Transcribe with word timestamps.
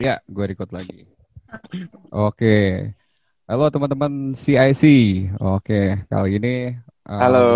Ya, 0.00 0.24
gue 0.24 0.44
record 0.48 0.72
lagi. 0.72 1.04
Oke. 2.08 2.88
Halo 3.44 3.68
teman-teman 3.68 4.32
CIC. 4.32 4.84
Oke, 5.36 6.00
kali 6.08 6.40
ini 6.40 6.72
uh, 7.04 7.20
Halo. 7.20 7.46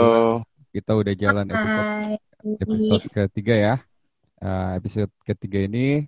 kita 0.68 0.92
udah 0.92 1.14
jalan 1.16 1.48
episode 1.48 1.88
episode 2.60 3.04
ketiga 3.08 3.54
ya. 3.56 3.74
Uh, 4.36 4.76
episode 4.76 5.08
ketiga 5.24 5.64
ini, 5.64 6.04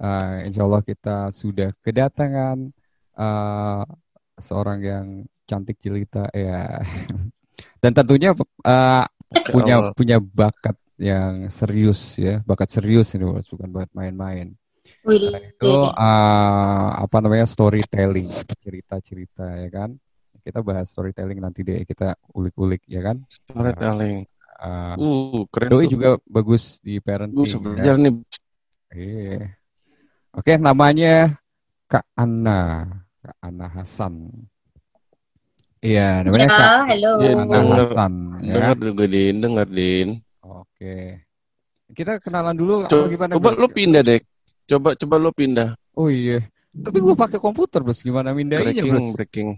uh, 0.00 0.40
insya 0.48 0.64
Allah 0.64 0.80
kita 0.80 1.28
sudah 1.36 1.68
kedatangan 1.84 2.72
uh, 3.20 3.84
seorang 4.40 4.80
yang 4.80 5.06
cantik 5.44 5.76
jelita 5.76 6.32
ya. 6.32 6.80
Dan 7.84 7.92
tentunya 7.92 8.32
uh, 8.64 9.04
punya 9.52 9.92
punya 9.92 10.16
bakat 10.24 10.80
yang 10.96 11.52
serius 11.52 12.16
ya, 12.16 12.40
bakat 12.48 12.72
serius 12.72 13.12
ini 13.12 13.28
bukan 13.28 13.68
buat 13.68 13.92
main-main. 13.92 14.56
Wih, 15.06 15.22
itu 15.30 15.70
uh, 15.86 16.88
apa 16.98 17.16
namanya 17.18 17.46
storytelling 17.46 18.26
cerita-cerita 18.58 19.46
ya 19.56 19.70
kan 19.70 19.90
kita 20.42 20.58
bahas 20.60 20.86
storytelling 20.86 21.38
nanti 21.38 21.62
deh 21.62 21.82
kita 21.82 22.14
ulik-ulik 22.30 22.82
ya 22.84 23.02
kan 23.02 23.22
Storytelling. 23.28 24.26
uh, 24.26 24.34
Uh, 24.96 25.44
keren 25.52 25.68
doi 25.68 25.84
tuh. 25.84 25.90
juga 25.92 26.08
bagus 26.24 26.80
di 26.80 26.96
parenting 26.96 27.44
ya. 27.44 27.52
sebenarnya 27.52 27.92
nih. 28.00 28.14
Iya. 28.88 29.40
oke 30.32 30.52
namanya 30.56 31.36
Kak 31.84 32.08
Anna 32.14 32.88
Kak 33.20 33.36
Anna 33.38 33.66
Hasan 33.68 34.32
iya 35.78 36.24
namanya 36.24 36.48
Kak 36.48 36.56
Ya, 36.56 36.72
halo. 36.88 37.10
Iya, 37.20 37.32
Anna 37.36 37.52
denger. 37.52 37.76
Hasan 37.78 38.12
ya 38.40 38.54
Dengar 38.56 38.76
juga 38.80 39.04
Din, 39.06 39.34
dengar 39.38 39.66
Din. 39.68 40.08
oke 40.40 40.96
kita 41.92 42.12
kenalan 42.18 42.56
dulu 42.56 42.74
Coba, 42.88 43.06
gimana 43.06 43.32
coba 43.36 43.50
lu 43.54 43.68
pindah 43.68 44.02
deh. 44.02 44.20
Coba 44.66 44.98
coba 44.98 45.14
lu 45.22 45.30
pindah. 45.30 45.78
oh 45.94 46.10
iya 46.10 46.42
tapi 46.76 47.00
gue 47.00 47.16
pakai 47.16 47.40
komputer 47.40 47.80
bos 47.80 48.04
gimana 48.04 48.36
mindahinnya 48.36 48.84
Breaking, 48.84 48.92
bos 48.92 49.16
breaking. 49.16 49.48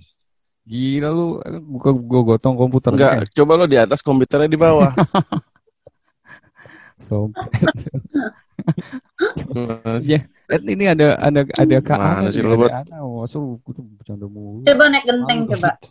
gila 0.62 1.08
lu 1.10 1.26
gua, 1.74 1.90
gua 1.96 2.22
gotong 2.34 2.54
komputer 2.54 2.94
Enggak, 2.94 3.26
coba 3.34 3.52
lu 3.58 3.66
di 3.66 3.74
atas 3.74 4.04
komputernya 4.06 4.46
di 4.46 4.54
bawah. 4.54 4.94
Sompet. 6.98 7.46
Ya, 10.02 10.26
eh, 10.50 10.60
ini 10.66 10.90
ada 10.90 11.14
ada 11.14 11.46
ada 11.46 11.76
Kak 11.78 11.98
Ana 11.98 12.28
sih 12.34 12.42
ada 12.42 12.82
Ana. 12.82 12.96
Masa 13.02 13.38
lu 13.38 13.58
kudu 13.62 13.86
bercanda 13.98 14.26
mulu. 14.26 14.66
Coba 14.66 14.84
naik 14.90 15.04
genteng 15.06 15.40
coba. 15.46 15.70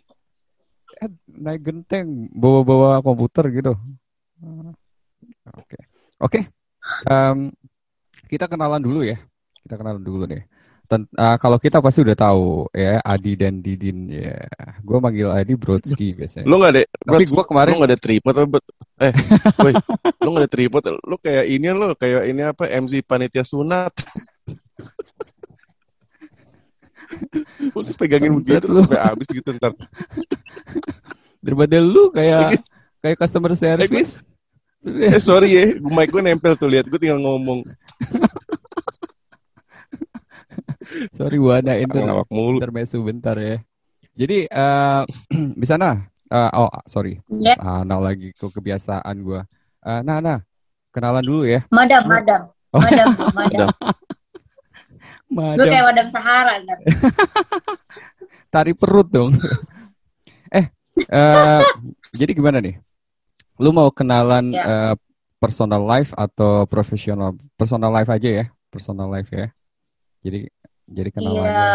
Eh, 0.97 1.14
naik 1.30 1.61
genteng 1.61 2.25
bawa-bawa 2.33 3.05
komputer 3.05 3.53
gitu. 3.53 3.77
Oke. 5.53 5.77
Oke. 6.17 6.39
Em, 7.05 7.53
kita 8.28 8.45
kenalan 8.45 8.83
dulu 8.83 9.02
ya. 9.02 9.17
Kita 9.64 9.75
kenalan 9.80 10.03
dulu 10.03 10.28
deh. 10.28 10.44
Ten- 10.88 11.11
eh, 11.11 11.38
kalau 11.44 11.59
kita 11.59 11.83
pasti 11.83 12.00
udah 12.00 12.16
tahu 12.16 12.72
ya 12.72 13.03
Adi 13.03 13.36
dan 13.36 13.59
Didin 13.59 14.08
ya. 14.08 14.39
Gue 14.80 15.03
manggil 15.03 15.28
Adi 15.28 15.59
Brodsky 15.59 16.16
biasanya. 16.16 16.48
Lu 16.48 16.55
enggak 16.64 16.72
ada 16.80 16.81
Tapi 16.88 17.23
gue 17.28 17.44
kemarin 17.44 17.72
lu 17.72 17.78
enggak 17.83 17.92
ada 17.92 18.00
tripod? 18.00 18.33
Eh, 18.98 19.14
woi, 19.67 19.73
lu 20.23 20.28
enggak 20.31 20.44
ada 20.48 20.52
tripod. 20.52 20.83
Lu 21.03 21.16
kayak 21.20 21.45
ini 21.52 21.67
lu 21.75 21.92
kayak 21.92 22.22
ini 22.31 22.42
apa 22.48 22.64
MC 22.72 23.03
panitia 23.03 23.44
sunat. 23.44 23.92
Lu 27.75 27.83
pegangin 28.00 28.31
begitu 28.39 28.67
lu. 28.72 28.83
sampai 28.83 29.00
habis 29.00 29.28
gitu 29.28 29.50
ntar. 29.59 29.75
daripada 31.44 31.80
lu 31.80 32.11
kayak 32.11 32.59
kayak 33.00 33.17
customer 33.20 33.55
service. 33.55 34.23
Eh 34.88 35.20
sorry 35.20 35.50
ya, 35.52 35.64
mic 35.83 36.11
gue 36.11 36.23
nempel 36.23 36.55
tuh 36.55 36.67
lihat 36.72 36.88
gue 36.88 37.00
tinggal 37.00 37.20
ngomong. 37.20 37.64
Sorry 41.12 41.38
Wana 41.38 41.73
Inter 41.76 42.03
Ngawak 42.03 42.28
mulu. 42.30 42.58
intermezzo 42.58 42.98
bentar 43.02 43.36
ya. 43.36 43.58
Jadi 44.14 44.45
eh 44.45 45.02
di 45.62 45.66
sana 45.66 46.02
eh, 46.28 46.50
oh 46.54 46.70
sorry, 46.86 47.22
Ya, 47.30 47.56
sana 47.56 47.98
lagi 47.98 48.33
kok 48.33 48.49
kebiasaan 48.49 49.16
gua. 49.21 49.45
Eh, 49.82 50.02
nah 50.02 50.17
nah 50.17 50.39
kenalan 50.89 51.21
dulu 51.21 51.45
ya. 51.45 51.61
madam, 51.70 52.02
madam. 52.04 52.42
Oh. 52.70 52.82
Madam, 52.82 53.08
madam. 53.39 53.70
Lu 55.27 55.36
Madam 55.44 55.66
kayak 55.67 55.86
madam 55.86 56.08
Sahara 56.08 56.54
kan. 56.64 56.80
tari 58.54 58.71
perut 58.71 59.08
dong. 59.08 59.36
eh 60.58 60.66
eh 60.98 61.61
jadi 62.11 62.32
gimana 62.32 62.58
nih? 62.58 62.80
Lu 63.60 63.70
mau 63.70 63.89
kenalan 63.89 64.50
Ya. 64.50 64.64
eh, 64.64 64.95
personal 65.38 65.83
life 65.83 66.11
atau 66.14 66.66
profesional? 66.66 67.36
Personal 67.54 67.92
life 67.92 68.08
aja 68.08 68.30
ya, 68.32 68.45
personal 68.67 69.08
life 69.08 69.30
ya. 69.30 69.48
Jadi 70.23 70.50
jadi 70.87 71.09
Iya. 71.09 71.15
kenalannya. 71.15 71.65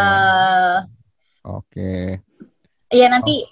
Oke. 1.45 1.93
Iya 2.89 3.07
nanti 3.07 3.45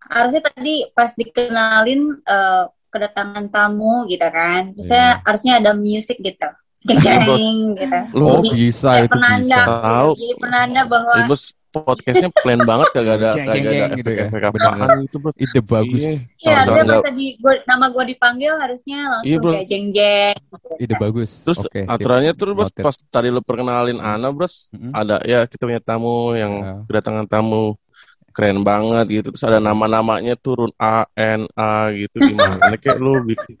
harusnya 0.00 0.42
tadi 0.42 0.88
pas 0.90 1.12
dikenalin 1.12 2.00
eh, 2.18 2.64
kedatangan 2.90 3.46
tamu 3.48 4.04
gitu 4.06 4.26
kan. 4.26 4.74
Biasanya 4.74 5.08
Iya. 5.12 5.22
harusnya 5.22 5.52
ada 5.60 5.72
musik 5.72 6.18
gitu. 6.18 6.48
Jeng 7.04 7.76
gitu. 7.76 7.98
Lu 8.16 8.24
Oh 8.24 8.40
Jadi 8.40 8.48
bisa 8.56 9.04
itu 9.04 9.12
penanda. 9.12 9.58
bisa. 9.62 9.80
Tahu. 9.84 10.10
Jadi 10.16 10.34
penanda 10.40 10.80
bahwa 10.88 11.14
bos 11.28 11.42
podcastnya 11.72 12.28
plain 12.34 12.60
banget 12.60 12.88
kagak 12.90 13.14
ada 13.16 13.30
Jeng, 13.32 13.46
kagak 13.46 13.70
ada 13.70 13.94
gitu 13.94 14.10
ya. 14.10 14.24
efek-efek 14.26 14.50
Bener. 14.52 14.68
apaan 14.74 14.98
gitu 15.02 15.16
bro. 15.16 15.30
Ide 15.34 15.60
bagus. 15.62 16.00
Iya. 16.00 16.10
ya 16.10 16.18
Sama-sama 16.36 16.58
harusnya 16.60 16.82
nggak- 16.82 17.02
pas 17.02 17.14
di 17.14 17.26
gua, 17.36 17.54
nama 17.64 17.84
gue 17.88 18.04
dipanggil 18.08 18.52
harusnya 18.54 18.98
langsung 19.08 19.28
Iya, 19.28 19.36
bro. 19.38 19.50
kayak 19.52 19.66
jeng 19.66 19.86
jeng. 19.90 20.36
Ide 20.76 20.94
bagus. 20.96 21.30
Terus 21.42 21.58
sip. 21.62 21.86
aturannya 21.86 22.32
tuh 22.32 22.46
bos 22.52 22.68
Noted. 22.68 22.82
pas 22.82 22.96
tadi 23.08 23.28
lu 23.28 23.40
perkenalin 23.40 23.98
Ana 23.98 24.28
bros 24.28 24.54
Mm-mm. 24.70 24.92
ada 24.92 25.16
ya 25.22 25.44
kita 25.44 25.62
punya 25.62 25.80
tamu 25.80 26.34
yang 26.34 26.52
Ya. 26.56 26.72
kedatangan 26.84 27.26
tamu 27.26 27.78
keren 28.30 28.62
banget 28.62 29.06
gitu 29.10 29.28
terus 29.30 29.42
ada 29.42 29.58
nama-namanya 29.58 30.34
turun 30.34 30.70
A 30.76 31.02
N 31.12 31.50
A 31.52 31.90
gitu 31.90 32.14
gimana 32.20 32.62
kayak 32.74 32.96
lu 32.96 33.22
bikin 33.24 33.54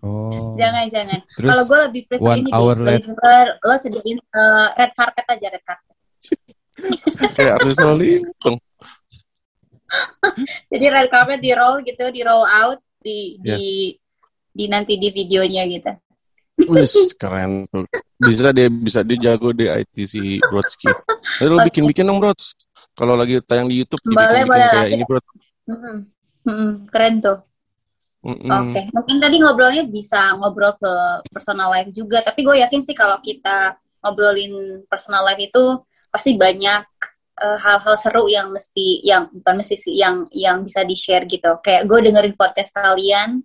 Oh. 0.00 0.56
Jangan 0.56 0.88
jangan. 0.88 1.20
Kalau 1.28 1.64
gue 1.66 1.78
lebih 1.84 2.02
prefer 2.08 2.40
ini 2.40 2.48
hour 2.48 2.72
lo 2.78 3.74
sediain 3.76 4.16
eh, 4.16 4.68
red 4.74 4.92
carpet 4.92 5.26
aja 5.28 5.46
red 5.50 5.60
carpet. 5.60 5.93
Kayak 7.36 7.60
artis 7.60 7.78
Lintong 7.80 8.58
Jadi 10.72 10.84
red 10.90 11.08
carpet 11.12 11.38
di 11.38 11.54
roll 11.54 11.84
gitu, 11.86 12.10
di 12.10 12.20
roll 12.26 12.42
out, 12.42 12.82
di 12.98 13.38
Ya. 13.46 13.56
di 13.58 13.94
di 14.54 14.64
nanti 14.70 14.98
di 14.98 15.10
videonya 15.10 15.62
gitu. 15.70 15.92
Wis 16.70 17.14
keren 17.18 17.66
tuh 17.70 17.86
bisa 18.14 18.54
dia 18.54 18.70
bisa 18.70 19.02
dia 19.02 19.18
jago 19.18 19.50
di 19.50 19.66
IT 19.66 19.94
si 20.06 20.38
Brodsky 20.38 20.86
Jadi 21.42 21.50
lu 21.50 21.58
Oke. 21.58 21.66
bikin-bikin 21.66 22.06
dong 22.06 22.22
Brods 22.22 22.54
kalau 22.94 23.18
lagi 23.18 23.42
tayang 23.42 23.66
di 23.66 23.82
YouTube 23.82 23.98
Boleh, 24.06 24.46
boleh 24.46 24.66
kayak 24.70 24.90
ini 24.94 25.04
Brods 25.04 25.28
Mm-mm. 25.66 25.96
Mm-mm, 26.44 26.70
Keren 26.92 27.14
tuh. 27.24 27.38
Mm-mm. 28.24 28.52
Oke, 28.52 28.80
mungkin 28.92 29.16
tadi 29.20 29.36
ngobrolnya 29.40 29.84
bisa 29.88 30.36
ngobrol 30.36 30.76
ke 30.76 30.92
personal 31.32 31.72
life 31.72 31.88
juga, 31.92 32.20
tapi 32.20 32.44
gue 32.44 32.60
yakin 32.60 32.80
sih 32.84 32.92
kalau 32.92 33.16
kita 33.24 33.76
ngobrolin 34.04 34.84
personal 34.88 35.24
life 35.24 35.40
itu 35.40 35.80
pasti 36.14 36.38
banyak 36.38 36.82
eh, 37.34 37.58
hal-hal 37.58 37.98
seru 37.98 38.30
yang 38.30 38.54
mesti, 38.54 39.02
yang 39.02 39.26
bukan 39.34 39.54
mesti 39.58 39.74
sih, 39.74 39.98
yang 39.98 40.30
yang 40.30 40.62
bisa 40.62 40.86
di 40.86 40.94
share 40.94 41.26
gitu. 41.26 41.58
Kayak 41.58 41.90
gue 41.90 41.98
dengerin 42.06 42.34
podcast 42.38 42.70
kalian 42.70 43.42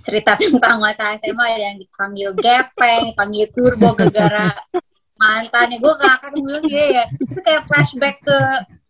cerita 0.00 0.32
tentang 0.40 0.80
masa 0.80 1.20
SMA 1.20 1.46
yang 1.60 1.76
dipanggil 1.76 2.32
gepeng, 2.32 3.12
dipanggil 3.12 3.52
turbo 3.52 3.92
gara-gara 3.92 4.56
mantannya 5.16 5.80
gue 5.80 5.94
ngakak 5.96 6.32
dulu 6.36 6.56
dia 6.68 6.84
ya 6.92 7.04
itu 7.08 7.40
kayak 7.40 7.64
flashback 7.64 8.20
ke 8.20 8.38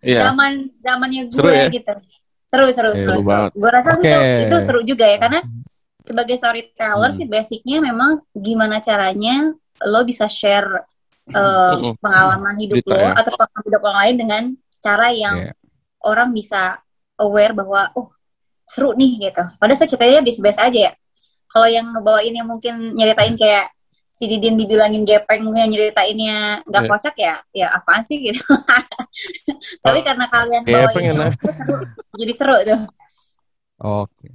Iya 0.03 0.27
zaman 0.27 0.75
zamannya 0.83 1.31
gue 1.31 1.39
Seru 1.39 1.51
ya? 1.55 1.67
gitu 1.71 1.95
seru 2.51 2.67
seru 2.75 2.91
Iya, 2.91 3.07
seru, 3.07 3.19
seru 3.23 3.47
gue 3.55 3.71
rasa 3.71 3.91
Oke. 3.95 4.03
itu 4.03 4.19
itu 4.43 4.57
seru 4.59 4.81
juga 4.83 5.07
ya 5.07 5.19
karena 5.23 5.41
sebagai 6.03 6.35
storyteller 6.35 7.11
Hmm. 7.15 7.19
sih 7.19 7.27
basicnya 7.31 7.79
memang 7.79 8.27
gimana 8.35 8.83
caranya 8.83 9.55
lo 9.87 10.01
bisa 10.03 10.27
share 10.27 10.83
uh, 11.33 11.95
pengalaman 11.99 12.55
hidup 12.57 12.77
Cerita 12.83 12.93
lo 12.93 13.01
ya. 13.01 13.13
atau 13.17 13.31
pengalaman 13.35 13.65
hidup 13.65 13.81
orang 13.83 13.99
lain 14.01 14.17
dengan 14.17 14.43
cara 14.79 15.07
yang 15.11 15.37
Iya. 15.43 15.53
orang 16.03 16.29
bisa 16.31 16.63
aware 17.19 17.51
bahwa 17.51 17.91
oh 17.95 18.13
seru 18.65 18.93
nih 18.93 19.31
gitu. 19.31 19.43
Padahal 19.57 19.79
saya 19.79 19.89
ceritanya 19.89 20.23
biasa-biasa 20.23 20.61
aja 20.67 20.81
ya. 20.91 20.93
Kalau 21.47 21.67
yang 21.67 21.87
ngebawain 21.91 22.35
yang 22.35 22.47
mungkin 22.47 22.75
nyeritain 22.93 23.35
kayak 23.35 23.71
si 24.11 24.25
Didin 24.27 24.57
dibilangin 24.57 25.05
gepeng 25.05 25.45
yang 25.53 25.69
nyeritainnya 25.69 26.65
nggak 26.65 26.83
Iya. 26.83 26.91
kocak 26.91 27.15
ya, 27.17 27.35
ya 27.53 27.67
apaan 27.71 28.03
sih 28.03 28.19
gitu. 28.21 28.43
Tapi 29.85 29.99
karena 30.03 30.25
kalian 30.27 30.63
bawain 30.63 31.13
enak. 31.13 31.33
seru, 31.37 31.77
jadi 32.17 32.33
seru 32.33 32.57
tuh. 32.65 32.81
Oke. 33.77 34.29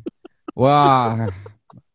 Wah, 0.54 1.28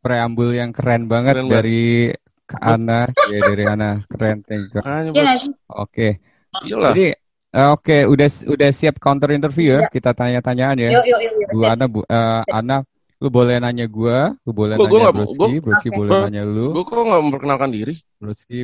preambul 0.00 0.50
yang 0.50 0.72
keren 0.72 1.06
banget 1.06 1.38
Keren 1.38 1.46
banget. 1.46 2.18
Kak 2.46 2.62
Ana, 2.62 3.10
ya 3.26 3.38
dari 3.42 3.64
Ana, 3.66 3.90
keren, 4.06 4.38
thank 4.46 4.70
you. 4.70 4.78
Iya? 4.78 5.50
Oke, 5.66 6.22
iyalah 6.62 6.94
jadi 6.94 7.18
eh, 7.50 7.68
oke, 7.74 7.96
udah 8.06 8.28
udah 8.46 8.70
siap 8.70 9.02
counter 9.02 9.34
interview 9.34 9.74
ya? 9.74 9.80
Iya. 9.82 9.90
Kita 9.90 10.10
tanya-tanyaan 10.14 10.76
ya. 10.78 10.90
Yuk, 10.94 11.04
yuk, 11.10 11.20
yuk. 11.26 11.48
Bu 11.50 11.58
siap. 11.60 11.72
Ana, 11.74 11.84
Bu 11.90 12.00
eh, 12.06 12.42
Ana, 12.46 12.76
lu 13.18 13.28
boleh 13.28 13.56
nanya 13.58 13.90
gua, 13.90 14.30
lu 14.46 14.52
boleh 14.54 14.78
Gua- 14.78 14.86
gua 14.86 14.98
nanya 14.98 15.10
nggak- 15.10 15.16
Broski, 15.18 15.52
Broski 15.58 15.88
Oke. 15.90 15.96
boleh 15.98 16.10
Gua- 16.12 16.22
nanya 16.28 16.42
lu, 16.46 16.66
gue 16.70 16.84
kok 16.84 17.02
nggak 17.02 17.22
memperkenalkan 17.26 17.70
diri 17.74 17.94
Broski 18.16 18.58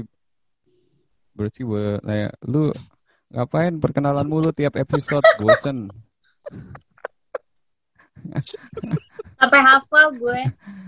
Berarti 1.32 1.60
boleh 1.64 1.96
nanya, 2.04 2.28
lu 2.44 2.68
ngapain 3.32 3.72
perkenalan 3.80 4.28
mulu 4.28 4.52
tiap 4.52 4.76
episode? 4.76 5.24
Bosen. 5.40 5.88
Sampai 9.34 9.58
hafal 9.58 10.06
gue. 10.14 10.40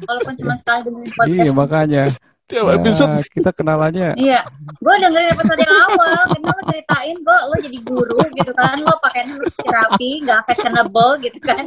Walaupun 0.05 0.35
cuma 0.39 0.55
sekali 0.61 0.81
dengerin 0.85 1.11
podcast. 1.11 1.33
Iya, 1.33 1.51
makanya. 1.51 2.05
Tiap 2.45 2.61
Ya, 2.63 2.77
episode 2.77 3.15
kita 3.27 3.51
kenalannya 3.51 4.09
Iya, 4.15 4.45
gue 4.71 4.95
dengerin 4.99 5.33
episode 5.33 5.57
yang 5.59 5.77
awal, 5.87 6.13
karena 6.29 6.49
lo 6.51 6.63
ceritain 6.67 7.17
gue 7.17 7.39
lo 7.41 7.57
jadi 7.59 7.79
guru 7.81 8.21
gitu 8.31 8.53
kan, 8.53 8.77
lo 8.79 8.95
pakainya 9.01 9.35
mesti 9.35 9.65
rapi, 9.65 10.11
nggak 10.21 10.41
fashionable 10.45 11.13
gitu 11.21 11.39
kan. 11.41 11.65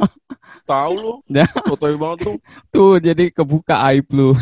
tahu 0.62 0.94
lu. 0.94 1.12
Ya. 1.26 1.48
Fotoy 1.64 1.96
banget 1.96 2.18
tuh. 2.22 2.36
tuh 2.68 2.92
jadi 3.00 3.24
kebuka 3.28 3.74
aib 3.88 4.06
lu. 4.12 4.36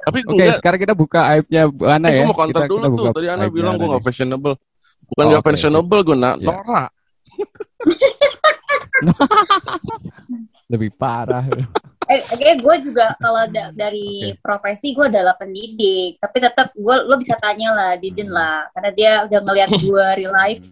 Tapi 0.00 0.18
Oke, 0.22 0.32
enggak, 0.32 0.56
sekarang 0.56 0.80
kita 0.80 0.94
buka 0.94 1.20
aibnya 1.26 1.62
Bu 1.66 1.84
Ana 1.84 2.08
eh, 2.08 2.14
ya. 2.14 2.18
gue 2.22 2.28
mau 2.28 2.38
counter 2.38 2.62
Kita- 2.62 2.70
dulu 2.70 2.84
kita 2.86 2.94
tuh. 2.94 3.12
Tadi 3.12 3.28
Ana 3.28 3.44
bilang 3.48 3.74
gue 3.74 3.82
Ana 3.82 3.90
gak 3.90 4.00
nih. 4.00 4.06
fashionable. 4.06 4.54
Bukan 5.04 5.20
Oh, 5.20 5.28
gak 5.28 5.40
oke, 5.40 5.46
fashionable, 5.50 6.00
gue 6.00 6.16
nak 6.16 6.34
Iya. 6.38 6.46
norak. 6.48 6.90
Lebih 10.72 10.90
parah. 10.94 11.44
Eh, 12.04 12.20
kayak 12.36 12.60
gue 12.60 12.74
juga 12.84 13.16
kalau 13.16 13.48
da- 13.48 13.72
dari 13.72 14.36
profesi 14.44 14.92
gue 14.92 15.08
adalah 15.08 15.32
pendidik, 15.40 16.20
tapi 16.20 16.36
tetap 16.36 16.68
gue 16.76 16.96
lo 17.08 17.16
bisa 17.16 17.32
tanya 17.40 17.72
lah 17.72 17.90
Didin 17.96 18.28
lah, 18.28 18.68
karena 18.76 18.90
dia 18.92 19.12
udah 19.24 19.40
ngeliat 19.40 19.70
gue 19.88 20.06
real 20.20 20.34
life 20.34 20.64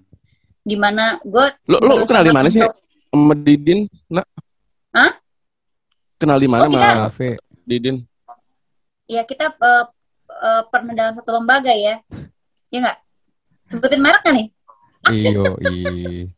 gimana 0.62 1.16
gue. 1.24 1.46
Lu, 1.66 1.76
lu 1.80 2.04
kenal 2.04 2.22
di 2.22 2.32
mana 2.34 2.48
sih? 2.52 2.60
Sama 2.60 3.34
Didin? 3.34 3.88
Nak? 4.12 4.26
Hah? 4.92 5.12
Kenal 6.20 6.38
di 6.38 6.48
mana 6.48 6.68
Oh, 6.68 6.68
sama 6.68 7.08
kita-. 7.08 7.40
Didin? 7.64 7.96
Ya 9.08 9.24
kita 9.24 9.52
eh, 9.56 9.84
eh, 10.30 10.62
pernah 10.68 10.92
dalam 10.92 11.12
satu 11.16 11.32
lembaga 11.32 11.72
ya, 11.72 12.00
ya 12.68 12.78
nggak? 12.78 12.98
Sebutin 13.66 14.00
merek 14.04 14.20
nggak 14.20 14.36
nih? 14.36 14.48
Iyo, 15.10 15.58
i. 15.64 16.30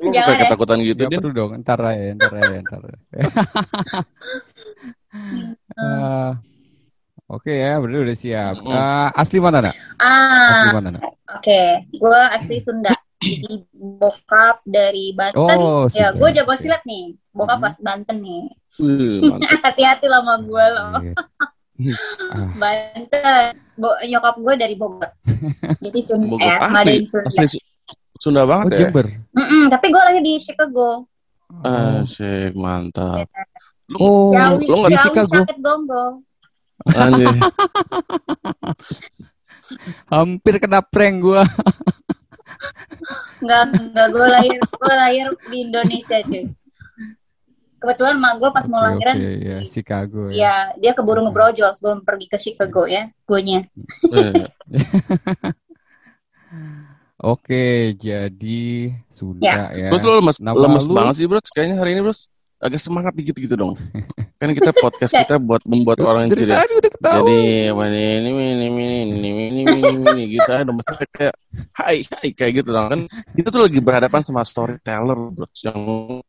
Lu 0.00 0.08
Jangan 0.10 0.26
kayak 0.26 0.38
ya. 0.38 0.42
ketakutan 0.46 0.78
gitu, 0.82 1.02
Gak 1.06 1.10
perlu 1.20 1.30
dong, 1.32 1.50
ntar 1.62 1.78
aja, 1.84 2.06
ntar 2.16 2.32
aja, 2.34 2.56
ntar. 2.64 2.82
Ah, 5.78 6.32
Oke 7.30 7.54
ya, 7.62 7.78
berarti 7.78 7.98
udah 8.02 8.16
siap. 8.18 8.54
Ah, 8.66 9.08
asli 9.14 9.38
mana 9.38 9.62
nak? 9.62 9.74
Asli 10.50 10.66
Ah, 10.66 10.74
mana 10.74 10.88
nak? 10.98 11.02
oke, 11.30 11.62
gue 11.86 12.20
asli 12.34 12.58
Sunda, 12.58 12.90
jadi 13.22 13.62
bokap 13.70 14.66
dari 14.66 15.14
Banten. 15.14 15.38
Oh, 15.38 15.86
ya, 15.94 16.10
gue 16.10 16.28
jago 16.34 16.58
silat 16.58 16.82
nih, 16.82 17.14
bokap 17.30 17.62
pas 17.62 17.78
Banten 17.78 18.18
nih. 18.18 18.50
Hati-hati 19.62 20.10
lah 20.10 20.26
sama 20.26 20.42
gue 20.42 20.64
loh. 20.74 20.90
Iya. 21.06 21.14
Ah, 22.34 22.50
Banten. 22.60 23.56
Bo 23.80 23.94
nyokap 24.04 24.36
gue 24.36 24.54
dari 24.58 24.74
Bogor. 24.76 25.08
Jadi 25.80 26.00
Sunda 26.04 26.28
Bogor 26.28 26.44
ya, 26.44 26.56
asli, 26.60 27.08
Sunda. 27.08 27.30
asli 27.30 27.58
Su- 28.20 28.28
Sunda 28.28 28.44
Oh, 28.44 28.48
banget 28.52 28.76
ya. 28.76 28.78
Jember. 28.84 29.06
Mm-mm, 29.32 29.72
tapi 29.72 29.86
gue 29.88 30.02
lagi 30.04 30.20
di 30.20 30.36
Chicago. 30.36 31.08
Oh, 31.50 32.04
Asik, 32.04 32.52
mantap. 32.52 33.24
Lu, 33.88 33.96
oh 33.96 34.28
Jawi, 34.30 34.64
lu 34.68 34.76
nggak 34.76 34.92
di 34.92 34.98
Chicago. 35.00 35.36
Caket 35.40 35.58
Gonggong. 35.58 36.14
anjir. 36.92 37.26
hampir 40.12 40.54
kena 40.58 40.84
prank 40.84 41.16
gua. 41.20 41.42
Enggak, 43.40 43.62
enggak 43.72 44.06
gue 44.12 44.26
lahir, 44.28 44.58
gue 44.60 44.94
lahir 44.94 45.26
di 45.48 45.56
Indonesia 45.64 46.18
cuy. 46.20 46.44
Kebetulan 47.80 48.20
mak 48.20 48.36
gue 48.36 48.50
pas 48.52 48.68
mau 48.68 48.84
Oke, 48.84 48.92
lahiran, 48.92 49.16
oke, 49.16 49.30
ya, 49.40 49.58
Chicago 49.64 50.20
ya. 50.28 50.36
ya 50.36 50.54
dia 50.76 50.92
keburu 50.92 51.24
ngebrojol 51.24 51.72
sebelum 51.72 52.04
pergi 52.04 52.26
ke 52.28 52.36
Chicago 52.36 52.84
ya, 52.84 53.08
guanya. 53.24 53.64
Oke, 57.20 57.92
jadi 58.00 58.96
sudah 59.12 59.76
ya. 59.76 59.88
ya. 59.88 59.88
Bro, 59.92 60.00
lu 60.00 60.12
lemes, 60.24 60.40
lemes 60.40 60.86
banget 60.88 61.14
sih, 61.20 61.26
Bro. 61.28 61.44
Kayaknya 61.52 61.76
hari 61.76 61.90
ini, 61.92 62.00
Bro, 62.00 62.16
agak 62.60 62.80
semangat 62.80 63.12
dikit 63.12 63.36
gitu 63.36 63.60
dong. 63.60 63.76
kan 64.40 64.56
kita 64.56 64.72
podcast 64.72 65.12
kita 65.12 65.36
buat 65.36 65.60
membuat 65.68 66.00
orang 66.00 66.28
yang 66.28 66.32
ceria. 66.32 66.64
Jadi 66.64 66.72
ini 66.72 68.00
ini 68.24 68.30
ini 68.32 68.66
ini 68.72 69.00
ini 69.04 69.30
ini 69.68 69.72
ini 70.00 70.22
gitu 70.32 70.48
ada 70.48 70.72
masalah 70.72 71.04
kayak 71.12 71.36
hai 71.76 72.00
hai 72.08 72.28
kayak 72.32 72.52
gitu 72.64 72.72
dong 72.72 72.88
kan. 72.88 73.00
Kita 73.36 73.48
tuh 73.52 73.68
lagi 73.68 73.80
berhadapan 73.84 74.20
sama 74.24 74.40
storyteller, 74.40 75.20
Bro. 75.36 75.48
Yang 75.60 75.80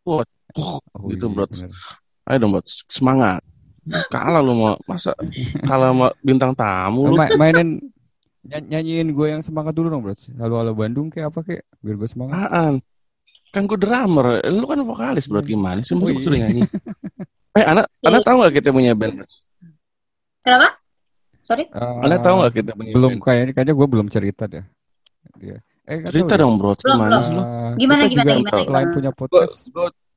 kuat 0.04 0.28
oh, 0.60 0.80
gitu, 1.08 1.32
iya, 1.32 1.36
Bro. 1.40 1.46
Ayo 2.28 2.38
dong, 2.44 2.52
Bro. 2.52 2.62
Semangat 2.92 3.40
kalah 4.12 4.46
lu 4.46 4.54
mau 4.54 4.76
masa 4.86 5.16
kalah 5.66 5.96
sama 5.96 6.08
bintang 6.20 6.52
tamu 6.52 7.10
lu. 7.10 7.18
Ma 7.18 7.32
mainin 7.40 7.80
ny- 8.46 8.68
nyanyiin 8.68 9.10
gue 9.14 9.28
yang 9.30 9.42
semangat 9.42 9.74
dulu 9.74 9.88
dong, 9.90 10.02
bro. 10.02 10.14
Halo 10.38 10.56
halo 10.62 10.72
Bandung 10.74 11.08
kayak 11.10 11.34
apa 11.34 11.40
kayak 11.46 11.64
biar 11.82 11.96
gue 11.98 12.10
semangat. 12.10 12.48
Apaan? 12.50 12.76
Kan 13.52 13.68
gue 13.68 13.76
drummer, 13.76 14.40
lu 14.48 14.64
kan 14.64 14.80
vokalis 14.82 15.28
bro 15.28 15.44
gimana 15.44 15.84
sih? 15.84 15.92
Masa 15.92 16.08
gue 16.08 16.14
iya. 16.16 16.24
suruh 16.24 16.40
nyanyi? 16.40 16.64
Eh, 17.52 17.68
anak, 17.68 17.92
anak 18.00 18.24
tahu 18.24 18.40
nggak 18.40 18.64
kita 18.64 18.70
punya 18.72 18.96
band? 18.96 19.20
Bro? 19.20 19.28
Kenapa? 20.40 20.72
Sorry? 21.44 21.68
Ah, 21.76 22.00
Anak 22.00 22.24
tahu 22.24 22.36
nggak 22.40 22.54
kita 22.64 22.72
punya 22.80 22.92
belum 22.96 23.12
band? 23.20 23.24
kayaknya 23.28 23.52
kayaknya 23.52 23.76
gue 23.76 23.88
belum 23.92 24.08
cerita 24.08 24.44
deh. 24.48 24.64
Dia. 25.36 25.60
Eh, 25.84 26.00
Cerita 26.08 26.40
dong 26.40 26.56
bro, 26.56 26.80
gimana 26.80 27.20
sih 27.20 27.36
lu? 27.36 27.44
Gimana, 27.76 28.08
gimana, 28.08 28.32
gimana, 28.40 28.56
Selain 28.64 28.88
gimana? 28.88 28.96
punya 28.96 29.12
podcast, 29.12 29.68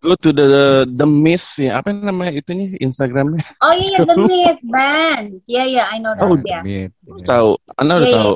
go 0.05 0.13
to 0.15 0.31
the 0.31 0.47
the 0.85 1.07
miss 1.09 1.57
ya 1.57 1.81
apa 1.81 1.91
namanya 1.91 2.37
itunya 2.37 2.77
Instagramnya 2.77 3.41
Oh 3.59 3.73
iya, 3.73 4.05
The 4.05 4.17
Myth 4.21 4.61
Band. 4.63 5.41
Iya, 5.49 5.63
iya, 5.65 5.83
I 5.89 5.97
know 5.99 6.13
that. 6.13 6.23
Oh, 6.23 6.37
ya. 6.39 6.61
Meet. 6.61 6.93
Lu 7.03 7.25
tahu 7.25 7.57
Anda 7.75 7.93
udah 7.97 8.05
Iya, 8.05 8.13
iya. 8.13 8.19
tahu 8.21 8.35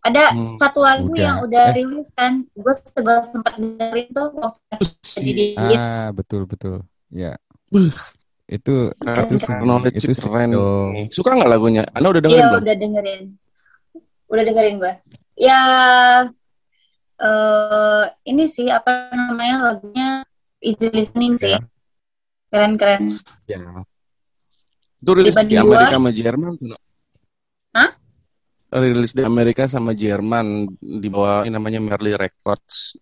Ada 0.00 0.24
Hmm. 0.32 0.56
satu 0.56 0.80
lagu 0.80 1.12
Udah. 1.12 1.20
yang 1.20 1.36
udah 1.44 1.64
Eh. 1.68 1.74
rilis 1.76 2.08
kan, 2.12 2.44
gue 2.46 2.72
juga 2.88 3.20
sempat 3.20 3.52
dengerin 3.56 4.08
tuh 4.08 4.28
waktu 4.32 4.84
jadi 5.12 5.44
Ah, 5.56 6.08
betul 6.10 6.44
betul. 6.44 6.84
Ya. 7.08 7.36
Wih. 7.68 7.92
Itu 8.46 8.96
Keren, 8.96 9.28
itu 9.28 9.36
keren. 9.38 9.60
knowledge 9.60 10.00
itu 10.00 10.16
keren 10.18 10.50
dong. 10.50 10.90
suka 11.08 11.36
nggak 11.36 11.50
lagunya 11.52 11.82
Anda 11.92 12.08
udah 12.10 12.22
dengerin 12.24 12.40
Iya 12.40 12.48
belum 12.48 12.62
udah 12.64 12.76
dengerin, 12.76 13.22
udah 14.26 14.42
dengerin 14.42 14.74
gue. 14.76 14.92
Ya, 15.36 15.60
eh 17.20 18.04
ini 18.24 18.44
sih 18.48 18.66
apa 18.66 19.12
namanya 19.12 19.56
lagunya 19.70 20.24
easy 20.60 20.86
listening 20.88 21.34
sih, 21.34 21.50
Ya. 21.50 21.60
keren-keren. 22.48 23.18
ya 23.44 23.60
itu 24.96 25.10
rilis 25.10 25.32
di 25.40 25.56
Amerika 25.56 25.88
sama 25.90 26.10
Jerman? 26.10 26.52
Hah? 27.72 27.90
rilis 28.70 29.12
di 29.12 29.22
Amerika 29.22 29.62
sama 29.66 29.90
Jerman 29.92 30.46
di 30.78 31.08
bawah 31.08 31.42
ini 31.42 31.50
namanya 31.50 31.80
Merly 31.80 32.14
Records 32.14 32.94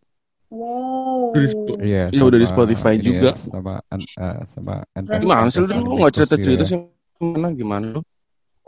Wow. 0.49 1.37
Iya, 1.77 2.09
Iya, 2.09 2.23
udah 2.25 2.41
di 2.41 2.49
Spotify 2.49 2.97
ini 2.97 3.05
juga. 3.05 3.31
ya, 3.31 3.53
sama 3.53 3.75
eh, 3.93 4.39
sama 4.49 4.75
Keren. 4.97 5.21
gimana 5.21 5.47
sih 5.47 5.61
lu 5.61 5.67
Terus 5.67 5.77
lu 5.79 5.93
nggak 5.95 6.13
cerita 6.17 6.35
cerita 6.39 6.65
ya. 6.65 6.69
sih 6.73 6.77
mana 7.21 7.49
gimana 7.53 7.87
lu 7.93 8.01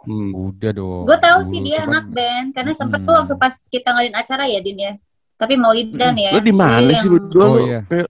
hmm. 0.05 0.31
Udah 0.35 0.71
dong. 0.77 1.03
Gue 1.05 1.19
tahu 1.19 1.39
sih 1.47 1.59
dia 1.61 1.81
cuman- 1.81 1.89
anak 1.89 2.07
band 2.13 2.49
karena 2.53 2.73
sempet 2.75 3.01
Hmm. 3.01 3.09
tuh 3.09 3.15
waktu 3.17 3.35
pas 3.39 3.55
kita 3.65 3.89
ngadain 3.89 4.13
acara 4.13 4.45
ya 4.45 4.61
Din 4.61 4.77
ya. 4.77 4.93
Tapi 5.35 5.55
mau 5.57 5.73
lidan 5.73 6.15
ya. 6.15 6.37
lu 6.37 6.41
di 6.43 6.53
mana 6.53 6.93
sih 6.93 7.09
berdua 7.09 7.45
Oh, 7.47 7.57
iya. 7.65 7.81
kayak 7.89 8.09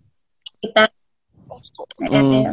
Kita 0.60 0.84
hmm, 1.98 2.52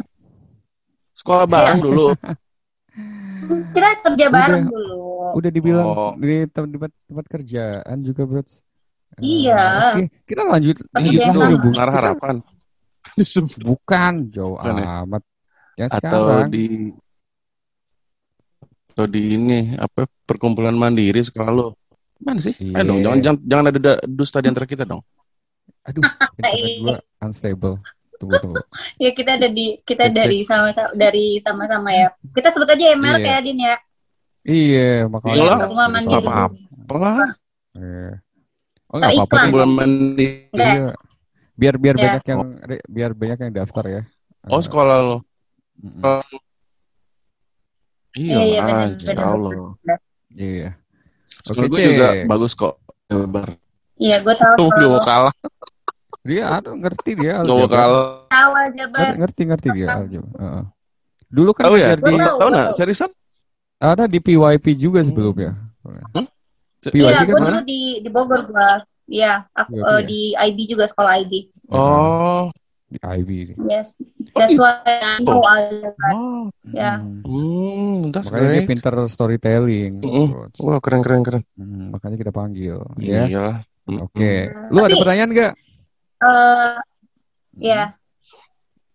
sekolah 1.14 1.46
bareng 1.46 1.80
dulu 1.80 2.08
kita 3.74 3.90
kerja 4.02 4.26
Udah. 4.26 4.34
bareng 4.34 4.66
dulu. 4.66 4.96
Udah 5.36 5.50
dibilang 5.52 5.88
Oh. 5.88 6.12
di 6.16 6.48
tem- 6.48 6.68
tempat 6.68 6.92
tempat 7.04 7.26
kerjaan 7.28 7.98
juga, 8.02 8.22
Bro. 8.24 8.42
Iya. 9.18 9.64
Oke, 9.94 10.04
kita 10.26 10.42
lanjut. 10.42 10.76
Lanjut 10.90 11.12
dia 11.12 11.26
dulu, 11.28 11.38
sama. 11.38 11.52
Bung. 11.54 11.74
Mengarah 11.74 11.92
Kita- 11.92 12.02
harapan. 12.02 12.36
Bukan 13.68 14.14
jauh 14.30 14.56
Bukan 14.56 14.76
ya? 14.76 14.88
amat. 15.04 15.24
Yang 15.76 15.90
atau 15.94 16.22
sekarang. 16.26 16.50
di 16.50 16.66
atau 18.90 19.06
di 19.06 19.22
ini 19.32 19.60
apa 19.76 20.10
perkumpulan 20.26 20.74
mandiri 20.74 21.22
sekolah 21.22 21.52
lo 21.52 21.78
mana 22.18 22.42
sih 22.42 22.58
Iya. 22.58 22.82
Ayo 22.82 22.86
dong 22.88 23.00
jangan 23.00 23.20
jangan 23.22 23.38
jangan 23.46 23.66
ada 23.68 23.80
da- 23.80 24.02
dusta 24.04 24.42
di 24.42 24.48
antara 24.50 24.66
kita 24.66 24.84
dong 24.84 25.06
Aduh, 25.86 26.02
internet 26.02 26.82
gua 26.82 26.98
unstable. 27.22 27.76
Tunggu 28.18 28.36
tunggu. 28.38 28.58
Ya 29.04 29.10
kita 29.12 29.38
ada 29.38 29.48
di 29.48 29.78
kita 29.82 30.10
Cek, 30.10 30.14
dari 30.14 30.38
sama 30.42 30.70
dari 30.94 31.38
sama-sama 31.38 31.90
ya. 31.90 32.08
Kita 32.30 32.50
sebut 32.50 32.68
aja 32.68 32.84
ya 32.84 32.96
merek 32.96 33.22
Iya. 33.22 33.32
ya 33.32 33.40
Din 33.40 33.60
ya. 33.60 33.76
Iya, 34.44 34.92
makanya. 35.08 35.36
Kita- 35.36 35.58
Perkumpulan 35.60 35.88
kita- 35.88 35.94
Mandiri. 35.94 36.26
apa-apa 36.26 36.96
lah 36.98 37.30
Iya. 37.74 38.10
Oh 38.88 38.96
nggak 38.98 39.10
apa-apa. 39.12 39.30
Perkumpulan 39.30 39.70
mandiri. 39.70 40.28
Iya. 40.52 40.92
Biar 41.54 41.76
biar 41.76 41.96
Ya. 41.96 42.02
banyak 42.04 42.24
yang 42.24 42.40
biar 42.88 43.12
banyak 43.12 43.38
yang 43.40 43.54
daftar 43.56 43.86
ya. 43.88 44.02
oh 44.48 44.62
sekolah 44.62 44.98
lo 45.04 45.18
mm-mm. 45.76 46.24
iya 48.16 48.40
Iya, 48.40 48.62
iya. 48.96 49.20
Allah 49.20 49.52
Iya. 50.32 50.70
sekolah 51.44 51.68
Oke, 51.68 51.74
gue 51.74 51.82
juga 51.92 52.08
bagus 52.26 52.54
kok 52.54 52.80
Iya, 53.98 54.22
gue 54.22 54.36
tahu 54.36 54.56
mau 54.56 54.72
tahu 54.72 54.98
kalah 55.02 55.34
Dia 56.28 56.44
ada 56.54 56.70
ngerti 56.70 57.12
dia. 57.16 57.34
gak 57.40 57.48
aljabar. 57.48 58.28
tahu 58.28 58.52
Jabar. 58.76 59.10
Ngerti 59.16 59.42
ngerti, 59.48 59.68
dia 59.72 59.88
aljabar. 59.96 60.32
Heeh. 60.36 60.64
Dulu 61.28 61.50
kan 61.52 61.64
tahu 61.66 61.76
ya 61.76 61.90
di 61.92 62.02
Gua 62.02 62.20
tahu, 62.20 62.36
gua 62.38 62.50
nggak 62.50 62.70
seriusan 62.74 63.12
ada 63.78 64.04
di 64.06 64.20
PYP 64.20 64.66
juga 64.76 65.00
sebelumnya. 65.02 65.52
Hmm. 65.84 66.28
Tapi 66.78 66.98
Iya, 66.98 67.10
kan 67.14 67.26
gue 67.26 67.36
mana? 67.36 67.48
dulu 67.50 67.60
di 67.64 67.82
di 68.00 68.10
Bogor 68.10 68.40
gue. 68.42 68.70
Iya, 69.08 69.34
aku 69.52 69.72
Iya, 69.74 69.84
iya. 69.88 70.04
di 70.04 70.20
IB 70.36 70.58
juga 70.68 70.84
sekolah 70.86 71.12
IB. 71.18 71.34
Oh. 71.70 72.52
Di 72.88 73.00
IB. 73.00 73.56
Yes, 73.68 73.92
Oh, 74.32 74.40
that's 74.40 74.56
why 74.56 74.80
I 74.86 75.20
know. 75.20 75.40
Oh. 75.40 76.44
Ya. 76.70 77.00
Hmm. 77.00 77.24
Hmm, 77.24 77.96
that's 78.12 78.28
Makanya 78.30 78.44
dia 78.46 78.56
great. 78.58 78.70
pinter 78.70 78.94
storytelling. 79.08 79.94
Coach. 80.00 80.58
Wah, 80.60 80.78
keren 80.80 81.02
keren 81.02 81.22
keren. 81.22 81.44
Hmm, 81.56 81.92
makanya 81.92 82.16
kita 82.16 82.32
panggil. 82.32 82.80
Ya. 82.98 83.24
Iya. 83.26 83.48
Oke. 84.00 84.48
Hmm. 84.48 84.72
Lu 84.72 84.80
ada 84.80 84.90
Tapi- 84.90 85.00
pertanyaan 85.00 85.32
Eh, 86.18 86.76
ya. 87.62 87.94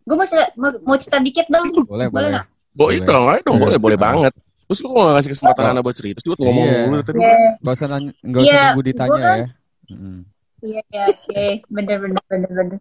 Gue 0.03 0.15
mau 0.15 0.27
cerita, 0.27 0.51
mau, 0.55 0.71
mau 0.83 0.97
cerita 0.97 1.19
dikit 1.19 1.47
dong. 1.47 1.71
Boleh, 1.71 1.87
Boleh 1.87 2.07
boleh. 2.09 2.31
nggak? 2.33 2.47
Boleh 2.73 2.97
Boleh. 2.97 3.07
dong, 3.07 3.25
ayo 3.29 3.41
dong, 3.43 3.57
Iya. 3.57 3.63
boleh, 3.63 3.79
boleh 3.79 3.97
Ah. 3.97 4.03
banget. 4.03 4.33
Terus 4.65 4.79
lu 4.79 4.89
kok 4.89 4.99
gak 4.99 5.15
ngasih 5.15 5.31
kesempatan 5.31 5.63
Oh. 5.63 5.71
Ana 5.71 5.81
buat 5.81 5.95
cerita? 5.95 6.19
Terus 6.19 6.33
gue 6.33 6.39
ngomong 6.41 6.65
Iya. 6.65 6.81
dulu 6.81 6.95
dari 6.95 7.05
tadi. 7.05 7.19
Iya, 7.21 7.37
Gak 7.61 7.73
usah 7.73 7.89
nanya, 7.89 8.13
nggak 8.19 8.41
usah 8.41 8.49
Iya, 8.49 8.63
nunggu 8.65 8.83
ditanya 8.83 9.09
gua 9.09 9.19
kan- 9.21 9.37
ya. 9.37 9.47
Iya, 10.63 10.81
iya, 10.89 11.03
oke. 11.09 11.45
Bener, 11.69 11.97
bener, 11.99 12.23
bener, 12.25 12.51
bener. 12.51 12.79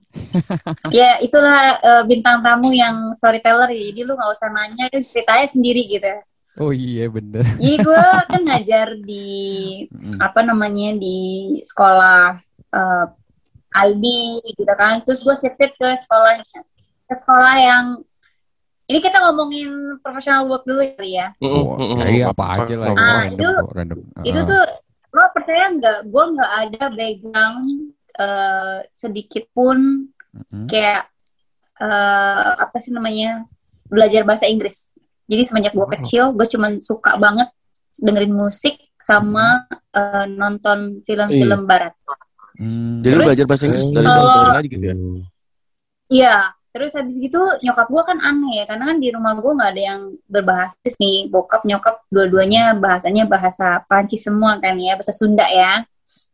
ya, 0.92 1.10
itulah 1.20 1.60
eh, 1.78 2.04
bintang 2.06 2.38
tamu 2.40 2.70
yang 2.72 2.96
storyteller 3.12 3.70
ya. 3.70 3.82
Jadi 3.90 4.00
lu 4.02 4.14
nggak 4.14 4.32
usah 4.32 4.50
nanya, 4.50 4.86
itu 4.88 5.02
ceritanya 5.12 5.48
sendiri 5.48 5.82
gitu. 5.86 6.14
Oh 6.58 6.70
iya 6.70 7.08
bener. 7.08 7.42
Jadi 7.58 7.76
gue 7.80 8.04
kan 8.24 8.42
ngajar 8.44 8.88
di 9.02 9.28
apa 10.18 10.40
namanya 10.42 10.94
di 10.94 11.18
sekolah 11.62 12.38
eh, 12.72 13.06
IB 13.72 14.04
gitu 14.54 14.74
kan. 14.74 15.00
Terus 15.01 15.20
gue 15.20 15.36
shifted 15.38 15.72
ke 15.72 15.88
sekolah 15.98 16.44
ke 17.06 17.13
sekolah 17.16 17.56
yang 17.58 17.86
ini 18.86 19.00
kita 19.00 19.20
ngomongin 19.22 19.72
professional 20.00 20.46
work 20.46 20.63
dulu 20.63 20.84
kali 20.96 21.16
ya. 21.16 21.32
Oh, 21.40 21.80
iya 22.04 22.28
apa 22.28 22.44
aja 22.58 22.75
lah. 22.75 22.92
Ah, 22.92 23.24
random 23.24 23.32
itu- 23.32 23.68
random. 23.72 23.98
itu 24.22 24.36
Ah. 24.38 24.46
tuh 24.46 24.63
lo 25.12 25.24
percaya 25.32 25.66
nggak 25.70 26.00
gue 26.06 26.24
nggak 26.30 26.51
ada 26.62 26.84
background 26.90 27.66
eh, 28.13 28.78
sedikit 28.90 29.48
pun 29.50 30.08
Mm-mm. 30.32 30.68
kayak 30.68 31.08
eh, 31.78 32.50
apa 32.58 32.75
sih 32.78 32.92
namanya 32.92 33.48
belajar 33.86 34.24
bahasa 34.24 34.46
Inggris. 34.46 35.00
Jadi 35.25 35.44
semenjak 35.44 35.72
gue 35.72 35.88
kecil 35.94 36.32
gue 36.32 36.44
cuman 36.46 36.80
suka 36.80 37.16
banget 37.16 37.48
dengerin 37.98 38.32
musik 38.32 38.75
sama 38.96 39.63
eh, 39.92 40.25
nonton 40.28 41.00
film-film 41.01 41.63
barat 41.66 41.96
Hmm. 42.62 43.01
Jadi 43.01 43.10
lu 43.10 43.18
Terus- 43.18 43.27
belajar 43.34 43.46
bahasa 43.50 43.63
Inggris 43.65 43.86
dari 43.89 44.06
tahun 44.06 44.53
aja 44.53 44.70
gitu 44.70 44.86
ya? 44.86 44.96
Iya, 46.12 46.36
terus 46.75 46.91
habis 46.94 47.15
gitu 47.18 47.41
nyokap 47.65 47.88
gue 47.89 48.03
kan 48.06 48.18
aneh 48.22 48.62
ya, 48.62 48.63
karena 48.70 48.94
kan 48.94 48.98
di 49.01 49.10
rumah 49.10 49.34
gue 49.39 49.51
nggak 49.58 49.72
ada 49.74 49.84
yang 49.96 50.01
berbahasa 50.30 50.77
Inggris 50.77 50.98
nih, 51.01 51.18
bokap 51.32 51.62
nyokap 51.65 51.96
dua-duanya 52.13 52.77
bahasanya 52.77 53.25
bahasa 53.25 53.82
Prancis 53.89 54.22
semua 54.22 54.62
kan 54.62 54.77
ya, 54.77 54.94
bahasa 54.94 55.15
Sunda 55.15 55.48
ya, 55.50 55.82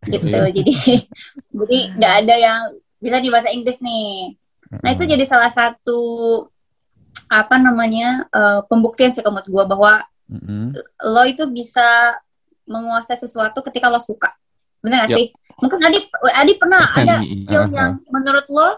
gitu. 0.03 0.27
Iya. 0.27 0.51
Jadi, 0.51 0.73
jadi 1.63 1.77
nggak 1.95 2.13
ada 2.25 2.35
yang 2.35 2.59
bisa 2.97 3.17
di 3.21 3.29
bahasa 3.31 3.49
Inggris 3.53 3.79
nih. 3.79 4.35
Nah 4.83 4.89
itu 4.91 5.07
jadi 5.07 5.23
salah 5.23 5.53
satu 5.53 5.99
apa 7.31 7.55
namanya 7.55 8.27
eh, 8.27 8.59
pembuktian 8.67 9.15
sih 9.15 9.23
menurut 9.23 9.47
gue 9.47 9.63
bahwa 9.63 9.93
Mm-mm. 10.27 10.75
lo 11.07 11.23
itu 11.23 11.47
bisa 11.47 12.17
menguasai 12.67 13.15
sesuatu 13.15 13.63
ketika 13.63 13.87
lo 13.87 14.01
suka. 14.01 14.33
Bener 14.87 14.97
gak 15.03 15.09
Yap. 15.11 15.17
sih? 15.19 15.27
Mungkin 15.57 15.79
Adi, 15.81 15.99
Adi 16.31 16.53
pernah 16.55 16.81
ada 16.81 17.15
sense. 17.17 17.43
skill 17.43 17.63
Ah, 17.65 17.69
yang 17.69 17.91
menurut 18.07 18.47
lo 18.47 18.69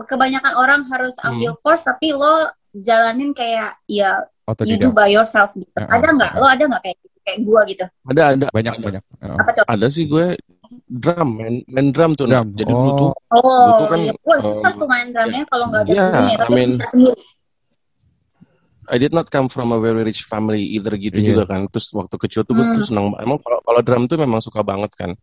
kebanyakan 0.00 0.52
orang 0.54 0.80
harus 0.88 1.12
Hmm. 1.18 1.36
ambil 1.36 1.52
course 1.60 1.84
tapi 1.84 2.10
lo 2.10 2.48
jalanin 2.72 3.30
kayak 3.30 3.76
ya 3.84 4.24
you 4.42 4.48
Otodidak. 4.50 4.80
do 4.80 4.90
by 4.90 5.06
yourself 5.06 5.52
gitu. 5.52 5.68
Ah, 5.74 5.86
Ada 5.90 6.08
nggak? 6.10 6.30
Lo 6.34 6.46
ada 6.46 6.62
nggak 6.64 6.82
kayak 6.82 6.96
gitu? 6.98 7.16
Kayak 7.20 7.38
gua 7.42 7.60
gitu? 7.64 7.84
Ada, 8.04 8.22
ada. 8.32 8.46
Banyak 8.48 8.72
ada. 8.74 8.84
banyak. 8.84 9.02
Oh. 9.22 9.36
Apa 9.36 9.50
tuh? 9.52 9.64
Ada 9.66 9.86
sih 9.88 10.04
gue 10.04 10.26
drum, 10.86 11.28
main, 11.34 11.54
main 11.66 11.88
drum 11.88 12.12
tuh. 12.12 12.26
Drum. 12.26 12.48
Jadi 12.52 12.68
dulu 12.68 12.84
Oh. 12.86 12.96
tuh 12.96 13.10
Oh, 13.34 13.68
tuh 13.78 13.86
kan, 13.88 13.98
iya. 14.00 14.12
Wah, 14.20 14.38
susah 14.40 14.70
um, 14.70 14.78
tuh 14.78 14.86
main 14.86 15.08
drumnya 15.08 15.42
kalau 15.46 15.64
nggak 15.66 15.82
ada 15.82 15.90
iya, 15.90 16.04
gurunya, 16.04 16.36
tapi 16.36 16.46
I 16.46 16.54
mean- 16.54 16.76
bisa 16.76 16.88
sendiri. 16.90 17.22
I 18.84 18.96
did 18.98 19.10
not 19.10 19.26
come 19.26 19.48
from 19.48 19.72
a 19.72 19.80
very 19.80 20.04
rich 20.04 20.20
family 20.22 20.60
either 20.70 20.92
gitu 20.94 21.16
Iya. 21.16 21.26
juga 21.32 21.42
kan. 21.48 21.64
Terus 21.66 21.88
waktu 21.90 22.16
kecil 22.18 22.44
tuh 22.44 22.52
gue 22.52 22.62
Hmm. 22.62 22.76
tuh 22.76 22.84
seneng. 22.84 23.16
Emang 23.16 23.40
kalau 23.40 23.58
kalau 23.58 23.80
drum 23.80 24.04
tuh 24.04 24.20
memang 24.20 24.38
suka 24.38 24.60
banget 24.60 24.92
kan. 24.92 25.16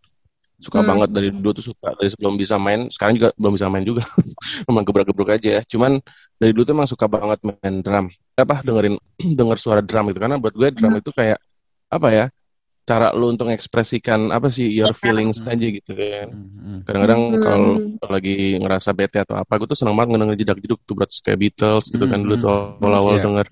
Suka 0.62 0.78
Hmm. 0.80 0.90
banget 0.94 1.10
dari 1.10 1.30
dulu 1.34 1.52
tuh 1.52 1.74
suka 1.74 1.98
dari 1.98 2.06
sebelum 2.08 2.38
bisa 2.38 2.56
main. 2.56 2.86
Sekarang 2.88 3.18
juga 3.18 3.34
belum 3.34 3.54
bisa 3.58 3.66
main 3.66 3.82
juga. 3.82 4.06
memang 4.70 4.86
gebrak-gebruk 4.86 5.34
aja. 5.34 5.58
ya. 5.58 5.62
Cuman 5.66 5.98
dari 6.38 6.54
dulu 6.54 6.64
tuh 6.64 6.74
emang 6.78 6.86
suka 6.86 7.10
banget 7.10 7.42
main 7.42 7.82
drum. 7.82 8.06
Apa 8.38 8.62
dengerin 8.62 8.96
denger 9.40 9.58
suara 9.58 9.82
drum 9.82 10.14
gitu 10.14 10.22
karena 10.22 10.38
buat 10.38 10.54
gue 10.54 10.70
drum 10.70 10.94
Hmm. 10.94 11.02
itu 11.02 11.10
kayak 11.10 11.42
apa 11.90 12.08
ya? 12.10 12.26
Cara 12.82 13.10
lu 13.10 13.30
untuk 13.30 13.46
mengekspresikan 13.46 14.30
apa 14.30 14.50
sih 14.50 14.66
your 14.68 14.94
feelings 14.94 15.42
aja 15.44 15.66
gitu 15.66 15.94
kan. 15.94 16.30
Kadang-kadang 16.82 17.22
Hmm. 17.30 17.42
kalau 17.42 17.70
lagi 18.12 18.58
ngerasa 18.58 18.90
bete 18.92 19.18
atau 19.18 19.34
apa, 19.34 19.54
gue 19.56 19.66
tuh 19.66 19.78
seneng 19.78 19.94
banget 19.94 20.14
ngedenger 20.14 20.38
jedak-jeduk 20.40 20.80
tuh 20.84 20.94
berat 20.94 21.10
kayak 21.16 21.40
Beatles 21.40 21.86
gitu 21.88 22.06
kan 22.06 22.20
dulu 22.20 22.36
Hmm. 22.36 22.44
tuh 22.44 22.50
awal-awal 22.78 23.16
Iya. 23.18 23.24
denger 23.24 23.48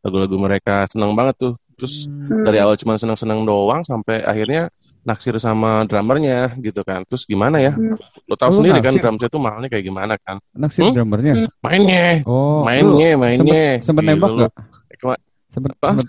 lagu-lagu 0.00 0.36
mereka 0.36 0.74
seneng 0.88 1.12
banget 1.12 1.36
tuh. 1.38 1.52
Terus 1.74 2.04
Hmm. 2.04 2.44
dari 2.44 2.58
awal 2.58 2.76
cuma 2.76 2.94
seneng-seneng 2.94 3.40
doang 3.42 3.80
sampai 3.80 4.20
akhirnya 4.20 4.68
naksir 5.04 5.36
sama 5.36 5.84
drummernya 5.84 6.56
gitu 6.58 6.80
kan. 6.80 7.04
Terus 7.04 7.22
gimana 7.24 7.60
ya? 7.60 7.72
Hmm. 7.72 7.94
Lo 8.24 8.34
tau 8.34 8.48
Oh, 8.48 8.56
sendiri 8.56 8.80
kan 8.80 8.90
naksir? 8.90 9.00
drum 9.04 9.16
set 9.16 9.28
tuh 9.28 9.38
mahalnya 9.38 9.68
kayak 9.68 9.84
gimana 9.84 10.12
kan? 10.18 10.40
Naksir 10.50 10.82
Hmm? 10.82 10.94
drummernya. 10.96 11.32
Hmm. 11.36 11.48
Mainnya, 11.60 12.04
Oh, 12.24 12.64
mainnya, 12.64 13.10
mainnya. 13.14 13.78
sempet 13.80 14.02
Gitu 14.02 14.10
nembak 14.10 14.28
loh. 14.28 14.36
nggak? 14.48 14.52
Cuma- 14.98 15.20
Sempet, 15.46 15.70
Apa? 15.76 15.88
sempet 15.94 16.08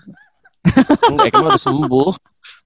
Enggak, 1.06 1.30
kan 1.30 1.40
udah 1.46 1.60
sembuh. 1.60 2.10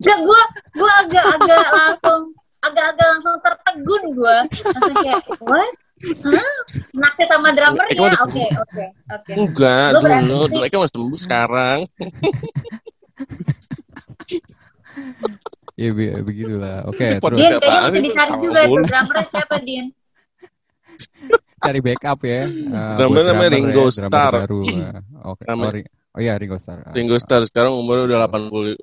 Nggak, 0.00 0.18
gue 0.22 0.40
gue 0.72 0.90
agak-agak 1.04 1.66
langsung 1.70 2.20
agak-agak 2.60 3.06
langsung 3.10 3.34
tertegun 3.40 4.02
gue 4.14 4.36
langsung 4.64 4.94
kayak 4.96 5.22
what? 5.42 5.72
Hah? 6.00 6.52
Naksir 6.96 7.28
sama 7.28 7.52
drummernya? 7.52 7.92
Eh, 7.92 7.94
kamu 7.94 8.08
udah 8.08 8.20
Oke, 8.24 8.44
oke, 8.56 8.84
oke. 9.12 9.32
Enggak, 9.36 9.86
dulu. 9.92 10.48
Dulu 10.48 10.64
kan 10.64 10.78
udah 10.80 10.90
sembuh 10.90 11.18
sekarang. 11.20 11.78
ya 15.80 15.90
be- 15.90 16.20
begitulah. 16.20 16.76
Oke, 16.84 17.16
Pot- 17.16 17.32
terus 17.32 17.40
Siapa 17.40 17.56
kayaknya 17.58 17.80
mesti 17.80 17.96
sih? 17.96 18.02
dicari 18.04 18.34
juga 18.38 18.60
tuh 18.62 18.82
drummernya 18.84 19.24
siapa, 19.32 19.56
Din? 19.60 19.86
cari 21.64 21.80
backup 21.80 22.20
ya. 22.22 22.42
Uh, 22.44 22.96
Drummer 22.96 23.22
namanya 23.22 23.32
drummer 23.32 23.48
Ringo 23.52 23.68
ya, 23.68 23.90
drummer 23.90 24.08
Starr. 24.12 24.32
baru. 24.36 24.60
Uh, 24.60 25.00
Oke. 25.32 25.42
Namanya- 25.44 25.88
Oh, 26.10 26.18
oh 26.18 26.20
iya 26.20 26.32
Ringo 26.34 26.58
Starr. 26.58 26.78
Ah, 26.82 26.92
Ringo 26.92 27.16
Starr 27.16 27.42
sekarang 27.46 27.72
umurnya 27.72 28.04
udah 28.04 28.18
80 28.26 28.76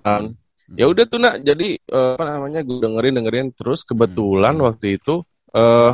tahun. 0.00 0.24
Ya 0.74 0.84
udah 0.84 1.04
tuh 1.04 1.20
nak, 1.20 1.34
jadi 1.40 1.76
eh, 1.76 2.10
apa 2.16 2.24
namanya 2.24 2.60
gue 2.60 2.76
dengerin 2.76 3.14
dengerin 3.18 3.48
terus 3.52 3.84
kebetulan 3.84 4.56
Hmm. 4.56 4.64
waktu 4.64 4.96
itu 4.96 5.20
eh 5.50 5.92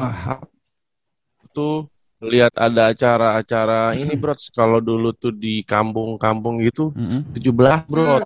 tuh 1.51 1.91
lihat 2.21 2.55
ada 2.55 2.91
acara-acara 2.91 3.95
ini 3.95 4.15
bro 4.21 4.35
kalau 4.51 4.79
dulu 4.79 5.11
tuh 5.13 5.31
di 5.31 5.63
kampung-kampung 5.63 6.63
gitu 6.63 6.95
Mm-mm. 6.95 7.35
17 7.35 7.87
bro 7.87 8.23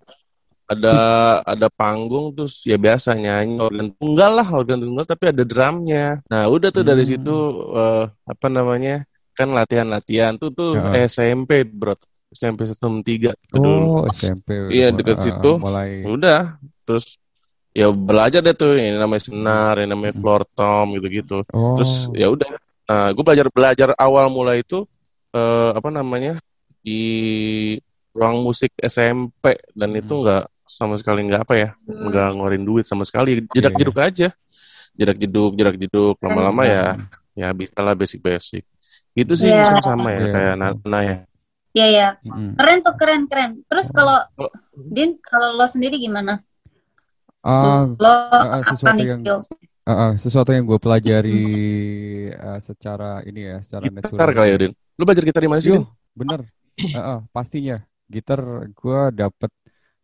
ada 0.64 0.94
ada 1.44 1.68
panggung 1.68 2.32
terus 2.32 2.64
ya 2.64 2.80
biasa 2.80 3.12
nyanyi 3.12 3.60
organ 3.60 3.92
tunggal 3.94 4.30
lah 4.32 4.48
organ 4.48 4.80
tunggal 4.80 5.04
tapi 5.04 5.28
ada 5.28 5.44
drumnya 5.44 6.24
nah 6.24 6.48
udah 6.48 6.72
tuh 6.72 6.80
dari 6.80 7.04
Hmm. 7.04 7.10
situ 7.12 7.36
eh, 7.76 8.04
apa 8.24 8.46
namanya 8.48 9.04
kan 9.34 9.52
latihan-latihan 9.52 10.40
tuh 10.40 10.48
tuh 10.48 10.72
Ya. 10.78 11.04
SMP 11.04 11.66
bro 11.66 11.92
SMP 12.32 12.64
setengah 12.64 13.02
tiga 13.04 13.30
dulu 13.46 14.02
Oh, 14.02 14.10
SMP. 14.10 14.74
Iya, 14.74 14.90
deket 14.90 15.20
uh, 15.20 15.22
situ. 15.22 15.52
Mulai 15.60 16.02
udah 16.02 16.58
terus 16.82 17.14
ya 17.70 17.90
belajar 17.90 18.40
deh 18.40 18.54
tuh 18.54 18.74
ini 18.74 18.94
namanya 18.94 19.22
senar 19.26 19.74
ini 19.78 19.86
namanya 19.86 20.14
Hmm. 20.16 20.22
floor 20.22 20.42
tom 20.54 20.96
gitu-gitu 20.96 21.42
Oh. 21.52 21.76
terus 21.76 22.08
ya 22.14 22.26
udah 22.30 22.50
nah, 22.86 23.08
gue 23.12 23.20
belajar 23.22 23.46
belajar 23.50 23.88
awal 23.98 24.30
mulai 24.30 24.62
itu 24.62 24.86
eh, 25.30 25.70
apa 25.74 25.90
namanya 25.90 26.38
di 26.80 27.02
ruang 28.14 28.42
musik 28.42 28.70
SMP 28.78 29.58
dan 29.74 29.90
Hmm. 29.92 30.00
itu 30.00 30.14
nggak 30.14 30.44
sama 30.64 30.96
sekali 30.96 31.24
nggak 31.24 31.42
apa 31.44 31.54
ya 31.54 31.68
Hmm. 31.84 32.08
nggak 32.08 32.26
ngeluarin 32.32 32.64
duit 32.64 32.84
sama 32.84 33.04
sekali 33.04 33.44
jedak 33.50 33.74
jeduk 33.74 33.96
aja 33.96 34.28
jedak 34.92 35.16
jeduk 35.16 35.52
jedak 35.54 35.76
jeduk 35.76 36.16
lama-lama 36.18 36.62
ya 36.64 36.84
ya 37.34 37.48
bisa 37.50 37.76
lah 37.78 37.92
basic 37.92 38.18
basic 38.18 38.64
itu 39.12 39.32
sih 39.34 39.46
Iya. 39.46 39.62
mungkin 39.62 39.84
sama 39.84 40.08
ya 40.08 40.20
Iya. 40.20 40.32
kayak 40.32 40.54
Nana 40.56 41.00
ya 41.02 41.16
Iya, 41.74 41.86
iya. 41.90 42.08
Mm-mm. 42.22 42.54
Keren 42.54 42.78
tuh, 42.80 42.94
keren, 42.94 43.22
keren. 43.26 43.50
Terus 43.66 43.90
kalau 43.90 44.22
Oh. 44.38 44.46
Din, 44.70 45.18
kalau 45.18 45.58
lo 45.58 45.66
sendiri 45.66 45.98
gimana? 45.98 46.38
Ah, 47.42 47.90
Lo 47.90 48.06
ah, 48.30 48.62
apa 48.62 48.70
sesuatu 48.70 48.94
nih 48.94 49.04
yang- 49.04 49.18
skills? 49.20 49.46
ah, 49.82 49.90
ah, 49.90 50.12
sesuatu 50.14 50.48
yang 50.48 50.64
gue 50.64 50.78
pelajari 50.78 51.42
uh, 52.30 52.56
secara 52.58 53.20
ini 53.22 53.40
ya, 53.44 53.56
secara 53.58 53.84
gitar 53.84 54.06
natural. 54.06 54.32
kali 54.32 54.48
ya 54.48 54.56
Din 54.56 54.72
lu 54.94 55.02
belajar 55.02 55.24
gitar 55.26 55.42
di 55.42 55.50
mana 55.50 55.60
sih 55.60 55.68
Yo, 55.68 55.74
Din 55.74 55.84
bener. 56.14 56.40
Ah, 56.94 57.02
ah, 57.02 57.18
pastinya. 57.28 57.82
Gitar 58.06 58.38
gue 58.70 59.00
dapet 59.12 59.50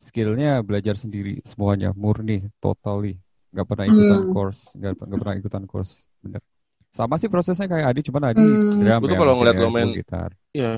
skillnya 0.00 0.64
belajar 0.64 0.97
sendiri 0.97 1.45
semuanya, 1.45 1.92
murni, 1.92 2.49
totally. 2.59 3.21
Gak 3.52 3.66
pernah 3.69 3.85
ikutan 3.85 4.21
Hmm. 4.25 4.33
course, 4.33 4.61
gak, 4.75 4.92
gak 4.97 5.19
pernah 5.21 5.37
ikutan 5.37 5.64
course, 5.69 5.92
bener. 6.19 6.40
Sama 6.90 7.14
sih 7.21 7.30
prosesnya 7.30 7.69
kayak 7.69 7.87
Adi, 7.95 8.00
cuman 8.02 8.33
Adi 8.33 8.40
Hmm. 8.40 8.83
drum 8.83 9.02
tuh 9.04 9.14
ya, 9.14 9.19
kalau 9.21 9.35
ngeliat 9.38 9.54
ya, 9.54 9.62
lo 9.62 9.69
main- 9.71 9.95
gitar. 9.95 10.30
Iya. 10.50 10.73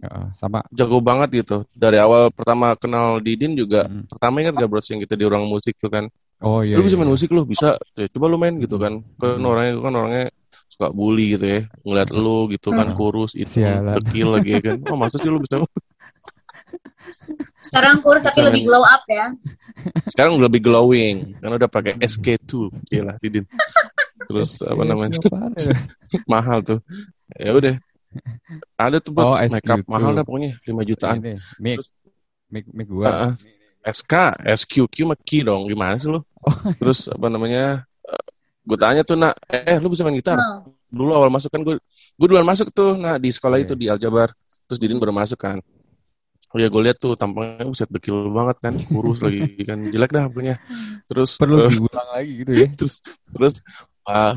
Ah, 0.00 0.08
ah, 0.08 0.26
sama. 0.32 0.64
jago 0.72 0.96
banget 1.04 1.44
gitu. 1.44 1.68
Dari 1.76 2.00
awal 2.00 2.32
pertama 2.32 2.72
kenal 2.72 3.20
Didin 3.20 3.52
juga, 3.52 3.84
Mm. 3.84 4.08
pertama 4.08 4.40
ingat 4.40 4.56
gak 4.56 4.68
bro 4.72 4.80
yang 4.80 5.00
kita 5.04 5.12
di 5.12 5.24
ruang 5.28 5.44
musik 5.44 5.76
tuh 5.76 5.92
kan, 5.92 6.08
Oh 6.40 6.64
iya. 6.64 6.80
lu 6.80 6.88
bisa 6.88 6.96
iya. 6.96 7.04
main 7.04 7.12
musik 7.12 7.28
lu 7.28 7.44
bisa 7.44 7.76
ya, 7.92 8.08
coba 8.08 8.32
lu 8.32 8.40
main 8.40 8.56
gitu 8.56 8.80
kan 8.80 9.04
kan 9.20 9.36
Hmm. 9.36 9.44
orangnya 9.44 9.76
kan 9.76 9.92
orangnya 9.92 10.26
suka 10.72 10.88
bully 10.88 11.36
gitu 11.36 11.44
ya 11.44 11.60
ngeliat 11.84 12.08
lu 12.16 12.48
gitu 12.48 12.72
kan 12.72 12.88
Hmm. 12.88 12.96
kurus 12.96 13.36
itu 13.36 13.60
dekil 13.60 14.28
lagi 14.32 14.50
ya 14.56 14.60
kan 14.64 14.76
oh 14.88 14.96
maksud 14.96 15.20
sih 15.20 15.28
lu 15.28 15.36
bisa 15.36 15.60
Sekarang 17.60 18.00
kurus 18.00 18.22
tapi 18.22 18.40
lebih 18.40 18.64
glow 18.64 18.82
up 18.82 19.02
ya. 19.06 19.32
sekarang 20.06 20.36
lebih 20.36 20.60
glowing 20.60 21.36
karena 21.40 21.54
udah 21.56 21.70
pakai 21.70 21.96
SK2 21.96 22.52
gila 22.86 23.14
Didin. 23.18 23.44
Terus 24.26 24.60
apa 24.60 24.76
Iya, 24.78 24.88
namanya? 24.88 25.16
iya, 25.16 25.68
ya? 25.72 25.74
mahal 26.26 26.58
tuh. 26.60 26.78
Ya 27.34 27.50
udah. 27.52 27.74
Ada 28.76 28.98
tuh 28.98 29.12
Oh, 29.14 29.32
buat 29.32 29.48
makeup 29.48 29.80
SQ2. 29.80 29.88
mahal 29.88 30.10
dah 30.12 30.24
pokoknya 30.24 30.50
5 30.62 30.82
jutaan. 30.84 31.16
Ini, 31.18 31.32
mic, 31.58 31.76
Terus- 31.80 31.90
mic, 32.48 32.64
mic 32.70 32.86
gua. 32.86 33.08
Ah. 33.08 33.32
SK 33.80 34.12
SQQ 34.44 34.94
mah 35.08 35.18
key 35.18 35.40
dong. 35.40 35.64
Gimana 35.64 35.96
sih 35.96 36.08
lu? 36.08 36.20
Oh. 36.40 36.56
terus 36.76 37.08
apa 37.08 37.26
namanya? 37.26 37.84
Gue 38.60 38.76
tanya 38.76 39.00
tuh 39.00 39.16
nak 39.16 39.36
eh 39.48 39.76
lu 39.76 39.88
bisa 39.88 40.04
main 40.04 40.14
gitar? 40.14 40.36
Hmm. 40.36 40.68
dulu 40.90 41.14
awal 41.14 41.30
masuk 41.30 41.48
kan 41.48 41.62
gue 41.62 41.78
gue 42.18 42.26
duluan 42.26 42.42
masuk 42.42 42.74
tuh 42.74 42.98
nah 42.98 43.14
di 43.14 43.30
sekolah 43.30 43.56
itu 43.56 43.72
di 43.72 43.86
Aljabar. 43.86 44.34
Terus 44.66 44.76
Didin 44.76 44.98
baru 44.98 45.10
masuk 45.10 45.38
kan 45.38 45.58
oh 46.50 46.58
ya 46.58 46.66
gue 46.66 46.82
lihat 46.82 46.98
tuh 46.98 47.14
tampangnya 47.14 47.62
buset 47.62 47.86
dekil 47.86 48.26
banget 48.34 48.56
kan 48.58 48.74
kurus 48.90 49.22
lagi 49.22 49.54
kan 49.62 49.86
jelek 49.86 50.10
dah 50.10 50.26
punya 50.26 50.58
terus 51.06 51.38
Perlu 51.38 51.66
eh, 51.66 51.70
diulang 51.70 52.08
lagi 52.10 52.32
gitu 52.42 52.50
ya. 52.50 52.66
terus 52.78 52.96
terus 53.30 53.54
ah, 54.06 54.34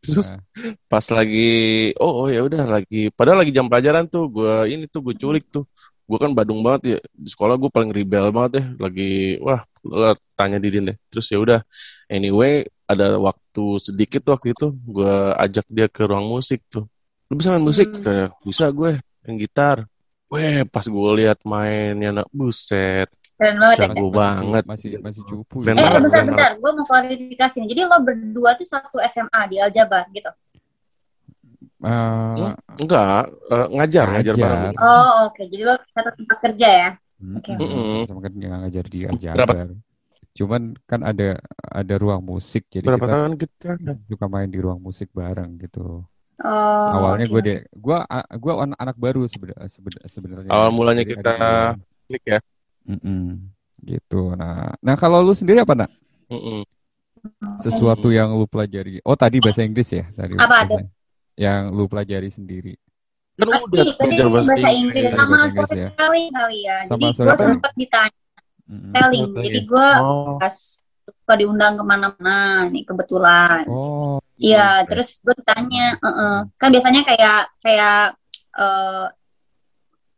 terus 0.00 0.32
Nah, 0.32 0.40
pas 0.88 1.04
lagi 1.12 1.92
oh, 2.00 2.24
oh 2.24 2.28
ya 2.32 2.40
udah 2.40 2.64
lagi 2.64 3.12
padahal 3.12 3.44
lagi 3.44 3.52
jam 3.52 3.68
pelajaran 3.68 4.08
tuh 4.08 4.24
gue 4.32 4.54
ini 4.72 4.88
tuh 4.88 5.00
gue 5.04 5.14
culik 5.16 5.44
tuh. 5.52 5.68
Gue 6.06 6.22
kan 6.22 6.30
badung 6.30 6.62
banget 6.62 6.82
ya 6.86 6.98
di 7.10 7.28
sekolah 7.28 7.58
gue 7.58 7.66
paling 7.66 7.90
rebel 7.90 8.30
banget 8.30 8.62
deh 8.62 8.66
lagi 8.78 9.36
wah 9.42 9.60
lo 9.84 10.14
tanya 10.38 10.56
Didin 10.56 10.88
deh. 10.88 10.96
Terus 11.12 11.26
ya 11.28 11.38
udah 11.42 11.60
anyway 12.08 12.64
ada 12.88 13.18
waktu 13.20 13.64
sedikit 13.82 14.22
waktu 14.32 14.54
itu 14.56 14.72
gue 14.72 15.14
ajak 15.36 15.66
dia 15.68 15.86
ke 15.92 16.08
ruang 16.08 16.24
musik 16.30 16.64
tuh. 16.72 16.88
Lu 17.28 17.34
bisa 17.36 17.52
main 17.52 17.64
musik? 17.64 17.90
Hmm. 17.90 18.00
kayak 18.00 18.28
bisa 18.46 18.64
gue 18.72 18.90
main 19.26 19.36
gitar 19.36 19.84
Weh, 20.26 20.66
pas 20.66 20.82
gue 20.82 21.10
lihat 21.16 21.38
mainnya 21.42 22.10
nak 22.12 22.28
buset, 22.30 23.06
Keren 23.36 23.56
banget 23.56 23.76
ya. 23.78 23.82
jago 23.86 23.94
masih 23.94 24.10
banget. 24.10 24.62
Masih 24.66 24.90
masih 24.98 25.22
cupu. 25.22 25.56
Keren 25.60 25.76
Eh, 25.76 25.78
banget, 25.78 26.00
bentar, 26.02 26.10
keren 26.10 26.26
bentar. 26.28 26.50
Gue 26.56 26.70
mau 26.72 26.84
klarifikasi. 26.84 27.56
nih. 27.60 27.68
Jadi 27.70 27.80
lo 27.82 27.96
berdua 28.00 28.50
tuh 28.54 28.66
satu 28.66 28.98
SMA 29.04 29.40
di 29.46 29.56
Aljabar 29.56 30.02
gitu. 30.10 30.30
Eh, 31.78 32.54
Enggak, 32.76 33.22
eh, 33.46 33.66
ngajar, 33.70 34.06
ngajar 34.10 34.34
Ngajar. 34.34 34.50
bareng. 34.50 34.74
Oh, 34.76 35.12
oke. 35.28 35.42
Jadi 35.44 35.62
lo 35.62 35.74
satu 35.84 36.10
tempat 36.16 36.38
kerja 36.42 36.68
ya? 36.68 36.90
Oke. 37.32 37.52
Mm-mm. 37.54 38.02
sama 38.04 38.20
kan 38.20 38.32
ngajar 38.34 38.84
di 38.84 38.98
Berapa? 39.04 39.14
Aljabar. 39.14 39.66
Cuman 40.36 40.62
kan 40.84 41.00
ada 41.00 41.28
ada 41.64 41.94
ruang 41.96 42.20
musik 42.20 42.68
jadi 42.68 42.84
Berapa 42.84 43.04
kita 43.04 43.14
tahun 43.14 43.32
kita? 43.40 43.70
suka 44.04 44.26
main 44.26 44.48
di 44.48 44.58
ruang 44.58 44.80
musik 44.80 45.08
bareng 45.10 45.56
gitu. 45.56 46.04
Oh, 46.36 46.88
Awalnya 47.00 47.26
gue 47.26 47.40
deh, 47.40 47.58
gue 47.64 47.96
gue 48.36 48.52
an- 48.52 48.76
anak 48.76 48.96
baru 49.00 49.24
sebenarnya. 49.24 50.52
Awal 50.52 50.68
mulanya 50.68 51.00
Jadi 51.00 51.12
kita 51.16 51.32
klik 52.06 52.24
ya. 52.28 52.38
Mm-mm. 52.84 53.40
gitu. 53.82 54.36
Nah, 54.36 54.76
nah 54.78 54.94
kalau 54.94 55.24
lu 55.24 55.32
sendiri 55.32 55.64
apa 55.64 55.72
nak? 55.72 55.90
Mm-mm. 56.28 56.60
Sesuatu 57.58 58.12
yang 58.12 58.36
lu 58.36 58.44
pelajari? 58.44 59.00
Oh 59.02 59.16
tadi 59.16 59.40
bahasa 59.40 59.64
Inggris 59.64 59.90
ya 59.90 60.04
tadi. 60.12 60.36
Apa 60.36 60.62
bahasa- 60.62 60.86
Yang 61.36 61.62
lu 61.72 61.84
pelajari 61.88 62.28
sendiri. 62.28 62.74
Kan 63.36 63.52
Pasti, 63.52 63.64
udah 63.68 63.76
tadi 63.76 63.92
belajar 64.00 64.26
bahasa 64.28 64.48
bahasa 64.48 64.68
Inggris. 64.70 64.76
Inggris 64.76 65.12
sama 65.12 65.28
bahasa 65.28 65.44
Inggris 65.44 65.56
ya. 65.56 65.88
storytelling 65.90 66.28
kali 66.32 66.58
ya. 66.60 66.78
Sama 66.84 66.96
Jadi 66.96 67.04
gue 67.16 67.36
sempet 67.36 67.72
ditanya 67.76 68.20
Mm-mm. 68.66 68.92
telling. 68.92 69.24
Jadi 69.36 69.60
gue 69.62 69.88
Oh, 70.00 70.36
pas 70.36 70.56
suka 71.26 71.42
diundang 71.42 71.74
ke 71.74 71.82
mana-mana 71.82 72.70
nih 72.70 72.86
kebetulan. 72.86 73.66
Oh, 73.66 74.22
Iya, 74.38 74.86
oke. 74.86 74.94
terus 74.94 75.18
gue 75.26 75.34
ditanya, 75.42 75.98
"Eh-eh." 75.98 76.38
kan 76.54 76.68
biasanya 76.70 77.02
kayak 77.02 77.40
kayak 77.58 78.14
eh, 78.54 79.06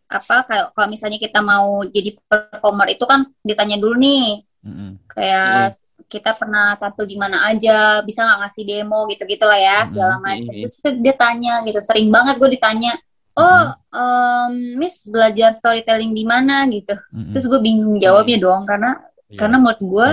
apa 0.08 0.36
kayak 0.44 0.64
kalau 0.76 0.88
misalnya 0.92 1.16
kita 1.16 1.40
mau 1.40 1.80
jadi 1.88 2.12
performer 2.28 2.92
itu 2.92 3.08
kan 3.08 3.24
ditanya 3.40 3.80
dulu 3.80 3.96
nih, 3.96 4.44
mm-mm. 4.64 5.00
kayak 5.16 5.76
kita 6.08 6.32
pernah 6.36 6.76
tampil 6.80 7.04
di 7.04 7.16
mana 7.16 7.44
aja, 7.48 8.00
bisa 8.04 8.24
nggak 8.24 8.40
ngasih 8.44 8.64
demo 8.68 9.04
gitu-gitu 9.08 9.44
lah 9.48 9.60
ya, 9.60 9.78
Mm-mm. 9.84 9.90
segala 9.92 10.14
macam. 10.20 10.52
Mm-mm. 10.52 10.64
Terus 10.64 10.76
dia 11.00 11.14
tanya 11.16 11.54
gitu, 11.64 11.80
sering 11.80 12.08
banget 12.08 12.40
gue 12.40 12.50
ditanya, 12.52 12.92
oh, 13.36 13.64
em, 13.92 14.80
Miss 14.80 15.04
belajar 15.04 15.52
storytelling 15.52 16.12
di 16.16 16.24
mana 16.24 16.64
gitu. 16.68 16.96
Mm-mm. 17.12 17.32
Terus 17.36 17.44
gue 17.44 17.60
bingung 17.60 17.96
jawabnya 18.00 18.40
dong, 18.40 18.64
karena 18.64 18.96
Iya, 19.28 19.38
karena 19.44 19.56
menurut 19.60 19.80
gue 19.84 20.06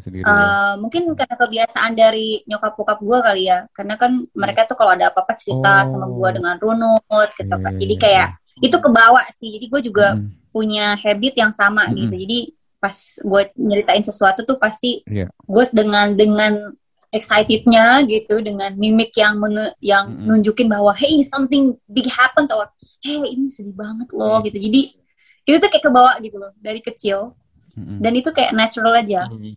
sendiri 0.00 0.24
ya. 0.24 0.80
Mungkin 0.80 1.02
karena 1.12 1.36
kebiasaan 1.36 1.92
dari 1.92 2.40
nyokap 2.48 2.72
bokap 2.72 2.98
gue 3.04 3.18
kali 3.20 3.42
ya 3.44 3.68
karena 3.76 4.00
kan 4.00 4.24
mereka 4.32 4.64
tuh 4.64 4.80
kalau 4.80 4.96
ada 4.96 5.12
apa-apa 5.12 5.36
cerita 5.36 5.84
Oh. 5.84 5.88
sama 5.92 6.06
gue 6.08 6.28
dengan 6.40 6.56
runut 6.56 7.28
gitu 7.36 7.52
kan 7.52 7.72
Iya, 7.76 7.80
jadi 7.84 7.94
iya, 7.94 8.00
kayak 8.00 8.28
itu 8.64 8.76
kebawa 8.80 9.20
sih 9.32 9.48
jadi 9.60 9.66
gue 9.68 9.80
juga 9.92 10.06
Mm-mm. 10.16 10.48
punya 10.48 10.96
habit 10.96 11.34
yang 11.36 11.52
sama 11.52 11.84
Mm-mm. 11.88 12.00
gitu 12.00 12.14
jadi 12.24 12.38
pas 12.80 12.96
gue 13.20 13.42
nyeritain 13.60 14.04
sesuatu 14.04 14.40
tuh 14.48 14.56
pasti 14.56 15.04
Iya. 15.04 15.28
gue 15.28 15.64
dengan 15.76 16.06
dengan 16.16 16.52
excitednya 17.12 18.00
gitu 18.08 18.40
dengan 18.40 18.72
mimik 18.72 19.12
yang 19.12 19.36
menu- 19.36 19.76
yang 19.84 20.08
Mm-mm. 20.08 20.32
nunjukin 20.32 20.64
bahwa 20.64 20.96
hey 20.96 21.20
something 21.28 21.76
big 21.84 22.08
happens 22.08 22.48
or 22.48 22.72
hey 23.04 23.20
ini 23.28 23.52
sedih 23.52 23.76
banget 23.76 24.08
loh 24.16 24.40
Mm. 24.40 24.48
gitu 24.48 24.58
jadi 24.64 24.80
itu 25.42 25.56
tuh 25.60 25.68
kayak 25.68 25.84
kebawa 25.84 26.12
gitu 26.24 26.40
loh 26.40 26.56
dari 26.56 26.80
kecil 26.80 27.36
Dan 27.76 28.12
itu 28.12 28.28
kayak 28.30 28.52
natural 28.52 28.92
aja 28.94 29.26
Mm. 29.28 29.54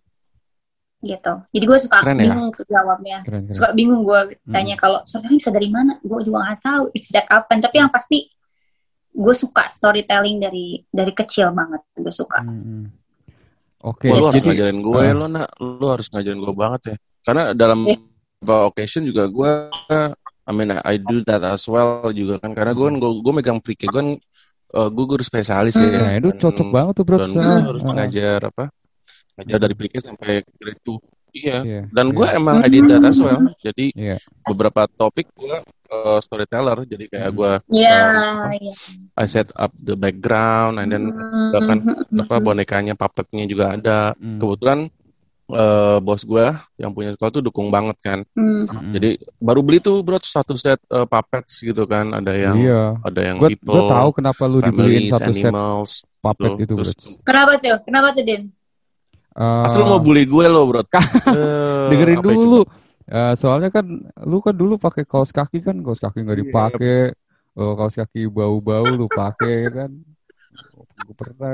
gitu. 1.02 1.34
Jadi 1.54 1.66
gue 1.68 1.78
suka 1.78 1.98
Keren 2.02 2.18
ya? 2.18 2.34
bingung 2.34 2.50
ke 2.50 2.62
jawabnya. 2.66 3.18
Keren, 3.22 3.44
keren. 3.46 3.54
Suka 3.54 3.70
bingung 3.72 4.02
gue 4.02 4.20
tanya 4.48 4.74
kalau 4.74 5.06
storytelling 5.06 5.38
bisa 5.38 5.52
dari 5.54 5.70
mana? 5.70 5.94
Gue 6.02 6.20
juga 6.26 6.38
nggak 6.42 6.60
tahu. 6.62 6.84
Sejak 6.98 7.26
kapan? 7.30 7.58
Tapi 7.62 7.76
yang 7.78 7.92
pasti 7.94 8.26
gue 9.12 9.36
suka 9.38 9.70
storytelling 9.70 10.42
dari 10.42 10.82
dari 10.88 11.14
kecil 11.14 11.54
banget. 11.54 11.86
Gue 11.94 12.10
suka. 12.10 12.42
Mm-mm. 12.42 12.90
Oke, 13.86 14.10
lu 14.10 14.26
harus 14.26 14.42
jadi 14.42 14.50
ngajarin 14.50 14.80
gue 14.82 15.02
Ah. 15.06 15.14
lo 15.14 15.26
nak, 15.30 15.50
lu 15.62 15.88
harus 15.94 16.10
ngajarin 16.10 16.42
gue 16.42 16.54
banget 16.58 16.82
ya. 16.90 16.96
Karena 17.22 17.44
dalam 17.54 17.86
Eh. 17.86 17.98
beberapa 18.42 18.74
occasion 18.74 19.06
juga 19.06 19.30
gue, 19.30 19.52
I 20.42 20.52
mean 20.52 20.74
I 20.74 20.98
do 20.98 21.22
that 21.22 21.46
as 21.46 21.70
well 21.70 22.10
juga 22.10 22.42
kan. 22.42 22.58
Karena 22.58 22.74
gue 22.74 22.82
kan 22.82 22.98
gue, 22.98 23.12
gue 23.22 23.34
megang 23.34 23.62
pre 23.62 23.78
gue 23.78 23.86
kan 23.94 24.18
uh, 24.76 24.90
gue 24.92 25.06
guru 25.08 25.24
spesialis 25.24 25.80
ya. 25.80 25.88
nah, 25.88 26.14
itu 26.20 26.30
Dan- 26.36 26.40
cocok 26.44 26.68
banget 26.70 26.94
tuh 27.00 27.06
bro. 27.08 27.18
Dan 27.24 27.30
gue 27.32 27.42
harus 27.42 27.84
ah, 27.88 27.94
ngajar 27.96 28.40
apa? 28.44 28.66
Ngajar 29.40 29.58
dari 29.64 29.74
pre 29.76 29.88
sampai 29.96 30.34
grade 30.60 30.82
2. 30.84 31.00
Iya. 31.36 31.58
Iya, 31.68 31.82
Dan 31.92 32.16
gue 32.16 32.24
iya, 32.24 32.40
emang 32.40 32.64
I 32.64 32.70
did 32.72 32.88
that 32.88 33.04
as 33.04 33.20
well. 33.20 33.44
Jadi 33.66 33.92
Iya. 33.92 34.16
beberapa 34.48 34.88
topik 34.88 35.28
gue 35.36 35.58
uh, 35.92 36.20
storyteller. 36.24 36.88
Jadi 36.88 37.12
kayak 37.12 37.28
Hmm. 37.32 37.36
gue 37.36 37.52
Iya. 37.76 37.96
apa? 38.00 38.56
iya. 38.56 38.74
I 39.20 39.26
set 39.28 39.52
up 39.56 39.76
the 39.76 40.00
background 40.00 40.80
and 40.80 40.96
then 40.96 41.12
Hmm, 41.12 41.52
bahkan 41.52 41.78
hmm, 41.84 42.24
apa 42.24 42.36
hmm. 42.40 42.46
bonekanya 42.48 42.94
puppetnya 42.96 43.44
juga 43.48 43.76
ada. 43.76 44.00
Mm. 44.16 44.40
Kebetulan 44.40 44.80
eh, 45.46 45.98
bos 46.02 46.22
gue 46.24 46.46
yang 46.76 46.90
punya 46.90 47.14
sekolah 47.14 47.32
tuh 47.32 47.44
dukung 47.46 47.70
banget 47.70 47.98
kan. 48.02 48.20
Hmm. 48.34 48.66
Mm-mm. 48.66 48.94
Jadi 48.98 49.10
baru 49.38 49.62
beli 49.62 49.78
tuh 49.78 50.02
bro 50.02 50.18
satu 50.18 50.58
set 50.58 50.82
eh, 50.90 51.06
puppets 51.06 51.62
gitu 51.62 51.86
kan. 51.86 52.10
Ada 52.14 52.34
yang 52.34 52.58
iya, 52.58 52.84
ada 53.02 53.22
yang 53.22 53.38
gue 53.38 53.50
people, 53.54 53.86
tahu 53.86 54.10
kenapa 54.16 54.44
lu 54.50 54.60
dibeliin 54.62 55.10
satu 55.14 55.30
set 55.36 55.54
animals. 55.54 56.02
puppet 56.18 56.52
Tuh, 56.58 56.64
itu 56.66 56.74
bro. 56.74 56.82
terus 56.82 56.94
Kenapa 57.22 57.52
tuh? 57.62 57.78
Kenapa 57.86 58.08
tuh 58.14 58.24
Din? 58.26 58.44
Eh, 59.36 59.66
Asal 59.68 59.84
mau 59.84 60.00
bully 60.00 60.24
gue 60.26 60.46
lo 60.48 60.64
bro. 60.66 60.82
Eh, 61.36 61.90
dengerin 61.92 62.24
itu? 62.24 62.30
dulu. 62.34 62.62
Eh, 63.06 63.34
soalnya 63.38 63.70
kan 63.70 63.86
lu 64.26 64.42
kan 64.42 64.56
dulu 64.58 64.82
pakai 64.82 65.06
kaos 65.06 65.30
kaki 65.30 65.62
kan, 65.62 65.78
kaos 65.86 66.02
kaki 66.02 66.26
nggak 66.26 66.38
Iya. 66.40 66.44
dipakai, 66.50 67.00
Eh, 67.56 67.74
kaos 67.80 67.96
kaki 67.96 68.28
bau-bau 68.28 68.96
lu 68.98 69.08
pakai 69.08 69.70
kan. 69.72 69.92
Gue 70.96 71.16
pernah 71.16 71.54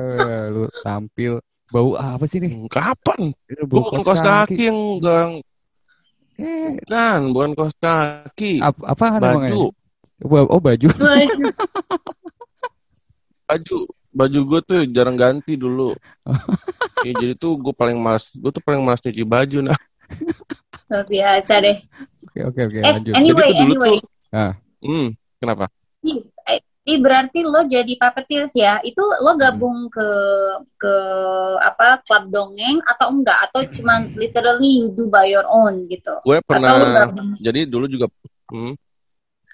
lu 0.50 0.66
tampil 0.80 1.38
bau 1.72 1.96
apa 1.96 2.28
sih 2.28 2.38
nih? 2.38 2.68
Kapan? 2.68 3.32
Gue 3.48 3.64
bau 3.66 3.88
bukan 3.88 4.04
kaos 4.04 4.20
kaki 4.20 4.68
yang 4.68 4.80
enggak 5.00 5.42
Eh, 6.42 6.74
kan, 6.90 7.22
bukan 7.30 7.52
kaos 7.54 7.76
kaki. 7.78 8.60
ap 8.60 8.74
apaan 8.82 9.22
emangnya? 9.22 9.54
Baju, 9.54 9.64
Ba- 10.22 10.50
Oh 10.50 10.60
baju. 10.60 10.88
baju, 13.48 13.78
baju 14.12 14.40
gue 14.48 14.60
tuh 14.66 14.80
jarang 14.92 15.18
ganti 15.18 15.56
dulu. 15.56 15.96
Ya, 17.02 17.18
jadi 17.18 17.34
tuh 17.34 17.58
gue 17.58 17.74
paling 17.74 17.98
malas, 17.98 18.30
gue 18.30 18.54
tuh 18.54 18.62
paling 18.62 18.78
malas 18.78 19.02
nyuci 19.02 19.26
baju 19.26 19.66
nah. 19.66 19.80
Luar 20.86 21.02
biasa 21.10 21.58
deh. 21.58 21.74
Oke 22.30 22.46
oke 22.46 22.62
oke 22.70 22.78
Eh, 22.78 22.94
lanjut. 22.94 23.14
anyway, 23.18 23.50
Jadi 23.50 23.58
tuh 23.58 23.66
anyway. 23.66 23.96
Ah. 24.30 24.54
Hmm, 24.86 25.10
kenapa? 25.42 25.66
Ih, 26.92 27.00
Ini 27.00 27.04
berarti 27.08 27.40
lo 27.48 27.64
jadi 27.64 27.94
puppeteers 27.96 28.52
ya? 28.52 28.84
Itu 28.84 29.00
lo 29.00 29.32
gabung 29.40 29.88
ke 29.88 30.08
ke 30.76 30.94
apa 31.64 32.04
klub 32.04 32.28
dongeng 32.28 32.84
atau 32.84 33.08
enggak? 33.16 33.38
Atau 33.48 33.64
cuman 33.80 34.12
literally 34.20 34.84
you 34.84 34.88
do 34.92 35.08
by 35.08 35.24
your 35.32 35.48
own 35.48 35.88
gitu? 35.88 36.12
Gue 36.28 36.44
Atau 36.44 36.60
lo 36.60 36.86
pernah 36.92 37.38
jadi 37.40 37.64
dulu 37.64 37.86
juga 37.88 38.12
hmm, 38.52 38.76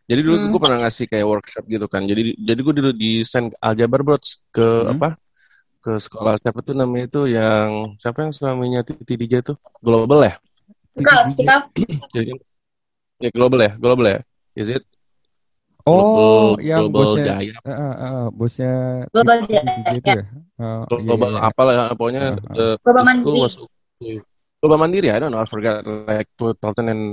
jadi 0.08 0.22
dulu 0.26 0.36
Hmm. 0.42 0.50
gue 0.50 0.60
pernah 0.66 0.80
ngasih 0.88 1.06
kayak 1.06 1.28
workshop 1.28 1.64
gitu 1.70 1.86
kan. 1.86 2.02
Jadi 2.10 2.34
jadi 2.42 2.60
gue 2.64 2.74
di 2.74 2.82
di 2.98 3.12
Saint 3.22 3.54
Aljabar 3.62 4.02
bro. 4.02 4.18
Ke 4.50 4.66
Hmm. 4.66 4.98
apa? 4.98 5.10
Ke 5.84 5.92
sekolah 6.02 6.42
siapa 6.42 6.60
tuh 6.66 6.74
namanya 6.74 7.06
itu 7.06 7.22
yang 7.30 7.96
siapa 8.02 8.26
yang 8.26 8.34
suaminya 8.34 8.82
Titi 8.82 9.14
DJ 9.14 9.46
tuh? 9.46 9.62
Global 9.86 10.26
ya? 10.26 10.34
Enggak, 10.98 11.30
jadi 12.10 12.34
ya 13.22 13.30
global 13.30 13.60
ya? 13.62 13.72
Global 13.78 14.06
ya? 14.10 14.20
Is 14.58 14.74
it 14.74 14.82
Oh, 15.88 15.96
global, 15.96 16.44
yang 16.60 16.80
global 16.92 17.16
bosnya, 17.16 17.24
Jaya 17.32 17.56
eh, 17.56 17.72
eh, 17.72 17.96
eh, 18.04 18.26
bosnya 18.36 18.74
Global 19.16 19.38
Jaya, 19.48 19.62
DJ 19.64 19.90
itu 20.04 20.10
ya? 20.20 20.24
Oh, 20.60 21.00
global 21.00 21.30
iya, 21.32 21.40
iya. 21.40 21.48
apalah 21.48 21.74
ya, 21.74 21.84
pokoknya 21.96 22.24
ah. 22.36 22.36
the, 22.52 22.66
Global 22.84 23.04
Mandiri. 23.08 23.40
was 23.40 23.54
global 24.58 24.78
mandiri 24.82 25.08
I 25.14 25.18
don't 25.22 25.32
know 25.32 25.40
I 25.40 25.48
forgot 25.48 25.86
like 25.86 26.28
2000 26.36 26.92
and 26.92 27.04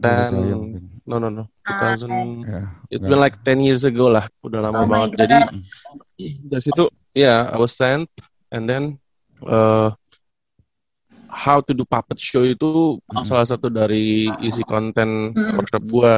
Global 0.00 0.24
Jaya 0.32 0.54
10 0.56 0.56
mungkin. 0.56 0.82
no 1.04 1.16
no 1.20 1.28
no 1.28 1.44
Ah, 1.62 1.94
2000 1.94 2.42
Ya, 2.42 2.60
it's 2.90 3.02
been 3.04 3.20
like 3.22 3.36
10 3.44 3.60
years 3.62 3.82
ago 3.84 4.10
lah 4.10 4.26
udah 4.42 4.60
lama 4.64 4.82
Oh 4.82 4.86
banget 4.88 5.10
jadi 5.20 5.36
dari 6.48 6.62
situ 6.62 6.84
ya 7.12 7.52
I 7.52 7.56
was 7.60 7.76
sent 7.76 8.08
and 8.50 8.64
then 8.64 8.96
uh, 9.44 9.92
how 11.32 11.58
to 11.64 11.72
do 11.72 11.82
puppet 11.88 12.20
show 12.20 12.44
itu 12.44 12.98
Mm-mm. 13.08 13.24
salah 13.24 13.46
satu 13.48 13.72
dari 13.72 14.28
isi 14.40 14.62
konten 14.62 15.32
Mm-mm. 15.32 15.56
workshop 15.58 15.82
gua 15.88 16.12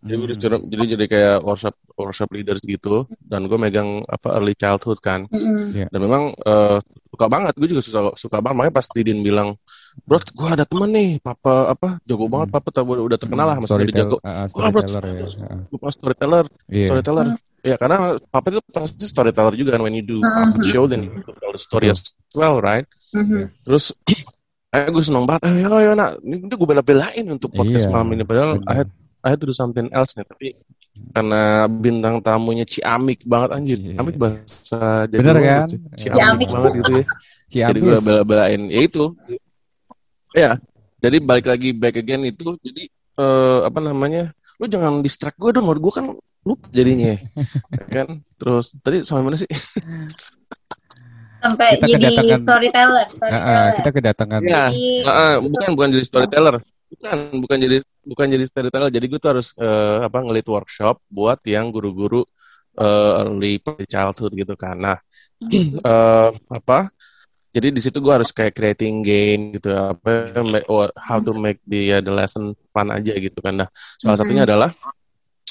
jadi 0.00 0.14
Hmm. 0.16 0.28
disuruh- 0.30 0.64
jadi 0.64 0.84
jadi 0.90 1.04
kayak 1.06 1.36
workshop 1.40 1.74
workshop 1.94 2.28
leaders 2.30 2.60
gitu 2.60 3.04
dan 3.20 3.44
gue 3.44 3.54
megang 3.54 4.00
apa 4.04 4.32
early 4.32 4.54
childhood 4.54 4.96
kan 4.98 5.28
Mm-mm. 5.28 5.76
dan 5.86 5.98
memang 5.98 6.32
eh, 6.32 6.78
suka 7.08 7.26
banget 7.26 7.52
gue 7.54 7.68
juga 7.68 7.82
suka 7.82 8.00
suka 8.14 8.36
banget 8.38 8.56
makanya 8.56 8.74
pas 8.74 8.86
Didin 8.88 9.20
bilang 9.20 9.58
bro 10.02 10.16
gue 10.16 10.48
ada 10.48 10.64
temen 10.64 10.88
nih 10.88 11.10
papa 11.18 11.68
apa 11.68 12.00
jago 12.02 12.24
banget 12.26 12.48
Hmm. 12.48 12.56
papa 12.56 12.68
tapi 12.70 12.88
udah 12.88 13.18
terkenal 13.18 13.46
lah 13.46 13.56
masih 13.58 13.76
udah 13.76 13.92
jago 13.92 14.16
ah, 14.20 14.44
ah, 14.44 14.46
Wah, 14.50 14.68
bro, 14.70 14.80
storyteller 14.82 15.28
ya. 15.36 15.46
ah. 15.52 15.90
Storyteller 15.92 16.44
Iya. 16.66 16.86
storyteller 16.88 17.26
ya 17.62 17.76
karena 17.76 17.96
papa 18.26 18.46
itu 18.48 18.58
pasti 18.66 19.04
storyteller 19.04 19.54
juga 19.54 19.76
kan 19.76 19.82
when 19.82 19.92
you 19.92 20.02
do 20.02 20.18
Mhm. 20.18 20.30
puppet 20.50 20.64
show 20.64 20.84
then 20.84 21.04
you 21.04 21.12
tell 21.20 21.52
the 21.52 21.60
story 21.60 21.86
as 21.88 22.00
well 22.32 22.58
right 22.58 22.88
Mhm. 23.12 23.52
terus 23.62 23.92
eh 24.72 24.88
gue 24.88 25.04
seneng 25.04 25.28
banget 25.28 25.46
eh, 25.46 25.54
yo 25.60 25.76
yo 25.76 25.92
nak 25.92 26.16
ini 26.22 26.42
gue 26.42 26.64
bela-belain 26.64 27.24
untuk 27.28 27.52
podcast 27.52 27.84
Iya, 27.86 27.92
malam 27.92 28.08
ini 28.10 28.24
padahal 28.24 28.56
bener. 28.56 28.66
I 28.66 28.74
had 28.74 28.88
I 29.22 29.30
had 29.30 29.38
to 29.38 29.46
do 29.46 29.54
something 29.54 29.86
else 29.90 30.12
nih 30.12 30.26
tapi 30.26 30.58
karena 31.10 31.42
bintang 31.66 32.20
tamunya 32.20 32.62
Ciamik 32.62 33.24
banget 33.24 33.50
anjir. 33.54 33.78
Iya. 33.78 33.96
Ciamik 33.96 34.16
bahasa 34.18 34.78
Jawa 35.06 35.20
Bener 35.22 35.34
banget 35.34 35.46
kan? 35.46 35.68
Iya. 35.68 35.78
Ciamik 35.96 36.18
Ciamik. 36.20 36.48
banget 36.50 36.72
gitu 36.76 36.92
ya. 36.92 37.04
Jadi 37.68 37.78
gue 37.80 37.96
bela-belain. 38.00 38.60
Ya 38.68 38.80
itu. 38.82 39.04
Ya 40.32 40.50
jadi 40.98 41.18
balik 41.18 41.44
lagi 41.44 41.74
back 41.74 41.98
again 41.98 42.22
itu 42.22 42.54
jadi 42.58 42.86
eh, 43.18 43.58
apa 43.62 43.78
namanya 43.78 44.30
lu 44.56 44.64
jangan 44.64 45.02
distract 45.02 45.34
gue 45.34 45.50
dong 45.50 45.66
gue 45.66 45.90
kan 45.90 46.14
lupa 46.42 46.66
jadinya 46.70 47.12
ya 47.12 47.18
kan? 48.00 48.08
Terus 48.38 48.70
tadi 48.78 49.02
sampai 49.02 49.22
mana 49.22 49.34
sih? 49.34 49.50
Sampai 51.42 51.74
Kita 51.74 51.86
jadi 51.90 52.06
kedatangan- 52.14 52.42
storyteller, 52.46 53.02
Ah, 53.02 53.10
ah, 53.10 53.10
storyteller. 53.10 53.72
kita 53.74 53.90
kedatangan. 53.90 54.40
Ya 54.46 54.62
Jadi, 54.70 54.86
Ah, 55.02 55.10
ah, 55.10 55.34
bukan 55.42 55.68
bukan 55.74 55.88
jadi 55.90 56.04
storyteller 56.06 56.54
bukan 56.92 57.18
bukan 57.40 57.56
jadi 57.58 57.76
bukan 58.04 58.26
jadi 58.28 58.44
storyteller 58.44 58.90
jadi 58.92 59.06
gue 59.08 59.20
tuh 59.20 59.30
harus 59.32 59.48
eh, 59.56 59.98
apa 60.04 60.18
ngelit 60.20 60.44
workshop 60.44 61.00
buat 61.08 61.40
yang 61.48 61.72
guru-guru 61.72 62.20
eh, 62.76 63.12
early 63.24 63.56
childhood 63.88 64.32
gitu 64.36 64.54
kan. 64.54 64.76
Nah 64.76 64.98
eh, 65.92 66.30
apa 66.52 66.92
jadi 67.52 67.68
di 67.68 67.80
situ 67.84 68.00
gue 68.00 68.12
harus 68.12 68.32
kayak 68.32 68.56
creating 68.56 69.04
game 69.04 69.42
gitu 69.56 69.72
apa 69.72 70.32
make- 70.44 70.68
or 70.72 70.88
how 70.96 71.20
to 71.20 71.32
make 71.36 71.60
the 71.68 72.00
the 72.00 72.12
lesson 72.12 72.52
fun 72.72 72.88
aja 72.92 73.12
gitu 73.16 73.40
kan. 73.40 73.64
Nah 73.64 73.68
salah 73.96 74.16
satunya 74.20 74.44
adalah 74.44 74.72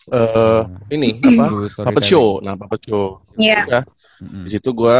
eh 0.10 0.62
ini 0.93 1.17
apa 1.41 1.45
puppet 1.89 2.06
show. 2.06 2.38
Nah 2.41 2.54
puppet 2.58 2.82
show. 2.89 3.21
Iya. 3.38 3.65
ya 3.65 3.82
Mm-mm. 4.21 4.45
di 4.45 4.49
situ 4.54 4.69
gue 4.69 4.97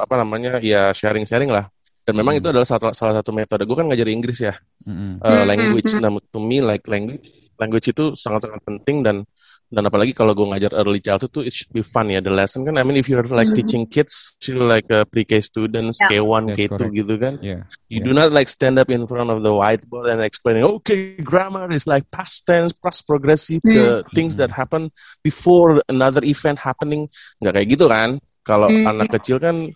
apa 0.00 0.14
namanya 0.16 0.56
ya 0.64 0.92
sharing-sharing 0.96 1.52
lah 1.52 1.68
dan 2.06 2.14
memang 2.14 2.38
Hmm. 2.38 2.40
itu 2.40 2.48
adalah 2.54 2.68
satu, 2.68 2.94
salah 2.94 3.18
satu 3.18 3.34
metode 3.34 3.66
gue 3.66 3.76
kan 3.76 3.86
ngajarin 3.90 4.14
Inggris 4.16 4.38
ya 4.38 4.54
Mm-mm. 4.86 5.18
uh, 5.18 5.42
Hmm, 5.42 5.46
language 5.50 5.90
hmm, 5.90 6.00
nah 6.00 6.10
to 6.30 6.38
me 6.38 6.62
like 6.62 6.86
language 6.86 7.26
language 7.58 7.90
itu 7.90 8.14
sangat-sangat 8.14 8.62
penting 8.62 9.02
dan 9.02 9.26
dan 9.66 9.82
apalagi 9.82 10.14
kalau 10.14 10.30
gue 10.30 10.46
ngajar 10.46 10.70
early 10.78 11.02
childhood 11.02 11.34
tuh 11.34 11.42
it 11.42 11.50
should 11.50 11.66
be 11.74 11.82
fun 11.82 12.06
ya 12.06 12.22
the 12.22 12.30
lesson 12.30 12.62
kan 12.62 12.78
I 12.78 12.86
mean 12.86 12.94
if 12.94 13.10
you're 13.10 13.26
like 13.26 13.50
Mhm. 13.50 13.58
teaching 13.58 13.82
kids 13.90 14.38
you 14.46 14.62
like 14.62 14.86
uh, 14.94 15.02
pre-K 15.02 15.42
students 15.42 15.98
Yeah. 15.98 16.22
K1 16.22 16.54
That's 16.54 16.58
K2 16.62 16.70
correct. 16.70 16.94
gitu 16.94 17.14
kan 17.18 17.34
Yeah. 17.42 17.66
you 17.90 17.98
Yeah. 17.98 18.06
do 18.06 18.12
not 18.14 18.30
like 18.30 18.46
stand 18.46 18.78
up 18.78 18.86
in 18.86 19.02
front 19.10 19.26
of 19.26 19.42
the 19.42 19.50
whiteboard 19.50 20.06
and 20.14 20.22
explaining 20.22 20.62
okay 20.78 21.18
grammar 21.18 21.66
is 21.74 21.82
like 21.90 22.06
past 22.14 22.46
tense 22.46 22.70
past 22.70 23.02
progressive 23.10 23.58
the 23.66 24.06
things 24.14 24.38
that 24.38 24.54
happen 24.54 24.94
before 25.26 25.82
another 25.90 26.22
event 26.22 26.62
happening 26.62 27.10
nggak 27.42 27.58
kayak 27.58 27.68
gitu 27.74 27.90
kan 27.90 28.22
kalau 28.46 28.70
Hmm. 28.70 28.86
anak 28.86 29.10
kecil 29.10 29.42
kan 29.42 29.74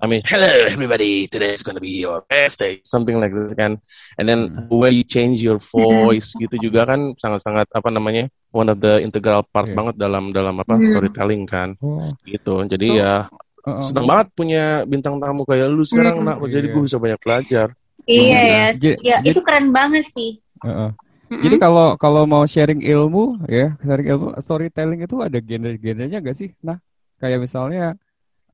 I 0.00 0.08
mean, 0.08 0.24
hello 0.24 0.48
everybody, 0.64 1.28
today 1.28 1.52
is 1.52 1.60
gonna 1.60 1.76
be 1.76 2.00
your 2.00 2.24
birthday, 2.24 2.80
something 2.88 3.20
like 3.20 3.36
that 3.36 3.52
kan. 3.52 3.72
And 4.16 4.24
then 4.24 4.40
Hmm. 4.48 4.64
the 4.72 4.76
way 4.80 4.90
you 4.96 5.04
change 5.04 5.44
your 5.44 5.60
voice 5.60 6.32
gitu 6.40 6.56
juga 6.56 6.88
kan 6.88 7.12
sangat-sangat 7.20 7.68
apa 7.68 7.88
namanya 7.92 8.32
one 8.48 8.72
of 8.72 8.80
the 8.80 9.04
integral 9.04 9.44
part 9.44 9.68
Yeah. 9.68 9.76
banget 9.76 9.94
dalam 10.00 10.32
dalam 10.32 10.56
apa 10.56 10.80
Hmm. 10.80 10.88
storytelling 10.88 11.44
kan 11.44 11.76
Oh, 11.84 12.16
gitu. 12.24 12.64
Jadi 12.64 12.88
So, 12.88 12.96
ya 12.96 13.12
uh-uh. 13.60 13.82
senang 13.84 14.06
banget 14.08 14.26
punya 14.32 14.64
bintang 14.88 15.20
tamu 15.20 15.44
kayak 15.44 15.68
lu 15.68 15.84
sekarang 15.84 16.24
Hmm. 16.24 16.32
nak, 16.32 16.36
jadi 16.48 16.64
Iya. 16.64 16.72
gue 16.72 16.82
bisa 16.88 16.96
banyak 16.96 17.20
belajar. 17.20 17.66
Iya 18.08 18.24
Jadi- 18.24 18.48
ya, 18.48 18.64
jadi- 18.72 18.98
ya 19.04 19.16
itu 19.20 19.40
keren 19.44 19.68
banget 19.68 20.08
sih. 20.08 20.40
Uh-uh. 20.64 20.96
Mm-mm. 21.30 21.44
Jadi 21.44 21.56
kalau 21.60 21.94
kalau 21.94 22.24
mau 22.24 22.42
sharing 22.42 22.80
ilmu 22.82 23.38
ya, 23.46 23.76
sharing 23.84 24.08
ilmu 24.08 24.26
storytelling 24.40 25.04
itu 25.04 25.14
ada 25.20 25.38
genre-genrenya 25.38 26.18
nggak 26.18 26.34
sih? 26.34 26.50
Nah, 26.58 26.80
kayak 27.20 27.38
misalnya 27.38 27.94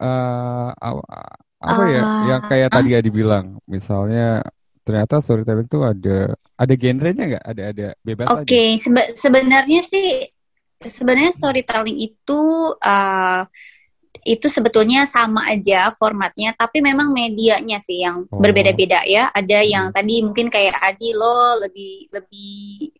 eh 0.01 0.69
apa, 0.77 1.05
apa 1.61 1.83
ya 1.89 2.03
Ah, 2.05 2.21
yang 2.31 2.41
kayak 2.45 2.71
tadi 2.73 2.89
ya 2.95 3.01
dibilang, 3.03 3.59
misalnya 3.67 4.45
ternyata 4.87 5.19
storytelling 5.19 5.67
itu 5.67 5.81
ada 5.83 6.19
ada 6.57 6.75
genrenya 6.79 7.25
nggak? 7.37 7.45
Ada 7.45 7.63
ada 7.73 7.87
bebas 8.07 8.29
Oke, 8.31 8.45
aja. 8.45 8.57
sebe- 8.79 9.13
sebenarnya 9.17 9.81
sih 9.83 10.07
sebenarnya 10.85 11.33
storytelling 11.33 11.99
itu 11.99 12.41
uh, 12.79 13.43
itu 14.27 14.47
sebetulnya 14.51 15.07
sama 15.07 15.47
aja 15.55 15.91
formatnya, 15.95 16.51
tapi 16.59 16.83
memang 16.83 17.15
medianya 17.15 17.79
sih 17.79 18.03
yang 18.03 18.27
Oh. 18.31 18.39
berbeda-beda 18.43 19.07
ya. 19.07 19.31
Ada 19.31 19.63
yang 19.63 19.91
Hmm. 19.91 19.97
tadi 19.97 20.15
mungkin 20.27 20.51
kayak 20.51 20.75
Adi 20.83 21.15
lo 21.15 21.63
lebih 21.63 22.11
lebih 22.11 22.55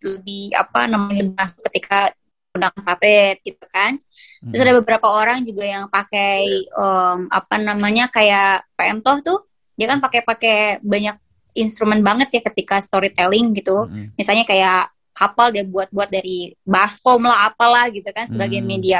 lebih 0.07 0.43
apa 0.55 0.87
namanya 0.87 1.23
masuk 1.35 1.61
ketika 1.71 2.15
menggunakan 2.55 2.83
puppet 2.87 3.37
gitu 3.43 3.67
kan. 3.75 3.99
Terus 4.47 4.63
Mm. 4.63 4.67
ada 4.67 4.75
beberapa 4.79 5.09
orang 5.11 5.39
juga 5.43 5.65
yang 5.67 5.85
pakai 5.91 6.41
em, 6.63 7.19
apa 7.27 7.55
namanya 7.59 8.07
kayak 8.07 8.63
PM 8.75 9.03
Toh 9.03 9.19
tuh 9.19 9.39
dia 9.75 9.91
kan 9.91 9.99
pakai-pakai 9.99 10.81
banyak 10.81 11.17
instrumen 11.57 12.05
banget 12.05 12.29
ya 12.31 12.43
ketika 12.47 12.79
storytelling 12.79 13.57
gitu. 13.57 13.89
Mm-mm. 13.89 14.13
Misalnya 14.15 14.45
kayak 14.45 14.93
kapal 15.17 15.49
dia 15.49 15.65
buat-buat 15.65 16.13
dari 16.13 16.53
baskom 16.61 17.25
lah 17.25 17.49
apalah 17.49 17.89
gitu 17.89 18.05
kan 18.13 18.29
sebagai 18.29 18.61
Hmm. 18.61 18.69
media. 18.69 18.99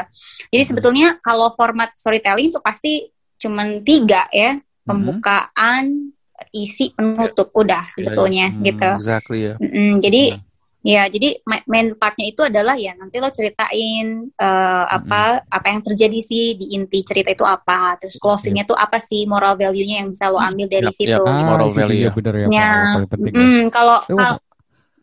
Jadi 0.49 0.63
Hmm. 0.65 0.69
sebetulnya 0.73 1.07
kalau 1.21 1.53
format 1.53 1.93
storytelling 1.93 2.49
itu 2.49 2.57
pasti 2.57 3.05
cuman 3.37 3.85
tiga 3.85 4.25
ya, 4.33 4.57
Hmm. 4.57 4.61
pembukaan, 4.83 6.09
isi, 6.49 6.89
penutup 6.93 7.53
udah 7.53 7.85
Iya, 7.85 7.93
sebetulnya 7.93 8.45
Hmm. 8.49 8.61
gitu. 8.65 8.89
Exactly 8.97 9.39
ya. 9.45 9.53
Mm-mm, 9.61 9.89
jadi 10.01 10.23
Iya. 10.33 10.41
Ya 10.87 11.03
jadi 11.11 11.43
ma- 11.43 11.65
main 11.67 11.87
partnya 11.99 12.25
itu 12.31 12.41
adalah 12.47 12.75
ya 12.79 12.95
nanti 12.95 13.19
lo 13.19 13.27
ceritain 13.27 14.07
eh, 14.39 14.85
apa 14.87 15.43
apa 15.51 15.65
yang 15.67 15.81
terjadi 15.83 16.19
sih 16.23 16.55
di 16.55 16.65
inti 16.79 17.03
cerita 17.03 17.29
itu 17.35 17.43
apa, 17.43 17.99
terus 17.99 18.15
closingnya 18.23 18.63
tuh 18.63 18.77
apa 18.79 18.97
sih 19.03 19.27
moral 19.27 19.59
value-nya 19.59 19.95
yang 20.03 20.09
bisa 20.15 20.31
lo 20.31 20.39
ambil 20.39 20.67
dari 20.71 20.87
Yap, 20.87 20.95
situ. 20.95 21.11
yap. 21.11 21.27
Ah, 21.27 21.43
Moral 21.43 21.69
itu 21.69 21.79
value 21.79 22.01
ya. 22.07 22.11
bener 22.15 22.33
ya, 22.39 22.47
Ya, 22.47 22.71
ya. 22.71 23.31
mm, 23.35 23.63
kalau 23.75 23.99
kal- 24.07 24.39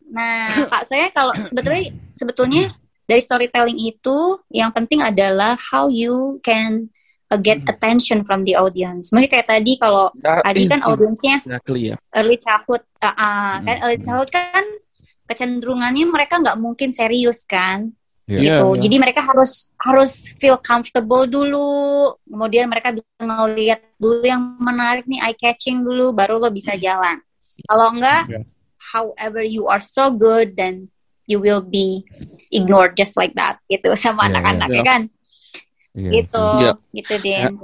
nah 0.05 0.65
kak 0.69 0.83
saya 0.89 1.05
kalau 1.13 1.33
sebetulnya 1.49 1.83
sebetulnya 2.13 2.63
dari 3.05 3.21
storytelling 3.21 3.77
itu 3.77 4.17
yang 4.49 4.73
penting 4.73 5.01
adalah 5.05 5.53
how 5.69 5.85
you 5.85 6.41
can 6.41 6.89
uh, 7.29 7.37
get 7.37 7.61
attention 7.69 8.25
from 8.25 8.41
the 8.45 8.57
audience. 8.57 9.13
Mungkin 9.13 9.29
kayak 9.29 9.49
tadi 9.49 9.77
kalau 9.77 10.09
That 10.25 10.41
Adi 10.49 10.65
is 10.65 10.69
kan 10.69 10.81
audiensnya 10.81 11.45
exactly 11.45 11.81
ya. 11.93 11.95
early 12.17 12.37
childhood, 12.41 12.81
uh, 13.05 13.13
uh, 13.13 13.53
kan 13.61 13.75
Hmm, 13.75 13.83
early 13.85 13.97
hmm. 14.01 14.05
childhood 14.05 14.31
kan 14.33 14.65
kecenderungannya 15.25 16.05
mereka 16.09 16.37
nggak 16.41 16.57
mungkin 16.61 16.89
serius 16.93 17.43
kan, 17.45 17.91
Iya. 18.25 18.37
Iya, 18.41 18.41
gitu. 18.57 18.67
iya. 18.73 18.81
Jadi 18.89 18.95
mereka 18.97 19.21
harus 19.21 19.69
harus 19.77 20.11
feel 20.41 20.57
comfortable 20.57 21.29
dulu, 21.29 21.69
kemudian 22.25 22.65
mereka 22.65 22.89
bisa 22.89 23.21
ngeliat 23.21 23.81
dulu 24.01 24.25
yang 24.25 24.57
menarik 24.57 25.05
nih 25.05 25.21
eye 25.21 25.37
catching 25.37 25.85
dulu, 25.85 26.09
baru 26.09 26.41
lo 26.41 26.49
bisa 26.49 26.73
jalan. 26.73 27.21
Kalau 27.69 27.93
enggak, 27.93 28.25
Iya. 28.25 28.41
however 28.97 29.45
you 29.45 29.69
are 29.69 29.81
so 29.81 30.09
good, 30.09 30.57
then 30.57 30.89
you 31.29 31.37
will 31.37 31.61
be 31.61 32.01
ignored 32.49 32.97
just 32.97 33.13
like 33.13 33.37
that, 33.37 33.61
gitu 33.69 33.93
sama 33.93 34.25
Iya, 34.25 34.41
anak-anak 34.41 34.69
iya. 34.73 34.77
ya 34.77 34.83
kan. 34.89 35.01
Iya 35.95 36.11
gitu. 36.21 36.43
Iya. 36.59 36.71
gitu 36.91 37.13
deh 37.23 37.31
Ya. 37.35 37.47
And, 37.47 37.55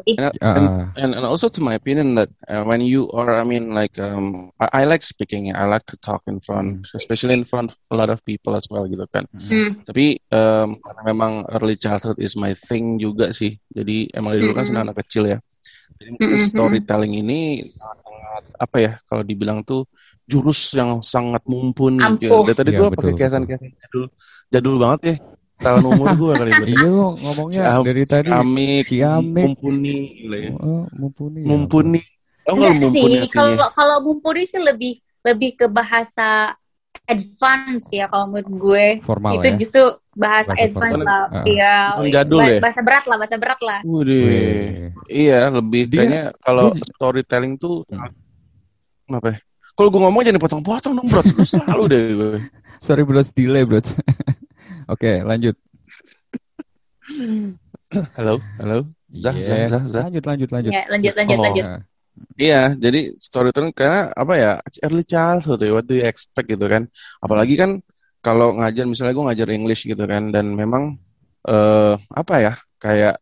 Ah, 0.43 0.55
and, 0.57 0.67
and, 0.99 1.11
and 1.15 1.25
also 1.25 1.47
to 1.47 1.59
my 1.63 1.75
opinion 1.79 2.15
that 2.19 2.27
uh, 2.51 2.63
when 2.67 2.83
you 2.83 3.07
are, 3.15 3.31
I 3.39 3.43
mean, 3.47 3.71
like, 3.71 3.95
um, 3.99 4.51
I, 4.59 4.83
I 4.83 4.83
like 4.83 5.03
speaking, 5.03 5.51
I 5.55 5.63
like 5.67 5.87
to 5.91 5.97
talk 5.99 6.23
in 6.27 6.43
front, 6.43 6.83
especially 6.91 7.35
in 7.39 7.47
front 7.47 7.71
of 7.71 7.77
a 7.91 7.95
lot 7.95 8.09
of 8.11 8.19
people 8.27 8.55
as 8.59 8.67
well, 8.67 8.83
gitu 8.87 9.07
kan. 9.11 9.27
hmm, 9.31 9.87
Tapi 9.87 10.19
um, 10.31 10.75
karena 10.83 11.01
memang 11.07 11.31
early 11.55 11.79
childhood 11.79 12.19
is 12.19 12.35
my 12.35 12.51
thing 12.67 12.99
juga 12.99 13.31
sih. 13.31 13.55
Jadi 13.71 14.11
emang 14.11 14.35
dari 14.35 14.43
dulu 14.43 14.51
kan 14.55 14.67
Mm-mm. 14.67 14.71
senang 14.75 14.83
anak 14.91 14.97
kecil 15.07 15.23
ya. 15.31 15.37
Jadi 15.99 16.09
mungkin 16.11 16.35
Mm-mm. 16.35 16.47
storytelling 16.51 17.13
ini 17.15 17.39
sangat 17.79 18.43
apa 18.59 18.77
ya 18.79 18.91
kalau 19.07 19.23
dibilang 19.23 19.59
tuh 19.63 19.87
jurus 20.27 20.71
yang 20.75 20.99
sangat 21.03 21.43
mumpuni. 21.47 21.99
Ampuh. 22.03 22.43
Dari 22.47 22.55
tadi 22.57 22.71
Iya, 22.71 22.79
gue 22.79 22.87
pakai 22.95 23.13
kesan-kesan 23.15 23.69
jadul, 23.79 24.03
jadul 24.51 24.75
banget 24.79 25.01
ya. 25.03 25.15
Tahun 25.61 25.83
umur 25.83 26.07
gue 26.11 26.33
kali 26.35 26.51
ini. 26.51 26.73
Iya 26.73 26.87
lo 26.87 27.07
ngomongnya 27.15 27.61
Ciam- 27.63 27.85
dari 27.85 28.03
tadi 28.03 28.27
Ciamik, 28.27 28.83
Ciamik. 28.87 29.45
mumpuni, 29.47 29.97
ya. 30.19 30.49
oh, 30.55 30.83
mumpuni. 30.91 31.39
ya 31.39 31.47
Mumpuni. 31.47 32.01
Nggak 32.41 32.51
enggak 32.51 32.73
mumpuni 32.81 33.15
sih 33.15 33.29
kalau 33.29 33.53
kalau 33.71 33.95
mumpuni 34.01 34.43
sih 34.43 34.57
lebih 34.59 34.93
lebih 35.21 35.49
ke 35.55 35.65
bahasa 35.67 36.57
advance 37.03 37.85
ya 37.89 38.05
kalau 38.05 38.25
menurut 38.27 38.49
gue. 38.49 38.85
Formal 39.01 39.37
itu 39.37 39.47
ya. 39.47 39.55
justru 39.55 39.83
bahasa, 40.11 40.51
Bahasa 40.51 40.53
advance 40.59 40.97
formal. 40.97 41.07
lah 41.07 41.23
Ah. 41.31 41.45
ya 41.45 41.73
Bukan 41.95 42.09
jadul 42.11 42.39
ba- 42.39 42.49
ya? 42.49 42.59
bahasa 42.59 42.81
berat 42.81 43.05
lah 43.05 43.17
bahasa 43.17 43.35
berat 43.37 43.59
lah. 43.61 43.79
Wih. 43.83 44.89
Iya, 45.07 45.39
lebih 45.51 45.81
Dia- 45.85 45.97
kayaknya 45.99 46.23
kalau 46.39 46.65
storytelling 46.89 47.53
tuh 47.55 47.85
Hmm. 47.87 49.13
apa 49.13 49.27
ya? 49.29 49.37
Kalau 49.71 49.87
gue 49.87 49.99
ngomong 49.99 50.21
jangan 50.21 50.37
dipotong-potong 50.37 50.93
dong, 50.93 51.07
bro. 51.07 51.21
Lu 51.21 51.43
selalu 51.43 51.83
deh 51.87 52.01
gue. 52.11 52.31
Sorry 52.81 53.01
bro, 53.01 53.21
delay 53.23 53.61
bro. 53.61 53.77
Oke, 54.87 55.21
lanjut. 55.21 55.55
Halo, 58.15 58.39
halo. 58.57 58.77
Zah, 59.11 59.35
Iya. 59.35 59.43
Zah, 59.43 59.57
Zah, 59.67 59.83
Zah. 59.91 60.01
Lanjut, 60.07 60.23
lanjut, 60.23 60.49
lanjut. 60.49 60.71
ya 60.71 60.83
lanjut 60.87 61.13
lanjut 61.13 61.37
Oh. 61.37 61.43
lanjut 61.45 61.65
Iya, 62.35 62.75
jadi 62.75 63.15
storytelling 63.17 63.71
karena 63.71 64.11
apa 64.11 64.33
ya? 64.35 64.51
Early 64.83 65.03
childhood 65.07 65.63
ya, 65.63 65.71
what 65.71 65.87
do 65.87 65.95
you 65.95 66.03
expect 66.03 66.47
gitu 66.47 66.67
kan? 66.67 66.87
Apalagi 67.23 67.55
kan 67.55 67.79
kalau 68.19 68.53
ngajar 68.59 68.83
misalnya 68.85 69.15
gue 69.15 69.25
ngajar 69.31 69.47
English 69.49 69.87
gitu 69.87 70.03
kan 70.05 70.29
dan 70.29 70.51
memang 70.53 70.99
eh 71.47 71.95
apa 72.11 72.33
ya? 72.37 72.53
Kayak 72.77 73.17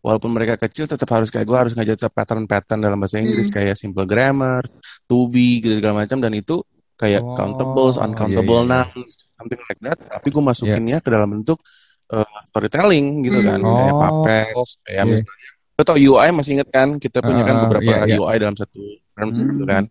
walaupun 0.00 0.30
mereka 0.32 0.54
kecil 0.56 0.86
tetap 0.86 1.10
harus 1.10 1.28
kayak 1.28 1.44
gue 1.44 1.58
harus 1.58 1.72
ngajar 1.74 1.98
tetap 1.98 2.14
pattern-pattern 2.14 2.78
dalam 2.80 2.96
bahasa 2.96 3.18
Inggris 3.18 3.50
Mm. 3.50 3.54
kayak 3.58 3.74
simple 3.76 4.06
grammar, 4.06 4.62
to 5.10 5.26
be 5.28 5.58
gitu 5.58 5.82
segala 5.82 6.06
macam 6.06 6.22
dan 6.22 6.32
itu 6.32 6.62
kayak 7.00 7.22
Oh, 7.22 7.36
countables, 7.38 7.94
uncountable 7.96 8.60
iya, 8.60 8.66
iya, 8.66 8.78
iya. 8.82 8.84
nouns, 8.90 9.14
something 9.38 9.60
like 9.70 9.80
that. 9.86 9.98
Tapi 10.02 10.26
gue 10.34 10.42
masukinnya 10.42 10.98
ke 11.04 11.08
dalam 11.08 11.28
bentuk 11.38 11.58
eh, 12.08 12.24
storytelling 12.48 13.06
gitu 13.20 13.38
kan, 13.44 13.60
Mm. 13.60 13.76
kayak 13.78 13.94
Oh, 13.94 14.00
puppets, 14.02 14.68
kayak 14.84 15.04
oke. 15.04 15.12
misalnya 15.14 15.48
Lo 15.78 15.86
tau 15.86 15.94
UI 15.94 16.28
masih 16.34 16.58
inget 16.58 16.68
kan? 16.74 16.88
Kita 16.98 17.22
punya 17.22 17.46
kan 17.46 17.54
Ah, 17.54 17.62
beberapa 17.62 17.86
iya, 17.86 18.10
iya. 18.10 18.18
UI 18.18 18.34
dalam 18.42 18.58
satu 18.58 18.82
terms 19.14 19.38
Hmm. 19.38 19.46
gitu 19.46 19.62
kan. 19.62 19.84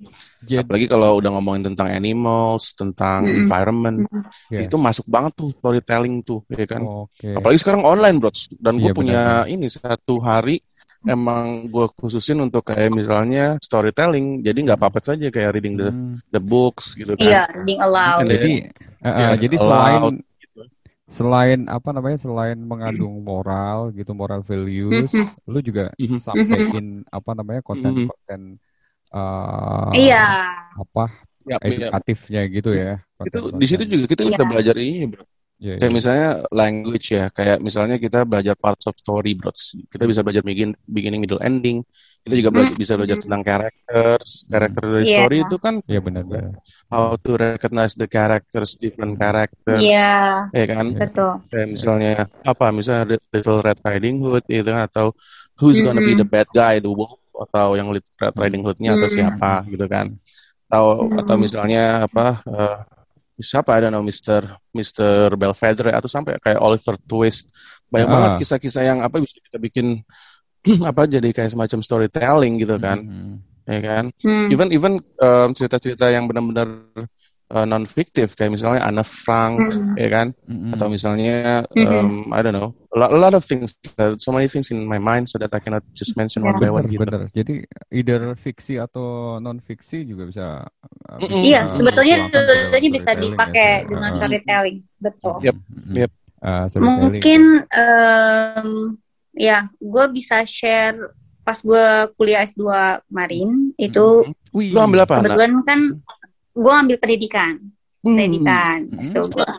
Jadi, 0.44 0.60
Apalagi 0.60 0.86
kalau 0.92 1.10
udah 1.24 1.32
ngomongin 1.32 1.64
tentang 1.72 1.88
animals, 1.96 2.76
tentang 2.76 3.24
Mm-mm. 3.24 3.48
environment, 3.48 3.98
Iya. 4.52 4.68
itu 4.68 4.76
masuk 4.76 5.08
banget 5.08 5.32
tuh 5.40 5.56
storytelling 5.56 6.28
tuh, 6.28 6.44
ya 6.52 6.68
kan. 6.68 6.84
oke. 6.84 7.28
Apalagi 7.40 7.60
sekarang 7.64 7.88
online, 7.88 8.20
bro. 8.20 8.36
Dan 8.60 8.84
gue 8.84 8.92
Iya, 8.92 8.98
punya 9.00 9.22
benar. 9.48 9.48
ini 9.48 9.66
satu 9.72 10.20
hari 10.20 10.60
emang 11.06 11.70
gue 11.70 11.86
khususin 12.00 12.40
untuk 12.42 12.66
kayak 12.66 12.90
misalnya 12.90 13.60
storytelling. 13.62 14.42
Jadi 14.42 14.60
nggak 14.66 14.80
apa-apa 14.82 15.00
saja 15.14 15.30
kayak 15.30 15.60
reading 15.60 15.76
the 15.78 15.90
Hmm. 15.94 16.18
the 16.34 16.42
books 16.42 16.98
gitu 16.98 17.14
kan. 17.14 17.22
iya 17.22 17.42
reading 17.54 17.80
aloud 17.84 18.20
And 18.26 18.30
Jadi, 18.34 18.52
Iya, 18.98 19.30
jadi 19.38 19.56
allowed, 19.62 19.64
selain 19.64 20.14
gitu. 20.42 20.62
selain 21.08 21.60
apa 21.70 21.90
namanya 21.96 22.18
selain 22.20 22.58
mengandung 22.60 23.14
moral 23.24 23.94
gitu 23.96 24.12
moral 24.18 24.42
values, 24.44 25.14
Mhm. 25.14 25.28
lu 25.48 25.60
juga 25.62 25.84
Mhm. 25.96 26.18
sampein 26.20 26.86
apa 27.14 27.32
namanya 27.38 27.62
konten-konten 27.64 28.58
eh, 29.14 29.92
iya 29.96 30.26
apa 30.76 31.08
Yap, 31.48 31.64
yap. 31.64 31.72
edukatifnya 31.72 32.42
gitu 32.52 32.76
ya. 32.76 33.00
Itu 33.24 33.56
di 33.56 33.66
situ 33.72 33.84
juga 33.88 34.06
kita 34.12 34.22
Iya. 34.28 34.30
bisa 34.36 34.44
belajar 34.44 34.76
ini, 34.76 35.08
bro. 35.08 35.24
Iya, 35.58 35.82
Kayak 35.82 35.90
iya. 35.90 35.98
misalnya 35.98 36.28
language 36.54 37.08
ya, 37.10 37.26
kayak 37.34 37.58
misalnya 37.66 37.98
kita 37.98 38.30
belajar 38.30 38.54
parts 38.54 38.86
of 38.86 38.94
story, 38.94 39.34
bro. 39.34 39.50
Kita 39.90 40.06
bisa 40.06 40.22
belajar 40.22 40.46
begin, 40.46 40.78
beginning, 40.86 41.18
middle, 41.18 41.42
ending. 41.42 41.82
Kita 42.22 42.38
juga 42.38 42.50
bela- 42.54 42.70
Hmm. 42.70 42.78
bisa 42.78 42.94
belajar 42.94 43.18
tentang 43.18 43.42
characters. 43.42 44.46
Karakter 44.46 44.84
dari 44.86 45.06
Iya. 45.10 45.16
story 45.18 45.38
itu 45.42 45.56
kan 45.58 45.74
Iya 45.90 46.00
benar-benar. 46.04 46.62
how 46.94 47.18
to 47.18 47.32
recognize 47.34 47.98
the 47.98 48.06
characters, 48.06 48.78
different 48.78 49.18
characters. 49.18 49.82
iya 49.82 50.46
Ya 50.54 50.66
kan? 50.70 50.94
betul 50.94 51.42
Kayak 51.50 51.68
misalnya 51.74 52.12
apa? 52.46 52.66
Misalnya 52.70 53.18
Little 53.34 53.60
Red 53.66 53.80
Riding 53.82 54.18
Hood 54.22 54.46
gitu 54.46 54.70
kan 54.70 54.86
atau 54.86 55.18
who's 55.58 55.82
gonna 55.82 56.04
be 56.04 56.14
the 56.14 56.28
bad 56.28 56.46
guy, 56.54 56.78
the 56.78 56.92
wolf 56.92 57.18
atau 57.34 57.74
yang 57.74 57.90
Little 57.90 58.14
Red 58.22 58.36
Riding 58.38 58.62
Hood-nya 58.62 58.94
atau 58.94 59.10
Mm. 59.10 59.16
siapa 59.18 59.52
gitu 59.66 59.86
kan. 59.90 60.14
Atau 60.70 60.86
Mm. 61.10 61.20
atau 61.24 61.36
misalnya 61.40 61.84
apa 62.06 62.46
eh, 62.46 62.78
siapa 63.38 63.78
I 63.78 63.86
don't 63.86 63.94
know 63.94 64.02
Mr. 64.02 64.58
Mr. 64.74 65.34
Belvedere 65.38 65.94
atau 65.94 66.10
sampai 66.10 66.38
kayak 66.42 66.58
Oliver 66.60 66.98
Twist. 67.06 67.54
Banyak 67.88 68.08
Ah. 68.08 68.14
banget 68.14 68.32
kisah-kisah 68.42 68.84
yang 68.84 69.00
apa 69.06 69.22
bisa 69.22 69.38
kita 69.40 69.58
bikin 69.62 70.02
apa 70.90 71.06
jadi 71.08 71.30
kayak 71.32 71.54
semacam 71.54 71.80
storytelling 71.86 72.60
gitu 72.60 72.76
kan. 72.82 73.00
Mhm. 73.00 73.34
Ya 73.68 73.80
kan? 73.84 74.06
Hmm. 74.24 74.48
Even 74.48 74.68
even 74.72 74.94
um, 75.20 75.50
cerita-cerita 75.52 76.08
yang 76.08 76.24
benar-benar 76.26 76.68
non 77.48 77.88
fiktif 77.88 78.36
kayak 78.36 78.52
misalnya 78.52 78.84
Anne 78.84 79.08
Frank 79.08 79.56
Hmm. 79.72 79.96
ya 79.96 80.10
kan 80.12 80.28
Mhm. 80.44 80.76
atau 80.76 80.88
misalnya 80.92 81.64
um, 81.72 82.28
I 82.36 82.44
don't 82.44 82.52
know 82.52 82.76
a 82.92 82.98
lot, 83.00 83.10
a 83.16 83.20
lot 83.20 83.34
of 83.34 83.44
things 83.44 83.72
uh, 83.96 84.20
so 84.20 84.36
many 84.36 84.52
things 84.52 84.68
in 84.68 84.84
my 84.84 85.00
mind 85.00 85.32
so 85.32 85.40
that 85.40 85.56
I 85.56 85.64
cannot 85.64 85.88
just 85.96 86.20
mention 86.20 86.44
one 86.44 86.60
by 86.60 86.68
one 86.68 86.92
gitu 86.92 87.08
bener. 87.08 87.32
Jadi 87.32 87.64
either 87.88 88.36
fiksi 88.36 88.76
atau 88.76 89.38
non 89.40 89.64
fiksi 89.64 90.04
juga 90.04 90.28
bisa. 90.28 90.46
uh, 91.08 91.18
Mm-mm. 91.24 91.40
bisa 91.40 91.48
Iya, 91.48 91.62
Uh, 91.68 91.72
sebetulnya 91.72 92.16
dua-duanya 92.28 92.90
bisa 92.92 93.12
storytelling 93.16 93.32
dipakai 93.32 93.70
ya. 93.72 93.86
dengan 93.88 94.02
Uh, 94.04 94.12
uh, 94.12 94.18
storytelling, 94.18 94.78
betul. 95.00 95.36
Yep, 95.40 95.56
mhm. 95.56 95.96
yep. 95.96 96.12
Uh. 96.44 96.66
Mungkin 96.84 97.42
em, 97.72 98.70
ya, 99.34 99.58
gue 99.74 100.06
bisa 100.12 100.44
share 100.44 100.98
pas 101.42 101.64
gue 101.64 101.86
kuliah 102.20 102.44
S2 102.44 102.60
kemarin 103.08 103.72
itu 103.80 104.28
Wih. 104.52 104.76
lu 104.76 104.80
ambil 104.84 105.08
apa 105.08 105.24
kebetulan 105.24 105.64
kan 105.64 105.80
gue 106.58 106.74
ambil 106.74 106.98
pendidikan, 106.98 107.54
Hmm. 108.02 108.14
pendidikan. 108.14 108.78
Hmm. 108.90 109.04
S2 109.04 109.18
gua. 109.30 109.52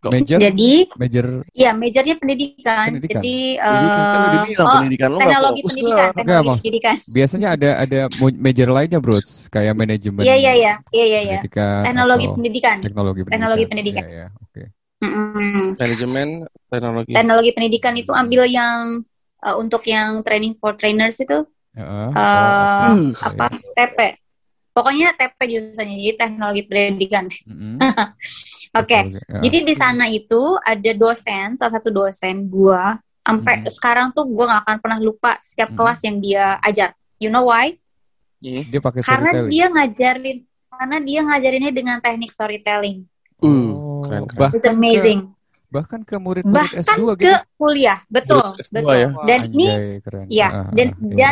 Major, 0.00 0.40
Jadi 0.40 0.88
major 0.96 1.44
ya 1.52 1.76
majornya 1.76 2.16
pendidikan. 2.16 2.88
Pendidikan. 2.88 3.20
Jadi 3.20 3.36
Pendidikan 3.52 4.44
bilang 4.48 4.64
oh 4.64 4.74
pendidikan 4.80 5.08
nggak 5.12 5.20
teknologi 5.20 5.60
fokus 5.60 5.68
pendidikan, 5.70 5.92
lah. 5.92 6.08
Enggak, 6.08 6.16
teknologi 6.16 6.48
Mas. 6.48 6.60
pendidikan. 6.64 6.96
biasanya 7.12 7.48
ada 7.52 7.70
ada 7.76 8.00
major 8.40 8.68
lainnya 8.72 8.96
bro, 8.96 9.16
kayak 9.52 9.74
manajemen 9.76 10.22
Iya 10.24 10.34
iya 10.40 10.52
iya, 10.56 10.72
iya 10.88 11.04
iya 11.04 11.20
iya. 11.20 11.38
pendidikan 11.44 11.84
Teknologi 11.84 12.26
pendidikan. 12.32 12.76
teknologi 12.80 13.20
pendidikan. 13.20 13.36
Teknologi 13.36 13.64
pendidikan. 13.68 14.02
Iya, 14.02 14.08
iya, 14.08 14.26
oke. 14.32 14.62
Mm-mm. 15.00 15.64
Manajemen 15.76 16.28
teknologi. 16.72 17.12
Teknologi 17.12 17.50
pendidikan 17.52 17.94
itu 17.96 18.12
ambil 18.16 18.42
yang 18.48 19.04
eh, 19.40 19.54
untuk 19.60 19.82
yang 19.84 20.24
training 20.24 20.56
for 20.56 20.72
trainers 20.76 21.20
itu 21.20 21.44
Heeh. 21.76 22.08
eh 22.08 22.88
Oh, 22.88 22.96
oke. 23.12 23.36
apa 23.36 23.46
TP. 23.76 23.98
Pokoknya 24.70 25.10
TP 25.12 25.38
jurusannya 25.50 25.96
jadi 25.98 26.14
teknologi 26.16 26.62
pendidikan. 26.64 27.26
Mhm. 27.44 27.76
Oke. 28.80 28.98
Teknologi, 29.10 29.18
ya. 29.26 29.38
Jadi 29.42 29.58
di 29.66 29.74
sana 29.74 30.04
itu 30.06 30.42
ada 30.62 30.90
dosen, 30.94 31.58
salah 31.58 31.74
satu 31.74 31.90
dosen 31.90 32.46
gua 32.46 32.94
sampai 33.20 33.62
Hmm. 33.62 33.68
sekarang 33.68 34.06
tuh 34.10 34.24
gua 34.30 34.44
nggak 34.48 34.62
akan 34.64 34.76
pernah 34.78 34.98
lupa 34.98 35.32
setiap 35.42 35.74
Hmm. 35.74 35.78
kelas 35.78 36.00
yang 36.02 36.16
dia 36.18 36.44
ajar. 36.62 36.94
You 37.18 37.28
know 37.28 37.46
why? 37.46 37.76
Hmm. 38.40 38.64
dia 38.64 38.80
pakai 38.80 39.00
Karena 39.02 39.30
dia 39.44 39.66
ngajarin 39.68 40.38
karena 40.70 40.96
dia 40.98 41.20
ngajarinnya 41.20 41.72
dengan 41.74 41.96
teknik 42.00 42.30
storytelling. 42.30 43.04
Uh, 43.36 43.46
Oh, 43.46 44.00
keren, 44.04 44.24
keren. 44.24 44.50
It's 44.54 44.64
amazing. 44.64 45.20
bahkan 45.68 46.02
ke 46.02 46.18
murid-murid 46.18 46.66
Bahkan 46.66 46.82
S2 46.82 47.14
ke 47.14 47.22
gitu. 47.22 47.30
kuliah, 47.54 48.02
betul, 48.10 48.42
Murid 48.42 48.64
S2 48.66 48.74
betul. 48.74 48.90
ya? 48.90 49.08
Dan 49.22 49.40
ini 49.54 49.64
Anjay, 49.70 49.86
keren. 50.02 50.26
ya, 50.26 50.48
Ah, 50.48 50.58
ah, 50.58 50.68
dan 50.74 50.86
ah, 50.90 50.98
iya. 50.98 51.28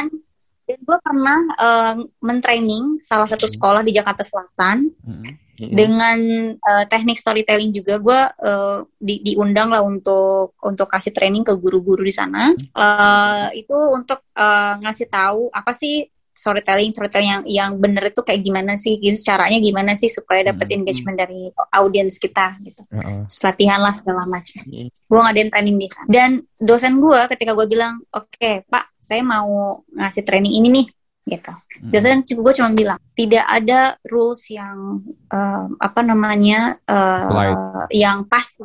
Dan 0.68 0.78
gue 0.78 0.98
pernah 1.00 1.38
eh, 1.56 1.94
mentraining 2.20 3.00
salah 3.00 3.24
satu 3.24 3.48
Hmm. 3.48 3.54
sekolah 3.56 3.80
di 3.80 3.96
Jakarta 3.96 4.20
Selatan 4.22 4.92
Mhm. 5.00 5.30
Hmm. 5.58 5.74
dengan 5.74 6.18
eh, 6.54 6.84
teknik 6.86 7.18
storytelling 7.18 7.72
juga 7.72 7.98
gue 7.98 8.20
eh, 8.46 8.78
di, 8.94 9.14
diundang 9.24 9.72
lah 9.72 9.82
untuk 9.82 10.54
untuk 10.60 10.86
kasih 10.86 11.10
training 11.10 11.42
ke 11.42 11.56
guru-guru 11.56 12.04
di 12.04 12.12
sana 12.12 12.52
Eh, 12.54 13.64
itu 13.64 13.74
untuk 13.74 14.22
eh, 14.36 14.72
ngasih 14.78 15.08
tahu 15.08 15.48
apa 15.50 15.72
sih 15.72 16.06
storytelling 16.38 16.94
storytelling 16.94 17.30
yang 17.34 17.42
yang 17.44 17.70
bener 17.76 18.14
itu 18.14 18.22
kayak 18.22 18.46
gimana 18.46 18.78
sih 18.78 18.94
gitu 18.96 19.18
caranya 19.26 19.58
gimana 19.58 19.98
sih 19.98 20.06
supaya 20.06 20.54
dapat 20.54 20.70
Hmm. 20.70 20.76
engagement 20.78 21.18
dari 21.18 21.50
audiens 21.74 22.14
kita 22.16 22.54
gitu. 22.62 22.86
Terus 22.86 23.38
latihan 23.42 23.82
lah 23.82 23.90
segala 23.90 24.22
macam 24.24 24.62
Hmm. 24.62 24.86
gue 24.86 25.18
ngadain 25.18 25.50
training 25.50 25.76
di 25.76 25.88
sana 25.90 26.06
dan 26.06 26.30
dosen 26.56 27.02
gue 27.02 27.20
ketika 27.34 27.58
gue 27.58 27.66
bilang 27.66 27.98
oke 28.14 28.52
pak 28.70 28.94
saya 29.02 29.26
mau 29.26 29.82
ngasih 29.90 30.22
training 30.22 30.54
ini 30.54 30.68
nih 30.70 30.86
gitu 31.28 31.52
Mhm. 31.82 31.90
dosen 31.90 32.16
gue 32.22 32.52
cuma 32.54 32.70
bilang 32.72 32.98
tidak 33.12 33.44
ada 33.44 33.98
rules 34.06 34.46
yang 34.48 35.02
um, 35.28 35.68
apa 35.76 36.00
namanya 36.00 36.78
uh, 36.86 37.84
yang 37.90 38.22
pasti 38.24 38.64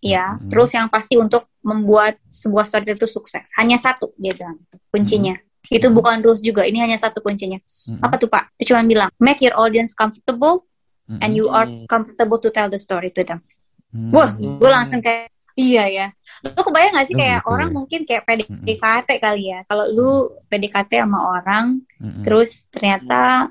ya 0.00 0.40
Mhm. 0.40 0.48
rules 0.48 0.72
yang 0.72 0.88
pasti 0.88 1.20
untuk 1.20 1.44
membuat 1.60 2.16
sebuah 2.24 2.64
story 2.64 2.96
itu 2.96 3.04
sukses. 3.04 3.44
Hanya 3.60 3.76
satu 3.76 4.16
dia 4.16 4.32
bilang 4.32 4.56
kuncinya. 4.88 5.36
Itu 5.70 5.86
bukan 5.88 6.18
rules 6.20 6.42
juga. 6.42 6.66
Ini 6.66 6.82
hanya 6.82 6.98
satu 6.98 7.22
kuncinya. 7.22 7.56
Mm-mm. 7.86 8.02
Apa 8.02 8.18
tuh 8.18 8.26
Pak? 8.26 8.58
Dia 8.58 8.74
cuma 8.74 8.82
bilang 8.82 9.08
make 9.16 9.38
your 9.38 9.54
audience 9.54 9.94
comfortable 9.94 10.66
Mm-mm. 11.06 11.22
and 11.22 11.32
you 11.32 11.46
are 11.46 11.64
Hmm. 11.64 11.86
comfortable 11.86 12.36
to 12.36 12.50
tell 12.50 12.66
the 12.66 12.76
story 12.76 13.14
to 13.14 13.22
them. 13.22 13.38
Mm. 13.94 14.10
Wah, 14.10 14.34
Hmm. 14.34 14.58
gue 14.58 14.66
langsung 14.68 14.98
kayak 14.98 15.30
iya 15.54 15.86
ya. 15.86 16.06
Lu 16.42 16.58
kebayang 16.58 16.94
gak 16.94 17.06
sih 17.06 17.14
Oh, 17.14 17.18
kayak 17.18 17.38
gitu 17.38 17.50
orang 17.50 17.68
ya. 17.68 17.74
mungkin 17.74 18.00
kayak 18.02 18.22
PDKT 18.26 19.08
kali 19.18 19.44
ya. 19.46 19.60
Kalau 19.64 19.84
lu 19.88 20.10
PDKT 20.46 21.06
sama 21.06 21.18
orang, 21.38 21.66
Mm-mm. 22.02 22.22
terus 22.26 22.66
ternyata 22.68 23.46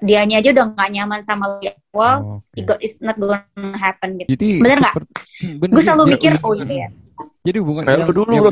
dianya 0.00 0.40
aja 0.40 0.50
udah 0.50 0.64
nggak 0.72 0.90
nyaman 0.90 1.20
sama 1.20 1.44
lu 1.46 1.56
di 1.60 1.68
awal, 1.92 2.16
Oh, 2.18 2.30
oke. 2.40 2.56
it 2.56 2.64
go- 2.64 2.80
it's 2.80 2.96
not 2.98 3.14
gonna 3.14 3.44
happen 3.76 4.16
gitu. 4.16 4.32
Jadi 4.32 4.48
Bener 4.58 4.78
nggak? 4.80 4.94
Gue 5.70 5.82
selalu 5.84 6.16
mikir, 6.16 6.32
oh 6.40 6.56
iya 6.56 6.86
ya. 6.86 6.88
Jadi 7.40 7.56
hubungan 7.60 7.84
Kayak 7.84 8.08
lu 8.08 8.24
dulu. 8.24 8.48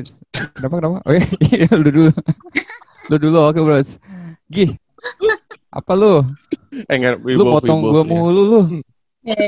Kenapa 0.52 0.74
kenapa? 0.76 0.96
Oh 1.02 1.12
iya, 1.12 1.24
iya, 1.56 1.68
lu 1.72 1.88
dulu. 1.88 2.10
lu 3.08 3.16
dulu 3.18 3.38
oke, 3.42 3.60
Bros. 3.60 3.96
Gih. 4.46 4.76
Apa 5.68 5.92
lu? 5.92 6.24
Eh 6.88 6.94
enggak, 6.94 7.20
we 7.20 7.32
Lu 7.32 7.44
both, 7.44 7.60
potong 7.60 7.80
both, 7.80 7.92
gua 7.92 8.02
ya. 8.02 8.08
mulu 8.08 8.42
lu. 8.42 8.60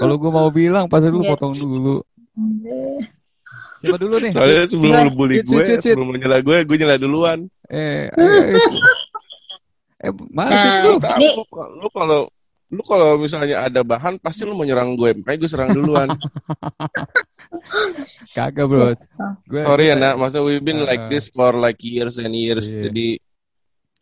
Kalau 0.00 0.14
gua 0.16 0.30
mau 0.32 0.48
bilang 0.48 0.86
pasti 0.86 1.08
lu 1.08 1.20
Iya. 1.20 1.30
potong 1.30 1.52
dulu. 1.52 1.96
Siapa 3.80 3.96
dulu 3.96 4.16
nih? 4.18 4.32
Soalnya 4.32 4.64
sebelum 4.66 4.92
Gua- 4.92 5.04
lu 5.04 5.12
bully 5.14 5.36
gue, 5.40 5.56
wait. 5.56 5.80
sebelum 5.80 6.08
lu 6.08 6.16
nyela 6.16 6.38
gue, 6.38 6.56
gue 6.62 6.76
nyela 6.76 6.96
duluan. 6.96 7.48
Eh, 7.66 8.12
ayo, 8.12 8.28
ayo. 8.44 8.56
Eh, 9.98 10.12
mana 10.30 10.50
sih 10.50 10.68
Nah, 11.00 11.16
lu, 11.16 11.40
lu 11.80 11.88
kalau 11.90 12.20
lu 12.70 12.82
kalau 12.82 13.16
misalnya 13.16 13.66
ada 13.66 13.80
bahan 13.80 14.16
pasti 14.16 14.44
lu 14.44 14.52
mau 14.52 14.64
nyerang 14.64 14.92
gue, 14.94 15.16
makanya 15.16 15.38
gue 15.38 15.48
serang 15.48 15.72
duluan. 15.72 16.08
Kagak, 18.30 18.66
Bros. 18.66 19.00
Gue 19.44 19.62
Sorry 19.62 19.90
ya, 19.90 19.94
nak, 19.94 20.14
maksudnya 20.16 20.42
we've 20.42 20.62
been 20.62 20.82
like 20.82 21.00
Uh, 21.00 21.10
this 21.10 21.26
for 21.28 21.52
like 21.52 21.80
years 21.80 22.16
and 22.16 22.30
years. 22.32 22.70
Iya. 22.70 22.88
Jadi 22.88 23.08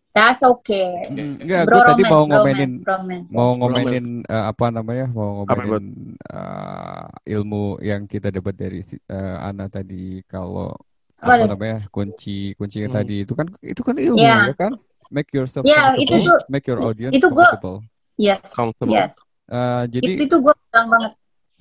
That's 0.09 0.43
okay. 0.43 1.07
Mm, 1.09 1.47
Enggak, 1.47 1.63
Bro 1.63 1.75
gue 1.75 1.83
tadi 1.87 2.03
romance, 2.03 2.11
mau 2.11 2.19
romance, 2.19 2.33
ngomenin 2.35 2.73
romance. 2.83 3.31
mau 3.31 3.51
ngomenin 3.55 4.07
eh, 4.27 4.45
apa 4.51 4.65
namanya 4.69 5.07
mau 5.09 5.31
ngomenin 5.47 5.85
eh, 6.19 7.05
ilmu 7.39 7.65
yang 7.79 8.03
kita 8.05 8.29
dapat 8.29 8.55
dari 8.59 8.81
si- 8.83 8.99
eh, 8.99 9.37
Ana 9.39 9.71
tadi 9.71 10.19
kalau 10.27 10.75
Apa 11.23 11.39
tuh? 11.39 11.55
namanya 11.55 11.87
kunci 11.89 12.51
kuncinya 12.55 12.91
Hmm. 12.91 12.99
tadi 12.99 13.17
itu 13.23 13.33
kan 13.33 13.47
itu 13.63 13.79
kan 13.81 13.95
ilmu 13.95 14.19
Iya. 14.19 14.51
ya 14.51 14.55
kan 14.59 14.73
make 15.09 15.31
yourself 15.31 15.63
Iya, 15.63 15.95
comfortable 15.95 16.03
itu 16.03 16.15
tuh- 16.27 16.43
make 16.51 16.67
your 16.67 16.81
audience 16.83 17.15
itu 17.15 17.27
gua- 17.29 17.37
comfortable 17.55 17.79
Yes, 18.19 18.43
Comfortable. 18.51 18.95
yes. 18.99 19.13
Eh, 19.47 19.83
jadi 19.87 20.13
Itu 20.19 20.23
itu 20.27 20.37
gue 20.43 20.55
bilang 20.67 20.87
banget. 20.91 21.13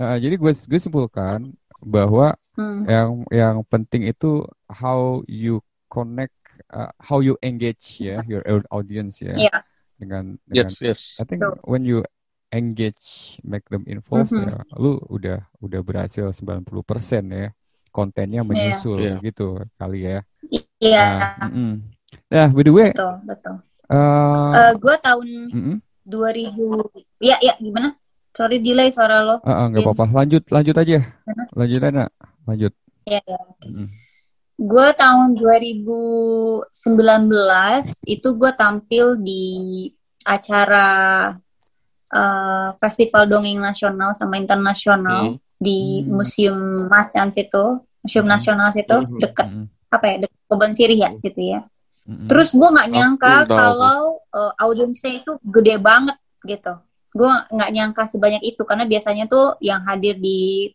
eh, 0.01 0.17
jadi 0.17 0.33
gue 0.35 0.51
gue 0.65 0.79
simpulkan 0.81 1.39
bahwa 1.81 2.33
Hmm. 2.57 2.89
yang 2.89 3.09
yang 3.29 3.55
penting 3.69 4.09
itu 4.09 4.41
how 4.65 5.21
you 5.29 5.61
connect 5.93 6.33
uh, 6.73 6.89
how 6.97 7.21
you 7.21 7.37
engage 7.45 8.01
ya 8.01 8.17
your 8.25 8.41
audience 8.73 9.21
ya 9.21 9.37
Iya. 9.37 9.61
dengan 10.01 10.41
dengan 10.49 10.73
yes, 10.73 10.81
yes. 10.81 11.01
I 11.21 11.23
think 11.29 11.45
Betul. 11.45 11.61
when 11.69 11.85
you 11.85 12.01
engage, 12.49 13.37
make 13.45 13.67
them 13.69 13.85
involved, 13.85 14.33
Mhm. 14.33 14.49
ya, 14.49 14.57
lu 14.73 14.97
udah 15.05 15.45
udah 15.61 15.79
berhasil 15.85 16.25
90% 16.33 17.29
ya. 17.29 17.53
Kontennya 17.93 18.41
menyusul 18.41 19.03
Iya. 19.03 19.21
gitu 19.21 19.61
kali 19.77 20.07
ya. 20.07 20.25
Iya, 20.81 21.05
Nah, 21.37 21.49
mm-mm. 21.51 21.73
Nah, 22.31 22.47
by 22.49 22.63
the 22.63 22.71
way, 22.73 22.89
betul, 22.95 23.13
betul. 23.27 23.55
uh, 23.91 24.53
Eh 24.55 24.71
gue 24.79 24.95
tahun 24.97 25.27
mm-mm, 25.53 25.77
2000, 26.07 26.87
ya, 27.19 27.35
ya, 27.37 27.53
gimana? 27.59 27.93
Sorry 28.37 28.61
delay 28.61 28.93
suara 28.93 29.25
lo. 29.25 29.35
uh, 29.35 29.49
uh, 29.49 29.65
nggak 29.67 29.81
Iya. 29.81 29.87
apa-apa. 29.89 30.05
Lanjut, 30.13 30.43
lanjut 30.47 30.75
aja. 30.77 30.99
Lanjut 31.51 31.81
aja, 31.81 32.03
lanjut. 32.45 32.73
Ya, 33.03 33.17
ya. 33.19 33.39
Mm-mm. 33.65 33.89
Gue 34.59 34.87
tahun 34.93 35.33
2019 35.33 36.65
itu 38.05 38.27
gue 38.31 38.51
tampil 38.53 39.05
di 39.17 39.43
acara 40.23 40.87
eh, 42.07 42.69
Festival 42.77 43.27
Dongeng 43.27 43.59
Nasional 43.59 44.13
sama 44.13 44.37
Internasional 44.37 45.35
Hmm. 45.35 45.43
di 45.57 45.99
Hmm. 45.99 46.15
Museum 46.15 46.57
Macan 46.87 47.29
situ, 47.29 47.65
Museum 47.99 48.23
Hmm. 48.23 48.31
Nasional 48.31 48.69
situ 48.71 48.95
Hmm. 48.95 49.19
dekat 49.19 49.43
Mm-mm, 49.45 49.65
apa 49.89 50.05
ya, 50.05 50.15
dekat 50.23 50.39
Kebon 50.47 50.71
Sirih 50.71 50.97
ya 50.97 51.09
situ 51.13 51.41
ya. 51.43 51.59
mm-mm. 52.03 52.27
Terus 52.27 52.49
gue 52.51 52.63
nggak 52.65 52.89
nyangka 52.89 53.33
kalau 53.45 53.99
uh, 54.29 54.53
audiensnya 54.57 55.17
itu 55.17 55.35
gede 55.43 55.75
banget 55.77 56.15
gitu. 56.41 56.79
Gue 57.17 57.31
nggak 57.49 57.69
nyangka 57.73 58.03
sebanyak 58.05 58.43
itu 58.45 58.61
karena 58.61 58.85
biasanya 58.85 59.25
tuh 59.25 59.57
yang 59.59 59.81
hadir 59.83 60.15
di 60.15 60.69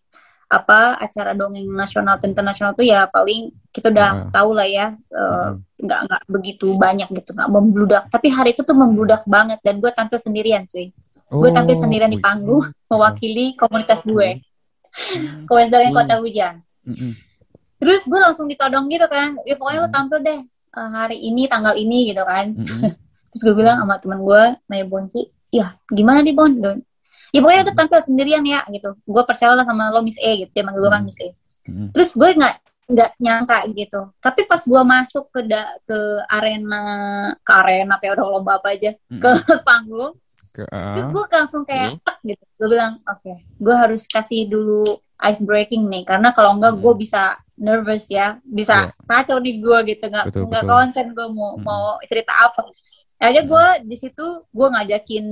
apa 0.47 1.01
acara 1.01 1.33
dongeng 1.33 1.65
nasional 1.65 2.21
atau 2.21 2.29
internasional 2.29 2.77
tuh 2.77 2.85
ya 2.85 3.09
paling 3.09 3.49
kita 3.73 3.89
udah 3.89 4.09
Ah. 4.13 4.29
tahu 4.29 4.53
lah 4.53 4.69
ya 4.69 4.87
uh, 5.09 5.57
Mm-mm. 5.57 5.81
nggak 5.81 6.01
nggak 6.05 6.23
begitu 6.29 6.67
banyak 6.77 7.09
gitu 7.09 7.31
nggak 7.33 7.49
membludak. 7.49 8.03
Tapi 8.11 8.29
hari 8.29 8.51
itu 8.53 8.61
tuh 8.61 8.75
membludak 8.75 9.25
banget 9.25 9.63
dan 9.63 9.81
gue 9.81 9.89
tampil 9.91 10.19
sendirian 10.19 10.67
cuy. 10.67 10.93
Gue 11.33 11.49
tampil 11.49 11.73
Oh, 11.73 11.81
sendirian 11.81 12.11
di 12.11 12.21
wih. 12.21 12.25
panggung 12.25 12.61
mewakili 12.93 13.57
komunitas 13.57 14.05
gue. 14.05 14.45
Mm, 14.93 15.49
Komunitas 15.49 15.73
dongeng. 15.73 15.95
Kota 15.97 16.15
Hujan. 16.21 16.55
Terus 17.81 18.05
gue 18.05 18.21
langsung 18.21 18.47
ditodong 18.47 18.87
gitu 18.87 19.07
kan. 19.09 19.41
Ya 19.43 19.57
pokoknya 19.57 19.81
lo 19.81 19.89
Hmm. 19.89 19.97
tampil 19.97 20.19
deh 20.21 20.41
uh, 20.73 20.91
hari 20.93 21.17
ini 21.19 21.49
tanggal 21.49 21.75
ini 21.75 22.13
gitu 22.13 22.23
kan. 22.23 22.53
Terus 23.33 23.41
gue 23.43 23.55
bilang 23.57 23.81
sama 23.81 23.97
teman 23.97 24.21
gue, 24.21 24.43
Maya 24.69 24.85
Bonci, 24.85 25.25
ya 25.53 25.77
gimana 25.87 26.25
nih 26.25 26.33
Bon? 26.33 26.51
Ya 27.33 27.41
pokoknya 27.41 27.63
udah 27.69 27.77
tampil 27.77 28.01
sendirian 28.01 28.45
ya 28.45 28.61
gitu. 28.69 28.93
Gue 29.05 29.23
percaya 29.25 29.53
lah 29.53 29.65
sama 29.65 29.89
lo 29.89 30.01
Miss 30.01 30.17
E 30.17 30.45
gitu. 30.45 30.51
Dia 30.53 30.65
manggil 30.65 30.85
gue 30.85 30.91
kan 30.91 31.01
Hmm. 31.01 31.09
Miss 31.09 31.21
E. 31.21 31.29
Terus 31.93 32.11
gue 32.13 32.29
nggak 32.33 32.55
nggak 32.93 33.11
nyangka 33.17 33.59
gitu. 33.73 34.01
Tapi 34.19 34.41
pas 34.45 34.61
gue 34.61 34.83
masuk 34.83 35.25
ke 35.31 35.41
da- 35.47 35.77
ke 35.87 35.97
arena 36.29 36.83
ke 37.41 37.53
arena 37.53 37.97
kayak 37.97 38.17
udah 38.17 38.27
lomba 38.27 38.61
apa 38.61 38.77
aja 38.77 38.93
ke 39.09 39.31
panggung, 39.69 40.13
Ke, 40.53 40.69
itu 40.69 41.01
ah, 41.01 41.09
gue 41.09 41.25
langsung 41.31 41.65
kayak 41.65 41.97
Hmm. 41.97 42.21
gitu. 42.27 42.45
Gue 42.61 42.69
bilang 42.69 43.01
oke, 43.03 43.33
gue 43.41 43.75
harus 43.75 44.05
kasih 44.05 44.45
dulu 44.45 44.85
ice 45.23 45.41
breaking 45.41 45.89
nih 45.89 46.05
karena 46.05 46.35
kalau 46.35 46.53
enggak 46.53 46.77
gue 46.77 46.93
Hmm. 46.93 47.01
bisa 47.01 47.23
nervous 47.57 48.11
ya, 48.11 48.37
bisa 48.45 48.91
kacau 49.07 49.39
nih 49.39 49.57
gue 49.57 49.79
gitu 49.89 50.05
nggak 50.05 50.35
nggak 50.35 50.65
konsen 50.67 51.17
gue 51.17 51.27
mau 51.33 51.57
Hmm. 51.57 51.65
mau 51.65 51.83
cerita 52.05 52.35
apa. 52.35 52.69
Akhirnya 53.23 53.45
gue 53.47 53.65
di 53.87 53.97
situ 53.97 54.27
gue 54.51 54.67
ngajakin 54.69 55.25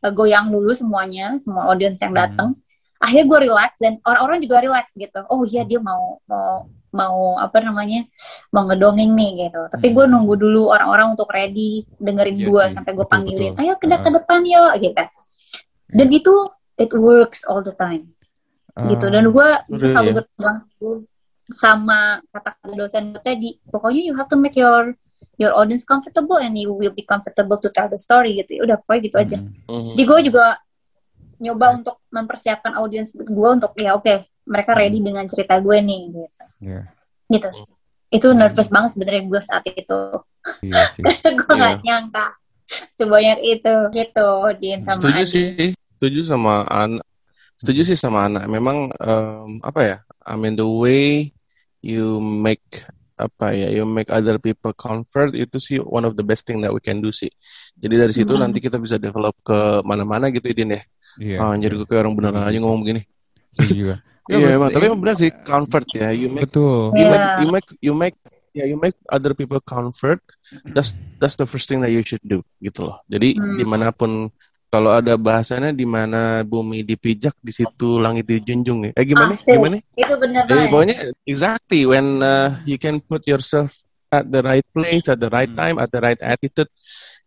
uh, 0.00 0.12
goyang 0.12 0.48
dulu 0.48 0.72
semuanya, 0.72 1.36
semua 1.36 1.68
audiens 1.68 2.00
yang 2.00 2.16
Hmm. 2.16 2.22
datang. 2.24 2.48
Akhirnya 2.98 3.26
gue 3.28 3.38
relax 3.44 3.72
dan 3.78 4.00
orang-orang 4.02 4.40
juga 4.40 4.64
relax 4.64 4.96
gitu. 4.96 5.20
Oh 5.28 5.44
iya 5.44 5.62
dia 5.62 5.76
mau 5.78 6.24
mau 6.24 6.64
mau 6.94 7.36
apa 7.36 7.58
namanya 7.58 8.06
mau 8.48 8.64
ngedongeng 8.64 9.12
nih 9.12 9.30
gitu. 9.44 9.60
Tapi 9.68 9.92
gue 9.92 10.04
Hmm. 10.06 10.12
nunggu 10.16 10.34
dulu 10.40 10.72
orang-orang 10.72 11.12
untuk 11.12 11.28
ready 11.28 11.84
dengerin 12.00 12.38
Iya 12.40 12.46
gue 12.48 12.64
sih, 12.64 12.72
sampai 12.72 12.92
gue 12.94 13.04
panggilin. 13.04 13.52
betul. 13.52 13.60
Ayo 13.60 13.72
ke, 13.76 13.86
ke 13.86 14.08
Ah. 14.08 14.14
depan 14.14 14.40
yuk 14.46 14.72
gitu. 14.80 15.04
Dan 15.92 16.08
itu 16.10 16.34
it 16.80 16.90
works 16.90 17.44
all 17.44 17.60
the 17.60 17.74
time 17.76 18.14
gitu. 18.88 19.06
Dan 19.06 19.30
gue 19.30 19.48
Really, 19.68 19.86
selalu 19.90 20.10
ya? 20.10 20.22
teguh 20.24 20.98
sama 21.50 22.00
kata 22.32 22.56
dosen 22.72 23.12
gue 23.12 23.20
tadi. 23.20 23.50
Pokoknya 23.68 24.00
you 24.00 24.14
have 24.16 24.26
to 24.26 24.38
make 24.38 24.56
your 24.56 24.96
your 25.36 25.52
audience 25.52 25.82
comfortable 25.82 26.38
and 26.38 26.54
you 26.54 26.70
will 26.70 26.92
be 26.92 27.02
comfortable 27.02 27.56
to 27.56 27.68
tell 27.70 27.86
the 27.86 27.98
story 27.98 28.38
gitu. 28.38 28.58
Ya 28.58 28.62
Udah 28.64 28.76
pokoknya 28.80 29.00
gitu 29.04 29.16
aja. 29.18 29.36
Mm-mm. 29.38 29.68
Mhm. 29.68 29.88
Jadi 29.94 30.02
gue 30.02 30.18
juga 30.32 30.44
nyoba 31.38 31.66
untuk 31.76 31.96
mempersiapkan 32.08 32.72
audiens 32.78 33.10
gue 33.12 33.48
untuk 33.50 33.74
ya 33.74 33.98
oke 33.98 34.14
mereka 34.46 34.70
ready 34.72 35.00
dengan 35.00 35.26
cerita 35.26 35.58
gue 35.58 35.76
nih 35.80 36.00
gitu. 36.08 36.44
Iya, 36.62 36.82
Gitu 37.26 37.48
sih. 37.50 37.68
Itu 38.12 38.30
nervous 38.30 38.70
banget 38.70 38.94
sebenarnya 38.94 39.22
gue 39.26 39.40
saat 39.42 39.64
itu. 39.66 40.00
iya 40.62 40.86
sih. 40.94 41.02
gue 41.40 41.52
nggak 41.52 41.82
nyangka 41.82 42.26
sebanyak 42.92 43.38
itu 43.42 43.74
gitu 43.92 44.28
Din 44.56 44.80
sama 44.80 44.96
Setuju 44.96 45.20
Adi. 45.20 45.28
sih, 45.28 45.46
setuju 45.98 46.20
sama 46.24 46.64
anak. 46.68 47.04
Setuju 47.54 47.80
sih 47.86 47.96
sama 47.98 48.26
anak. 48.26 48.44
Memang 48.46 48.92
em, 48.94 49.50
apa 49.60 49.80
ya? 49.82 49.96
I 50.24 50.34
mean 50.36 50.54
the 50.54 50.64
way 50.64 51.32
you 51.84 52.16
make 52.20 52.84
apa 53.14 53.54
ya, 53.54 53.70
you 53.70 53.86
make 53.86 54.10
other 54.10 54.36
people 54.36 54.74
comfort 54.74 55.32
itu 55.32 55.56
sih 55.62 55.78
one 55.78 56.02
of 56.02 56.18
the 56.18 56.26
best 56.26 56.42
thing 56.42 56.58
that 56.58 56.74
we 56.74 56.82
can 56.82 56.98
do 56.98 57.14
sih. 57.14 57.30
Jadi 57.78 57.94
dari 57.94 58.12
situ 58.12 58.34
Hmm. 58.34 58.50
nanti 58.50 58.58
kita 58.58 58.74
bisa 58.76 58.98
develop 58.98 59.38
ke 59.40 59.54
mana-mana 59.86 60.34
gitu 60.34 60.50
Idin 60.50 60.74
ya. 60.74 60.82
Iya. 61.14 61.38
Ah, 61.38 61.54
jadi 61.54 61.78
gue 61.78 61.86
kayak 61.86 62.02
orang 62.02 62.14
beneran 62.18 62.42
aja 62.42 62.58
ngomong 62.58 62.82
begini. 62.82 63.02
Juga. 63.70 64.02
Iya 64.24 64.40
Bos, 64.40 64.56
emang, 64.56 64.70
tapi 64.72 64.84
emang 64.88 65.00
benar 65.04 65.16
sih 65.20 65.28
comfort 65.44 65.84
ya. 65.92 66.08
You 66.08 66.32
make 66.32 66.48
Betul. 66.48 66.96
you 66.96 67.04
Iya. 67.04 67.12
make 67.12 67.28
you 67.36 67.48
make 67.52 67.68
you 67.84 67.92
make 67.92 68.16
ya 68.56 68.64
you 68.64 68.76
make 68.80 68.96
other 69.12 69.36
people 69.36 69.60
comfort. 69.60 70.24
That's 70.64 70.96
that's 71.20 71.36
the 71.36 71.44
first 71.44 71.68
thing 71.68 71.84
that 71.84 71.92
you 71.92 72.00
should 72.00 72.24
do 72.24 72.40
gitu 72.58 72.88
loh. 72.88 73.04
Jadi 73.04 73.36
Hmm. 73.36 73.60
di 73.60 73.64
mana 73.68 73.92
pun 73.92 74.32
kalau 74.74 74.90
ada 74.90 75.14
bahasanya 75.14 75.70
di 75.70 75.86
mana 75.86 76.42
bumi 76.42 76.82
dipijak 76.82 77.38
di 77.38 77.54
situ 77.54 78.02
langit 78.02 78.26
dijunjung 78.26 78.90
nih. 78.90 78.92
Eh 78.98 79.06
gimana? 79.06 79.38
Asik. 79.38 79.54
Gimana? 79.54 79.78
itu 79.94 80.14
bener 80.18 80.42
Eh, 80.42 80.50
banget 80.50 80.68
pokoknya 80.74 80.96
exactly 81.22 81.86
when 81.86 82.18
uh, 82.18 82.58
you 82.66 82.74
can 82.74 82.98
put 82.98 83.22
yourself 83.24 83.70
at 84.10 84.26
the 84.26 84.42
right 84.42 84.66
place 84.74 85.06
at 85.06 85.22
the 85.22 85.30
right 85.30 85.46
Hmm. 85.46 85.58
time 85.62 85.76
at 85.78 85.94
the 85.94 86.02
right 86.02 86.18
attitude 86.18 86.66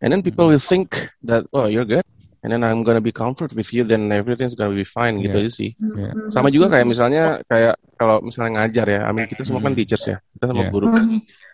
and 0.04 0.12
then 0.12 0.20
people 0.20 0.52
will 0.52 0.60
think 0.60 0.92
that 1.24 1.48
oh 1.56 1.72
you're 1.72 1.88
good 1.88 2.04
and 2.44 2.52
then 2.52 2.62
I'm 2.62 2.84
gonna 2.84 3.02
be 3.02 3.12
comfort 3.12 3.52
with 3.52 3.72
you, 3.72 3.82
then 3.84 4.12
everything's 4.12 4.54
gonna 4.54 4.76
be 4.76 4.86
fine 4.86 5.20
gitu 5.20 5.36
Yeah. 5.36 5.48
aja 5.48 5.52
sih. 5.52 5.72
Yeah. 5.80 6.14
Mhm. 6.14 6.30
Sama 6.32 6.48
juga 6.52 6.68
kayak 6.70 6.86
misalnya 6.86 7.24
kayak 7.48 7.76
kalau 7.96 8.22
misalnya 8.22 8.52
ngajar 8.62 8.86
ya, 8.88 9.00
I 9.08 9.12
mean 9.12 9.26
kita 9.26 9.42
semua 9.42 9.64
kan 9.64 9.72
Hmm. 9.72 9.80
teachers 9.80 10.04
ya, 10.06 10.18
kita 10.36 10.46
sama 10.52 10.68
Yeah. 10.68 10.72
guru. 10.72 10.86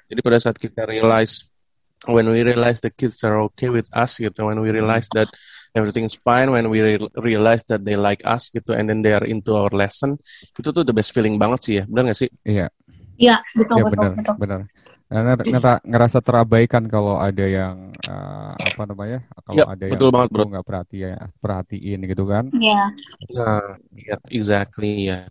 Jadi 0.10 0.20
pada 0.22 0.38
saat 0.38 0.58
kita 0.60 0.86
realize 0.86 1.46
when 2.06 2.28
we 2.28 2.44
realize 2.44 2.84
the 2.84 2.92
kids 2.92 3.24
are 3.24 3.40
okay 3.48 3.72
with 3.72 3.88
us 3.96 4.20
gitu, 4.20 4.44
when 4.44 4.60
we 4.60 4.70
realize 4.70 5.08
that 5.16 5.32
everything's 5.74 6.14
fine, 6.16 6.54
when 6.54 6.70
we 6.70 6.80
re- 6.82 7.14
realize 7.20 7.66
that 7.68 7.82
they 7.82 7.98
like 7.98 8.22
us 8.24 8.50
gitu, 8.50 8.74
and 8.74 8.86
then 8.86 9.02
they 9.02 9.12
are 9.12 9.26
into 9.26 9.54
our 9.54 9.74
lesson, 9.74 10.16
itu 10.54 10.70
tuh 10.70 10.86
the 10.86 10.94
best 10.94 11.10
feeling 11.12 11.36
banget 11.36 11.60
sih 11.66 11.74
ya, 11.82 11.84
benar 11.90 12.14
gak 12.14 12.20
sih? 12.24 12.30
Iya, 12.46 12.70
Iya, 13.14 13.42
betul, 13.54 13.76
ya 13.78 13.84
betul, 13.86 13.94
benar, 13.94 14.12
betul. 14.18 14.36
benar. 14.42 14.62
Karena 15.06 15.32
ngera- 15.38 15.84
ngerasa 15.86 16.18
terabaikan 16.26 16.84
kalau 16.90 17.22
ada 17.22 17.46
yang 17.46 17.94
eh, 18.10 18.54
apa 18.58 18.82
namanya, 18.90 19.20
kalau 19.46 19.62
Yap, 19.62 19.68
ada 19.78 19.86
betul 19.86 20.10
yang 20.10 20.16
banget, 20.18 20.30
bro. 20.34 20.44
nggak 20.50 20.66
perhatiin, 20.66 21.18
perhatiin 21.38 22.00
gitu 22.10 22.24
kan. 22.26 22.50
Iya. 22.50 22.82
Nah, 23.38 23.78
iya, 23.94 24.16
exactly 24.34 25.14
ya. 25.14 25.30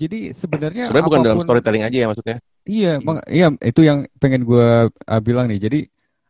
Jadi 0.00 0.32
sebenarnya 0.32 0.88
Sebenarnya 0.88 1.08
bukan 1.12 1.20
dalam 1.20 1.36
apapun- 1.36 1.44
storytelling 1.52 1.84
aja 1.84 1.96
ya 2.00 2.06
maksudnya. 2.08 2.36
Iya, 2.64 2.92
mak- 3.04 3.28
iya 3.28 3.46
itu 3.60 3.80
yang 3.84 4.08
pengen 4.16 4.48
gue 4.48 4.88
bilang 5.20 5.44
nih. 5.52 5.60
Jadi 5.60 5.80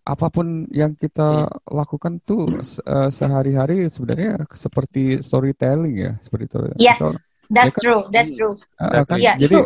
apa 0.07 0.27
pun 0.35 0.67
yang 0.73 0.93
kita 0.97 1.47
lakukan 1.71 2.19
tuh 2.29 2.59
se- 2.65 2.83
eh, 2.85 3.09
sehari-hari 3.13 3.75
sebenarnya 3.93 4.45
seperti 4.65 5.21
storytelling 5.23 5.95
ya, 6.05 6.11
seperti 6.25 6.45
itu. 6.51 6.59
Yes, 6.77 7.01
So, 7.01 7.05
that's 7.51 7.61
ya 7.65 7.71
kan? 7.77 7.87
true, 7.87 8.05
that's 8.13 8.33
true. 8.37 8.59
eh, 8.81 9.05
kan, 9.11 9.21
Iya, 9.21 9.33
jadi 9.37 9.57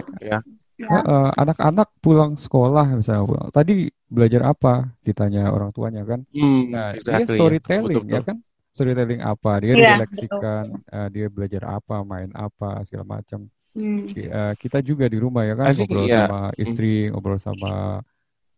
eh, 0.91 1.31
anak-anak 1.43 1.89
pulang 2.05 2.33
sekolah 2.39 2.87
misalnya, 2.99 3.25
pulang, 3.27 3.49
tadi 3.55 3.89
belajar 4.11 4.43
apa? 4.53 4.91
Ditanya 5.07 5.51
orang 5.55 5.71
tuanya 5.77 6.03
kan. 6.07 6.21
Hmm, 6.35 6.63
Nah, 6.73 6.99
dia 7.09 7.25
exactly 7.25 7.39
ya. 7.47 7.53
storytelling 7.55 8.05
Betul, 8.05 8.05
ya 8.11 8.21
kan? 8.27 8.37
Storytelling 8.75 9.23
apa? 9.23 9.63
Dia 9.63 9.75
Iya, 9.75 9.79
refleksikan, 9.79 10.65
eh, 10.91 11.09
dia 11.15 11.27
belajar 11.31 11.63
apa, 11.79 12.03
main 12.03 12.31
apa, 12.35 12.83
segala 12.87 13.07
macam. 13.21 13.41
Hmm. 13.75 14.15
Eh, 14.15 14.55
kita 14.63 14.79
juga 14.85 15.07
di 15.11 15.19
rumah 15.19 15.43
ya 15.49 15.55
kan 15.59 15.71
ngobrol 15.77 16.07
iya. 16.07 16.17
sama 16.17 16.51
istri, 16.63 17.11
ngobrol 17.11 17.39
sama 17.43 18.01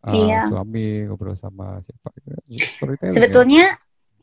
uh, 0.07 0.15
Iya. 0.15 0.41
suami, 0.47 1.03
ngobrol 1.05 1.35
sama 1.35 1.83
siapa. 1.83 2.07
Storytelling 2.47 3.11
ya. 3.11 3.15
Sebetulnya, 3.15 3.65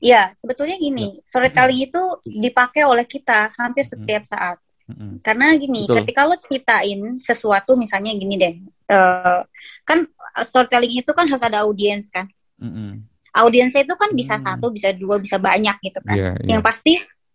ya, 0.00 0.22
sebetulnya 0.40 0.76
gini, 0.80 1.20
storytelling 1.22 1.80
itu 1.84 2.02
dipakai 2.24 2.88
oleh 2.88 3.04
kita 3.04 3.52
hampir 3.54 3.84
setiap 3.84 4.24
saat. 4.24 4.56
Mm-mm. 4.84 5.20
Karena 5.24 5.56
gini, 5.56 5.88
Betul. 5.88 6.04
ketika 6.04 6.28
lo 6.28 6.36
ceritain 6.36 7.00
sesuatu, 7.16 7.72
misalnya 7.72 8.12
gini 8.12 8.36
deh, 8.36 8.52
eh, 8.88 9.40
kan 9.84 9.98
storytelling 10.40 10.92
itu 10.92 11.10
kan 11.12 11.24
harus 11.24 11.40
ada 11.40 11.64
audiens 11.64 12.12
kan. 12.12 12.28
Mm-mm. 12.60 13.00
Audiensnya 13.34 13.82
itu 13.82 13.96
kan 13.98 14.14
bisa 14.14 14.38
Hmm. 14.38 14.44
satu, 14.46 14.70
bisa 14.70 14.94
dua, 14.94 15.18
bisa 15.18 15.42
banyak 15.42 15.74
gitu 15.82 15.98
kan. 16.04 16.14
Iya, 16.14 16.30
iya. 16.38 16.48
Yang 16.54 16.62
pasti 16.62 16.92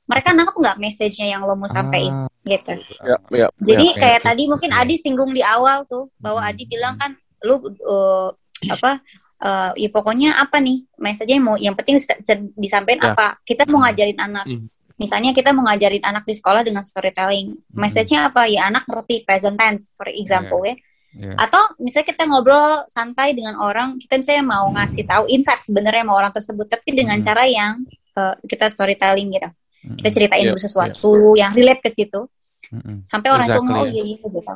mereka 0.08 0.32
nangkep 0.32 0.56
nggak 0.56 0.78
message-nya 0.80 1.28
yang 1.38 1.42
lo 1.44 1.60
mau 1.60 1.68
sampaikan 1.68 2.26
Ah, 2.26 2.48
gitu. 2.48 2.72
Ya, 3.04 3.18
ya, 3.30 3.48
Jadi 3.60 3.86
ya. 3.94 3.98
kayak 4.00 4.20
ya, 4.24 4.26
tadi 4.32 4.44
mungkin 4.48 4.72
ya. 4.72 4.80
Adi 4.82 4.96
singgung 4.96 5.36
di 5.36 5.44
awal 5.44 5.84
tuh 5.86 6.08
bahwa 6.18 6.40
Hmm. 6.40 6.50
Adi 6.50 6.64
bilang 6.66 6.96
kan 6.96 7.20
lu 7.46 7.56
uh, 7.88 8.30
apa 8.68 9.00
uh, 9.40 9.72
ya 9.80 9.88
pokoknya 9.88 10.36
apa 10.36 10.60
nih 10.60 10.84
message-nya 11.00 11.40
mau 11.40 11.56
yang 11.56 11.76
penting 11.80 11.96
disa- 11.96 12.20
disampaikan 12.60 13.00
Ya. 13.00 13.16
apa? 13.16 13.28
Kita 13.44 13.64
mau 13.68 13.80
ngajarin 13.84 14.20
anak. 14.20 14.46
Hmm. 14.48 14.68
Misalnya 15.00 15.32
kita 15.32 15.56
mau 15.56 15.64
ngajarin 15.64 16.04
anak 16.04 16.28
di 16.28 16.36
sekolah 16.36 16.68
dengan 16.68 16.84
storytelling. 16.84 17.56
Hmm. 17.56 17.78
Message-nya 17.80 18.28
apa? 18.28 18.52
Ya 18.52 18.68
anak 18.68 18.84
ngerti 18.84 19.24
present 19.24 19.56
tense 19.56 19.96
for 19.96 20.12
example 20.12 20.60
ya. 20.68 20.76
iya. 21.16 21.40
Atau 21.40 21.80
misalnya 21.80 22.12
kita 22.12 22.28
ngobrol 22.28 22.84
santai 22.86 23.32
dengan 23.32 23.56
orang, 23.58 23.96
kita 23.96 24.20
misalnya 24.20 24.44
mau 24.44 24.68
ngasih 24.76 25.08
tahu 25.08 25.24
insight 25.32 25.64
sebenarnya 25.64 26.04
sama 26.04 26.14
orang 26.20 26.34
tersebut 26.36 26.68
tapi 26.68 26.90
dengan 26.92 27.18
Hmm. 27.18 27.26
cara 27.26 27.44
yang 27.48 27.72
uh, 28.20 28.36
kita 28.44 28.68
storytelling 28.68 29.32
gitu. 29.32 29.50
Kita 29.80 29.88
Mm-mm. 30.04 30.12
ceritain 30.12 30.44
Iya, 30.44 30.52
dulu 30.52 30.60
sesuatu 30.60 31.12
yang 31.40 31.56
relate 31.56 31.80
ke 31.80 31.88
situ 31.88 32.28
Mm-mm. 32.76 33.08
sampai 33.08 33.32
orang 33.32 33.48
itu 33.48 33.56
Exactly, 33.56 33.80
oh 33.80 33.86
ya. 33.88 33.92
iya 33.96 34.04
iya 34.04 34.18
gitu. 34.20 34.56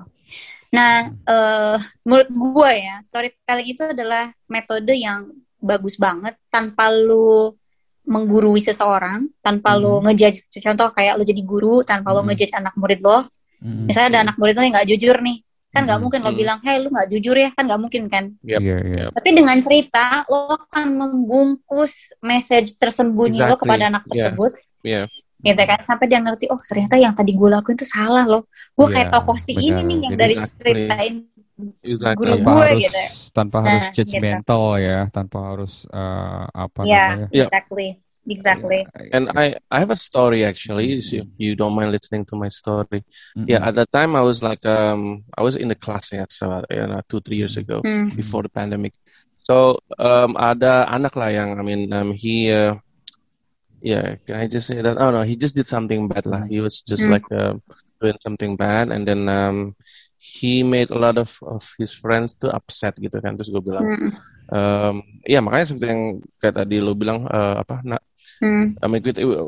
Nah, 0.73 1.05
eh 1.05 1.77
menurut 2.01 2.29
gue 2.33 2.71
ya, 2.81 2.95
storytelling 3.05 3.67
itu 3.69 3.83
adalah 3.85 4.33
metode 4.49 4.97
yang 4.97 5.29
bagus 5.61 5.95
banget 5.95 6.33
tanpa 6.49 6.89
lu 6.89 7.53
menggurui 8.03 8.59
seseorang, 8.59 9.31
tanpa 9.39 9.79
lu 9.79 10.01
Mhm. 10.01 10.11
ngejudge. 10.11 10.59
Contoh 10.59 10.91
kayak 10.91 11.15
lu 11.15 11.23
jadi 11.23 11.39
guru 11.45 11.85
tanpa 11.87 12.11
lu 12.11 12.25
Mhm. 12.25 12.27
ngejudge 12.33 12.53
anak 12.57 12.73
murid 12.75 12.99
lo. 12.99 13.29
Mm-mm. 13.63 13.87
Misalnya 13.87 14.09
ada 14.11 14.19
anak 14.27 14.35
murid 14.41 14.53
lo 14.57 14.61
yang 14.65 14.73
nggak 14.75 14.89
jujur 14.91 15.15
nih, 15.23 15.37
kan 15.71 15.81
nggak 15.87 15.95
Mhm. 15.95 16.03
mungkin 16.03 16.19
lo 16.25 16.31
bilang, 16.35 16.59
hey 16.67 16.83
lu 16.83 16.91
nggak 16.91 17.09
jujur 17.15 17.35
ya, 17.37 17.49
kan 17.55 17.63
nggak 17.63 17.79
mungkin 17.79 18.03
kan. 18.11 18.23
Yep, 18.43 18.59
Iya, 18.59 18.77
iya. 18.83 18.97
yep. 19.07 19.11
Tapi 19.15 19.29
dengan 19.31 19.57
cerita 19.63 20.05
lo 20.27 20.51
akan 20.51 20.87
membungkus 20.99 22.11
message 22.19 22.75
tersembunyi 22.75 23.39
lo 23.39 23.55
Exactly, 23.55 23.61
kepada 23.63 23.83
anak 23.87 24.03
yeah. 24.03 24.11
tersebut. 24.11 24.51
Iya. 25.43 25.51
gitu 25.53 25.61
kan 25.67 25.79
sampai 25.83 26.05
dia 26.07 26.19
ngerti 26.23 26.45
oh 26.47 26.59
ternyata 26.63 26.95
yang 26.95 27.13
tadi 27.13 27.31
gue 27.35 27.49
lakuin 27.51 27.75
itu 27.75 27.87
salah 27.87 28.23
loh 28.23 28.41
gue 28.47 28.87
Iya, 28.87 28.93
kayak 28.95 29.07
tokoh 29.11 29.37
si 29.37 29.51
ini 29.53 29.81
nih 29.83 29.97
yang 30.07 30.13
Jadi 30.15 30.21
dari 30.23 30.35
ceritain 30.39 31.13
Exactly. 31.83 32.17
Guru 32.17 32.33
tanpa 32.39 32.49
gue 32.49 32.63
harus 32.63 32.83
gitu 32.83 32.97
ya. 32.97 33.09
tanpa 33.35 33.57
Nah, 33.59 33.65
harus 33.67 33.83
gitu. 33.83 33.95
judgmental 34.01 34.63
ya, 34.79 34.99
tanpa 35.13 35.37
harus 35.53 35.73
eh, 35.91 36.43
apa 36.49 36.79
ya 36.87 36.87
namanya? 36.87 37.27
Yeah. 37.29 37.49
exactly 37.51 37.87
exactly 38.23 38.79
And 39.11 39.29
I, 39.35 39.59
I 39.67 39.77
have 39.83 39.91
a 39.91 39.99
story 39.99 40.47
actually. 40.47 40.97
If 41.03 41.11
you, 41.11 41.27
you 41.37 41.51
don't 41.59 41.75
mind 41.75 41.91
listening 41.91 42.23
to 42.31 42.35
my 42.39 42.47
story. 42.47 43.03
Mm-mm. 43.35 43.47
Yeah, 43.51 43.61
at 43.67 43.75
that 43.75 43.91
time 43.91 44.15
I 44.15 44.23
was 44.23 44.39
like, 44.41 44.63
um, 44.65 45.27
I 45.37 45.43
was 45.43 45.55
in 45.59 45.67
the 45.67 45.75
class 45.75 46.11
ya, 46.15 46.25
so, 46.31 46.63
you 46.71 46.87
know, 46.87 47.01
two 47.11 47.19
three 47.21 47.37
years 47.37 47.59
ago 47.59 47.83
Hmm. 47.83 48.09
before 48.15 48.43
the 48.47 48.49
pandemic. 48.51 48.95
So 49.43 49.83
um, 49.99 50.39
ada 50.39 50.87
anak 50.87 51.19
lah 51.19 51.29
yang, 51.35 51.59
I 51.59 51.63
mean, 51.67 51.91
um, 51.91 52.15
he, 52.15 52.47
uh, 52.47 52.79
yeah, 53.83 54.15
can 54.23 54.39
I 54.39 54.47
just 54.47 54.71
say 54.71 54.79
that? 54.79 54.95
Oh 54.95 55.11
no, 55.11 55.27
he 55.27 55.35
just 55.35 55.53
did 55.53 55.67
something 55.67 56.07
bad 56.07 56.23
lah. 56.23 56.47
He 56.47 56.63
was 56.63 56.79
just 56.79 57.03
Hmm. 57.03 57.19
like 57.19 57.27
uh, 57.27 57.59
doing 57.99 58.15
something 58.23 58.55
bad, 58.55 58.89
and 58.95 59.03
then 59.03 59.27
um, 59.27 59.75
he 60.15 60.63
made 60.63 60.87
a 60.87 60.97
lot 60.97 61.19
of 61.19 61.35
of 61.43 61.67
his 61.75 61.91
friends 61.91 62.33
tuh 62.39 62.47
upset 62.49 62.95
gitu 62.95 63.19
kan. 63.19 63.35
Terus 63.35 63.51
gue 63.51 63.59
bilang, 63.59 63.83
Hmm. 63.83 64.09
um, 64.49 64.95
ya 65.27 65.43
makanya 65.43 65.75
seperti 65.75 65.87
yang 65.91 66.03
kayak 66.39 66.55
tadi 66.63 66.79
lo 66.79 66.95
bilang 66.95 67.27
uh, 67.27 67.59
apa, 67.59 67.83
nak 67.83 68.01
Hmm. 68.43 68.75
I 68.83 68.87
mean, 68.91 69.03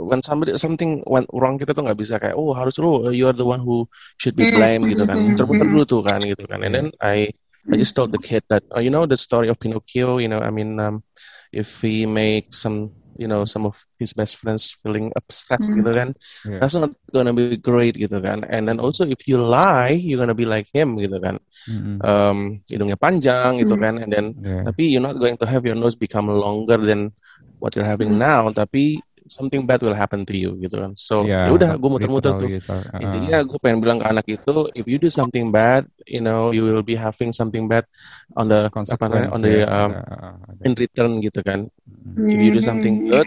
when 0.07 0.23
somebody 0.23 0.55
something 0.55 1.03
went 1.03 1.27
wrong 1.35 1.59
kita 1.59 1.75
tuh 1.75 1.83
nggak 1.83 1.99
bisa 1.99 2.15
kayak 2.15 2.35
oh 2.39 2.55
harus 2.55 2.79
lu 2.79 3.11
you 3.11 3.27
are 3.27 3.35
the 3.35 3.43
one 3.43 3.59
who 3.59 3.83
should 4.15 4.35
be 4.39 4.47
Mm, 4.47 4.55
blamed 4.55 4.85
gitu 4.87 5.03
kan 5.03 5.19
mm, 5.19 5.25
muter-muter 5.35 5.67
mm. 5.67 5.71
dulu 5.75 5.83
tuh 5.83 6.01
kan 6.05 6.19
gitu 6.23 6.43
kan 6.47 6.63
and 6.63 6.71
then 6.71 6.87
I 7.03 7.27
I 7.67 7.75
just 7.75 7.91
told 7.91 8.15
the 8.15 8.21
kid 8.21 8.47
that 8.47 8.63
oh, 8.71 8.79
you 8.79 8.87
know 8.87 9.03
the 9.03 9.19
story 9.19 9.51
of 9.51 9.59
Pinocchio 9.59 10.23
you 10.23 10.31
know 10.31 10.39
I 10.39 10.47
mean 10.47 10.79
um, 10.79 11.03
if 11.51 11.83
he 11.83 12.07
make 12.07 12.55
some 12.55 12.95
you 13.15 13.25
know 13.25 13.43
some 13.43 13.63
of 13.63 13.75
his 13.95 14.11
best 14.11 14.35
friends 14.37 14.75
feeling 14.83 15.07
upset 15.15 15.59
Mm. 15.59 15.81
gitu 15.81 15.91
kan 15.91 16.09
Iya. 16.45 16.59
that's 16.59 16.75
not 16.75 16.91
gonna 17.09 17.31
be 17.31 17.55
great 17.55 17.95
gitu 17.95 18.19
kan 18.19 18.43
and 18.45 18.67
then 18.67 18.77
also 18.77 19.03
if 19.03 19.23
you 19.25 19.39
lie 19.39 19.95
you're 19.95 20.19
gonna 20.19 20.35
be 20.35 20.43
like 20.43 20.67
him 20.71 20.99
gitu 20.99 21.15
kan 21.17 21.39
Mm-mm. 21.71 21.97
um, 22.03 22.37
hidungnya 22.67 22.99
panjang 22.99 23.59
gitu 23.59 23.75
Mm. 23.75 23.81
kan 23.81 23.93
and 24.03 24.09
then 24.11 24.25
Iya. 24.37 24.67
tapi 24.67 24.83
you're 24.91 25.03
not 25.03 25.15
going 25.15 25.39
to 25.39 25.47
have 25.47 25.63
your 25.63 25.75
nose 25.75 25.95
become 25.95 26.27
longer 26.27 26.77
than 26.77 27.15
what 27.63 27.71
you're 27.73 27.87
having 27.87 28.15
Hmm. 28.15 28.21
now 28.21 28.41
tapi 28.51 28.99
something 29.25 29.65
bad 29.65 29.81
will 29.81 29.97
happen 29.97 30.21
to 30.21 30.37
you 30.37 30.53
gitu 30.61 30.77
kan 30.77 30.93
so 30.93 31.25
Iya, 31.25 31.49
ya 31.49 31.51
udah 31.57 31.69
gue 31.81 31.89
muter-muter 31.89 32.37
tuh 32.37 32.45
uh, 32.45 33.01
intinya 33.01 33.41
gue 33.41 33.57
pengen 33.57 33.81
bilang 33.81 33.97
ke 33.97 34.05
anak 34.05 34.25
itu 34.29 34.69
if 34.77 34.85
you 34.85 35.01
do 35.01 35.09
something 35.09 35.49
bad 35.49 35.81
you 36.05 36.21
know 36.21 36.53
you 36.53 36.61
will 36.61 36.85
be 36.85 36.93
having 36.93 37.33
something 37.33 37.65
bad 37.65 37.89
on 38.37 38.53
the 38.53 38.69
apa 38.69 39.01
namanya 39.09 39.29
on 39.33 39.41
the 39.41 39.65
um, 39.65 39.97
ada- 39.97 40.37
ada. 40.45 40.61
in 40.61 40.73
return 40.77 41.17
gitu 41.25 41.41
kan 41.41 41.65
Mm. 42.05 42.29
if 42.29 42.37
you 42.37 42.51
do 42.53 42.61
something 42.61 42.95
good 43.09 43.25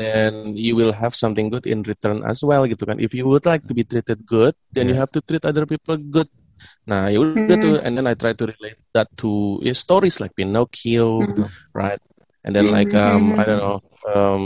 then 0.00 0.56
you 0.56 0.72
will 0.76 0.92
have 0.92 1.12
something 1.12 1.48
good 1.52 1.64
in 1.68 1.84
return 1.84 2.24
as 2.24 2.40
well 2.40 2.64
gitu 2.64 2.84
kan 2.88 2.96
if 3.00 3.12
you 3.16 3.28
would 3.28 3.44
like 3.44 3.64
to 3.68 3.72
be 3.76 3.84
treated 3.84 4.24
good 4.24 4.56
then 4.72 4.88
you 4.88 4.96
Yeah. 4.96 5.04
have 5.04 5.12
to 5.12 5.20
treat 5.24 5.44
other 5.44 5.68
people 5.68 5.96
good 6.00 6.28
nah 6.88 7.12
ya 7.12 7.20
udah 7.20 7.56
Hmm. 7.56 7.60
tuh 7.60 7.74
and 7.84 7.92
then 7.96 8.08
I 8.08 8.16
try 8.16 8.32
to 8.32 8.44
relate 8.48 8.80
that 8.96 9.08
to 9.20 9.60
yeah, 9.60 9.76
stories 9.76 10.16
like 10.20 10.32
Pinocchio 10.32 11.28
Hmm. 11.28 11.48
right 11.76 12.00
and 12.44 12.56
then 12.56 12.72
like 12.72 12.92
um 12.96 13.36
I 13.36 13.44
don't 13.44 13.60
know 13.60 13.78
um 14.08 14.42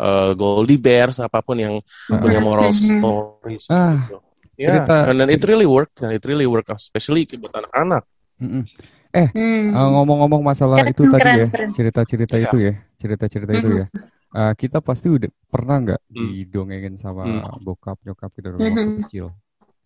uh, 0.00 0.32
Goldie 0.38 0.80
Bears 0.80 1.18
apa 1.20 1.42
pun 1.44 1.60
yang 1.60 1.74
punya 2.08 2.40
moral 2.40 2.72
Mhm. 2.72 2.80
stories 2.80 3.64
Ah, 3.68 4.06
gitu. 4.06 4.16
Yeah, 4.60 4.84
cerita- 4.84 5.08
and 5.08 5.16
then 5.16 5.28
it 5.32 5.40
really 5.48 5.64
worked, 5.64 6.04
and 6.04 6.12
it 6.12 6.20
really 6.28 6.44
worked, 6.44 6.68
especially 6.68 7.24
buat 7.32 7.48
anak-anak. 7.52 8.04
Mm-mm. 8.44 8.64
Hmm. 9.12 9.72
Uh, 9.72 9.88
ngomong-ngomong 9.96 10.44
masalah 10.44 10.84
Keren, 10.84 10.92
itu 10.92 11.02
tadi 11.08 11.20
keren, 11.24 11.40
ya, 11.40 11.46
keren. 11.48 11.70
cerita-cerita 11.72 12.36
Iya. 12.36 12.44
itu 12.44 12.56
ya, 12.60 12.72
cerita-cerita 13.00 13.52
itu 13.54 13.70
ya. 13.74 13.86
Uh, 14.30 14.52
kita 14.54 14.78
pasti 14.78 15.08
udah 15.08 15.26
pernah 15.48 15.76
nggak 15.80 16.00
Hmm. 16.06 16.14
didongengin 16.14 16.94
sama 16.94 17.24
Hmm. 17.24 17.58
bokap 17.58 17.96
nyokap 18.04 18.30
kita 18.30 18.52
dari 18.52 18.60
waktu 18.62 18.78
Mhm. 18.78 18.98
kecil? 19.02 19.26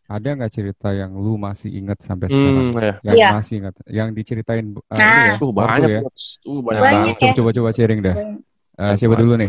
Ada 0.05 0.37
nggak 0.37 0.53
cerita 0.53 0.93
yang 0.93 1.17
lu 1.17 1.41
masih 1.41 1.73
ingat 1.73 1.97
sampai 1.99 2.29
sekarang? 2.29 2.69
Hmm, 2.69 2.77
ya. 2.77 2.95
Yang 3.01 3.17
Iya. 3.17 3.29
masih 3.33 3.55
ingat, 3.57 3.75
yang 3.89 4.09
diceritain 4.13 4.67
uh, 4.69 4.83
Nah. 4.93 5.01
ya, 5.01 5.35
Tuh 5.41 5.49
ortu 5.49 5.57
banyak, 5.57 5.89
ya. 5.89 6.01
Tuh 6.45 6.59
banyak, 6.61 6.83
Banyak 6.83 7.01
banget. 7.09 7.25
ya. 7.25 7.33
Coba 7.33 7.51
coba 7.51 7.69
sharing 7.73 8.01
dah. 8.03 8.17
Uh, 8.75 8.95
siapa 8.99 9.15
dulu 9.15 9.33
nih? 9.35 9.49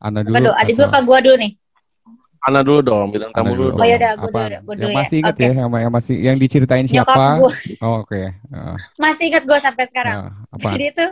Ana 0.00 0.24
dulu. 0.24 0.36
Aduh, 0.40 0.54
adik 0.56 0.72
gue 0.72 0.80
atau- 0.80 0.94
apa 0.94 1.04
gue 1.04 1.18
dulu 1.20 1.36
nih? 1.36 1.52
Ana 2.40 2.64
dulu 2.64 2.80
dong, 2.80 3.12
bidang 3.12 3.28
Ana 3.28 3.36
tamu 3.36 3.52
dulu 3.52 3.60
dulu. 3.60 3.68
Oh 3.68 3.76
dong. 3.76 3.84
ya 3.84 3.96
udah, 4.00 4.12
gue 4.16 4.30
dulu, 4.30 4.40
gue 4.40 4.74
dulu 4.74 4.80
yang 4.80 4.88
ya. 4.88 4.96
masih 4.96 5.16
ingat 5.20 5.34
Oke. 5.36 5.44
ya, 5.44 5.50
yang, 5.52 5.68
yang 5.76 5.92
masih 5.92 6.14
yang 6.16 6.36
diceritain 6.40 6.86
siapa? 6.88 7.24
gue 7.36 7.52
Oh, 7.84 8.00
oke. 8.00 8.20
Uh, 8.48 8.76
masih 8.96 9.24
ingat 9.28 9.44
gue 9.44 9.58
sampai 9.60 9.84
sekarang. 9.84 10.16
uh, 10.24 10.32
apa? 10.48 10.68
Jadi 10.72 10.84
itu 10.88 11.06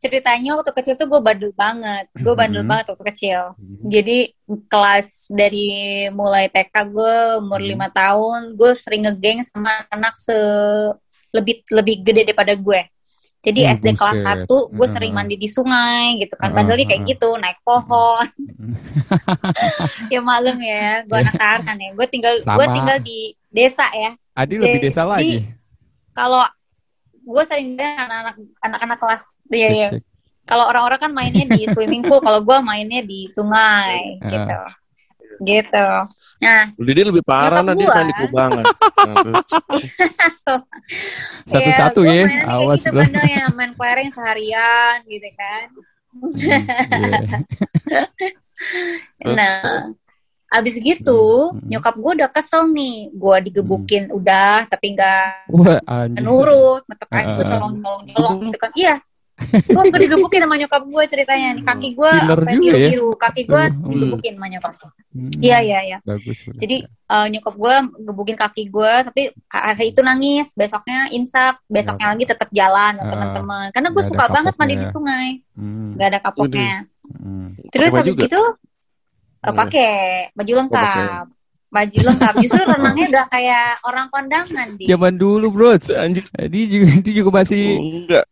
ceritanya 0.00 0.56
waktu 0.56 0.72
kecil 0.72 0.94
tuh 0.96 1.06
gue 1.06 1.20
bandel 1.20 1.52
banget. 1.52 2.08
Gue 2.16 2.32
bandel 2.32 2.64
Mhm. 2.64 2.70
banget 2.72 2.86
waktu 2.88 3.04
kecil. 3.12 3.40
Hmm. 3.52 3.76
Jadi 3.84 4.18
kelas 4.66 5.28
dari 5.28 5.68
mulai 6.10 6.48
TK 6.48 6.74
gue 6.88 7.16
umur 7.44 7.60
Hmm. 7.60 7.70
lima 7.76 7.88
tahun, 7.92 8.56
gue 8.56 8.72
sering 8.72 9.04
ngegeng 9.04 9.44
sama 9.44 9.84
anak 9.92 10.16
se 10.16 10.34
lebih 11.36 11.62
lebih 11.68 12.00
gede 12.00 12.32
daripada 12.32 12.56
gue. 12.56 12.80
Jadi 13.40 13.60
Uh, 13.64 13.72
SD 13.72 13.88
kelas 13.96 14.20
buset. 14.20 14.44
1 14.44 14.76
gue 14.76 14.88
sering 14.88 15.12
mandi 15.16 15.36
di 15.40 15.48
sungai 15.48 16.20
gitu 16.20 16.36
kan. 16.36 16.52
Dia 16.52 16.84
kayak 16.84 17.04
gitu, 17.08 17.28
naik 17.40 17.60
pohon. 17.64 18.24
Hmm. 18.56 18.76
ya 20.12 20.20
maklum 20.20 20.60
ya, 20.60 21.04
gue 21.08 21.16
anak 21.16 21.36
Tarsan 21.36 21.76
ya. 21.76 21.92
Gue 21.92 22.06
tinggal 22.08 22.40
gue 22.40 22.66
tinggal 22.72 22.98
di 23.00 23.32
desa 23.48 23.84
ya. 23.92 24.12
Adi 24.36 24.56
lebih 24.56 24.80
desa 24.80 25.04
lagi. 25.04 25.44
Kalau 26.12 26.44
gue 27.30 27.42
sering 27.46 27.78
dengan 27.78 28.06
anak-anak 28.10 28.36
anak-anak 28.66 28.98
kelas 28.98 29.22
iya 29.54 29.70
iya. 29.70 29.88
Kalau 30.50 30.66
orang-orang 30.66 30.98
kan 30.98 31.12
mainnya 31.14 31.46
di 31.46 31.62
swimming 31.70 32.02
pool, 32.02 32.18
kalau 32.18 32.42
gue 32.42 32.58
mainnya 32.66 33.06
di 33.06 33.30
sungai 33.30 34.18
Heeh. 34.18 34.30
gitu. 34.34 34.60
Gitu. 35.46 35.88
Nah, 36.40 36.72
Didin 36.74 37.06
lebih 37.12 37.22
parah 37.22 37.60
nah 37.60 37.76
dia 37.76 37.86
kan 37.86 38.04
di 38.08 38.16
kubangan. 38.26 38.64
Nah. 41.50 41.56
Satu-satu 41.56 42.04
gua 42.04 42.12
ya, 42.12 42.26
awas 42.52 42.82
gitu 42.82 42.92
bro. 42.92 43.00
bandel 43.00 43.26
ya, 43.32 43.46
main 43.54 43.72
kelereng 43.78 44.10
seharian 44.12 44.98
gitu 45.08 45.30
kan. 45.38 45.66
Hmm, 46.10 46.28
iya. 46.34 46.58
Nah, 49.40 49.88
abis 50.50 50.74
gitu 50.76 51.22
Hmm. 51.50 51.62
nyokap 51.64 51.94
gue 51.94 52.12
udah 52.18 52.28
kesel 52.28 52.66
nih, 52.68 53.08
gue 53.08 53.36
digebukin 53.46 54.10
udah 54.10 54.66
tapi 54.66 54.92
nggak 54.92 55.46
Wah, 55.48 55.78
anjir. 55.84 56.20
nurut, 56.20 56.82
tetep 56.84 57.08
aja 57.08 57.30
gue 57.32 57.44
tolong 57.46 57.74
tolong 57.78 58.02
tolong 58.10 58.36
gitu 58.44 58.58
kan. 58.58 58.70
Iya, 58.74 58.94
gue 59.40 59.82
gue 59.86 60.00
digebukin 60.02 60.40
sama 60.40 60.56
nyokap 60.56 60.82
gue 60.84 61.02
ceritanya 61.06 61.48
nih 61.54 61.64
kaki 61.64 61.88
gue 61.92 62.12
ya. 62.12 62.34
biru 62.52 62.76
biru, 62.76 63.10
kaki 63.16 63.42
gue 63.44 63.62
Hmm. 63.62 63.88
digebukin 63.88 64.32
sama 64.34 64.46
nyokap. 64.48 64.74
Hmm, 65.10 65.30
Iya 65.38 65.58
iya 65.60 65.78
iya. 65.84 65.98
Bagus. 66.02 66.38
bagus. 66.44 66.58
Jadi 66.58 66.76
eh, 66.84 67.26
nyokap 67.28 67.54
gue 67.56 67.74
gebukin 68.04 68.36
kaki 68.36 68.62
gue, 68.68 68.92
tapi 69.04 69.22
hari 69.48 69.86
itu 69.88 70.00
nangis, 70.00 70.54
besoknya 70.54 71.10
insap, 71.10 71.58
besoknya 71.66 72.06
lagi 72.08 72.22
tetap 72.24 72.46
jalan 72.50 72.94
sama 72.94 73.02
Ah, 73.02 73.10
teman-teman. 73.12 73.66
Karena 73.70 73.88
gue 73.88 74.02
suka 74.04 74.24
banget 74.28 74.54
mandi 74.54 74.74
di 74.76 74.86
sungai, 74.88 75.28
Hmm, 75.54 75.94
nggak 75.94 76.08
ada 76.08 76.20
kapoknya. 76.20 76.72
hmm. 77.12 77.70
Terus 77.70 77.90
habis 77.92 78.14
gitu 78.14 78.38
eh, 79.40 79.48
Hmm. 79.48 79.56
pakai 79.56 79.90
baju 80.32 80.52
lengkap, 80.58 81.24
baju 81.68 81.98
lengkap. 82.04 82.32
Justru 82.38 82.60
renangnya 82.70 83.06
udah 83.08 83.26
kayak 83.26 83.66
orang 83.82 84.06
kondangan 84.08 84.68
di. 84.74 84.84
Zaman 84.84 85.14
dulu, 85.14 85.46
bro. 85.48 85.70
Anjir, 85.74 86.24
Dia 86.30 86.64
juga, 86.66 86.90
dia 87.00 87.14
juga 87.14 87.30
masih 87.34 87.64
enggak. 87.76 88.24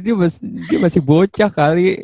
dia 0.00 0.14
masih 0.14 0.40
dia 0.66 0.78
masih 0.78 1.00
bocah 1.00 1.50
kali. 1.50 2.00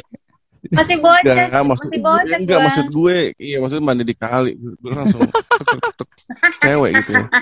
Masih 0.60 1.00
bocah, 1.00 1.34
Enggak, 1.40 1.64
maksud 1.64 1.88
masih 1.88 2.00
bocah 2.00 2.36
enggak 2.36 2.58
gue. 2.58 2.66
maksud 2.68 2.86
gue. 2.90 3.18
Iya, 3.34 3.56
maksudnya 3.58 3.80
mandi 3.82 4.04
di 4.04 4.12
kali. 4.12 4.52
Gue 4.76 4.92
langsung 4.92 5.24
cewek 6.62 6.90
gitu 7.00 7.12
ya. 7.14 7.26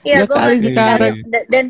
Iya, 0.00 0.14
Ya 0.14 0.24
gue 0.24 0.32
kali 0.32 0.54
masih 0.56 0.68
sekarang. 0.72 1.14
dan 1.26 1.44
dan 1.50 1.64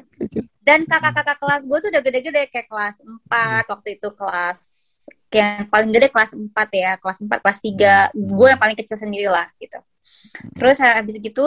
dan 0.62 0.81
kakak-kakak 0.87 1.39
kelas 1.39 1.62
gue 1.64 1.79
tuh 1.81 1.91
udah 1.91 2.03
gede-gede 2.05 2.43
kayak 2.49 2.68
kelas 2.68 2.97
4 3.03 3.66
waktu 3.66 3.89
itu 3.97 4.09
kelas 4.14 4.61
yang 5.28 5.68
paling 5.68 5.90
gede 5.92 6.09
kelas 6.09 6.32
4 6.32 6.68
ya 6.72 6.90
kelas 7.00 7.18
4 7.24 7.38
kelas 7.44 7.59
3 7.61 7.92
Hmm. 8.12 8.36
gue 8.38 8.46
yang 8.48 8.61
paling 8.61 8.76
kecil 8.78 8.96
sendiri 8.96 9.28
lah 9.28 9.46
gitu. 9.61 9.78
Terus 10.56 10.76
habis 10.80 11.16
gitu 11.20 11.46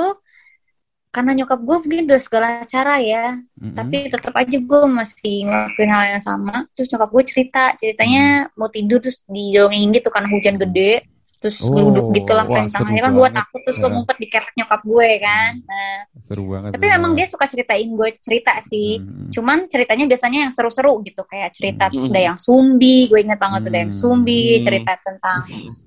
karena 1.12 1.44
nyokap 1.44 1.60
gue 1.60 1.76
mungkin 1.84 2.08
udah 2.08 2.22
segala 2.24 2.48
cara 2.64 2.96
ya 3.04 3.36
Mm-mm. 3.60 3.76
tapi 3.76 4.08
tetap 4.08 4.32
aja 4.32 4.58
gue 4.64 4.82
masih 4.88 5.44
ngelakuin 5.50 5.90
hal 5.92 6.04
yang 6.18 6.24
sama. 6.24 6.56
Terus 6.72 6.88
nyokap 6.94 7.10
gue 7.12 7.24
cerita 7.28 7.64
ceritanya 7.76 8.48
mau 8.56 8.72
tidur 8.72 9.04
terus 9.04 9.20
didongengin 9.28 9.92
gitu 9.92 10.08
karena 10.08 10.28
hujan 10.32 10.56
gede 10.56 11.04
terus 11.42 11.58
Oh, 11.60 11.74
duduk 11.74 12.14
gitulah 12.14 12.46
wah, 12.46 12.54
kencang 12.62 12.86
kan 12.86 12.94
gue 12.94 13.18
banget. 13.18 13.34
takut 13.34 13.60
terus 13.66 13.76
gue 13.76 13.84
Ya. 13.84 13.92
ngumpet 13.92 14.18
di 14.18 14.28
ketek 14.30 14.54
nyokap 14.54 14.82
gue 14.84 15.10
kan 15.18 15.52
nah, 15.60 15.98
seru 16.24 16.44
banget. 16.48 16.70
tapi 16.70 16.86
seru 16.86 16.94
memang 16.94 17.12
dia 17.12 17.26
suka 17.26 17.46
ceritain 17.46 17.90
gue 17.90 18.10
cerita 18.16 18.54
sih 18.62 18.90
Hmm. 18.96 19.34
cuman 19.34 19.58
ceritanya 19.66 20.06
biasanya 20.06 20.40
yang 20.40 20.54
seru-seru 20.54 21.02
gitu 21.02 21.26
kayak 21.26 21.50
cerita 21.52 21.90
Hmm. 21.90 22.08
ada 22.08 22.22
yang 22.24 22.38
sumbi 22.38 23.10
gue 23.10 23.20
inget 23.20 23.36
banget 23.36 23.60
tuh 23.60 23.70
ada 23.70 23.80
yang 23.80 23.90
Hmm. 23.90 24.02
sumbi 24.06 24.42
Hmm. 24.54 24.64
cerita 24.64 24.94
tentang 25.02 25.40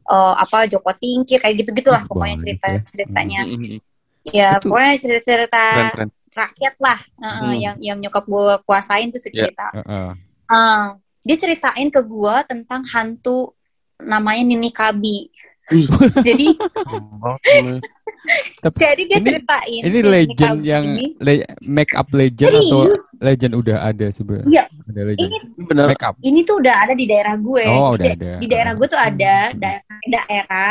eh, 0.05 0.35
apa 0.37 0.59
Joko 0.67 0.91
Tingkir 0.93 1.39
kayak 1.39 1.55
gitu 1.57 1.71
gitulah 1.73 2.03
Wah, 2.03 2.11
pokoknya 2.11 2.37
cerita 2.37 2.67
ya. 2.69 2.81
ceritanya 2.85 3.41
Mm-mm. 3.47 3.79
ya 4.27 4.49
Itu- 4.53 4.69
pokoknya 4.69 4.93
cerita-cerita 4.99 5.65
Keren, 5.71 5.91
keren. 5.95 6.11
rakyat 6.35 6.75
lah 6.79 6.99
eh, 6.99 7.31
Hmm. 7.31 7.55
yang 7.55 7.77
yang 7.79 7.99
nyokap 8.01 8.25
gue 8.25 8.59
kuasain 8.65 9.09
tuh 9.09 9.23
Ya. 9.25 9.47
cerita 9.47 9.71
Heeh. 9.73 10.09
Ah, 10.45 10.99
dia 11.23 11.37
ceritain 11.39 11.89
ke 11.89 12.01
gue 12.03 12.37
tentang 12.45 12.83
hantu 12.85 13.54
namanya 14.01 14.43
Nini 14.45 14.71
Kabi 14.71 15.31
jadi 16.21 16.53
jadi 18.73 19.03
dia 19.05 19.19
ini- 19.21 19.25
ceritain 19.25 19.81
ini 19.81 19.89
Nini 19.91 20.01
legend 20.05 20.59
Kabi 20.61 20.69
yang 20.69 20.85
ini. 20.87 21.07
le- 21.21 21.49
make 21.63 21.93
up 21.93 22.09
legend 22.11 22.53
atau 22.53 22.81
Serius? 22.89 23.05
legend 23.19 23.53
udah 23.55 23.79
ada 23.83 24.07
sebenarnya? 24.09 24.49
Iya. 24.49 24.65
Ada 24.85 25.01
legend. 25.05 25.31
Ini 25.31 25.39
benar. 25.65 25.87
Make 25.89 26.05
up. 26.05 26.15
ini 26.21 26.41
tuh 26.43 26.57
udah 26.61 26.75
ada 26.81 26.93
di 26.93 27.05
daerah 27.05 27.35
gue. 27.37 27.65
Oh, 27.65 27.93
Di 27.93 28.01
udah 28.01 28.05
da- 28.05 28.17
ada. 28.17 28.33
Di 28.41 28.47
daerah 28.47 28.73
gue 28.73 28.87
tuh 28.87 29.01
ada 29.01 29.35
da- 29.55 29.83
daerah 30.05 30.71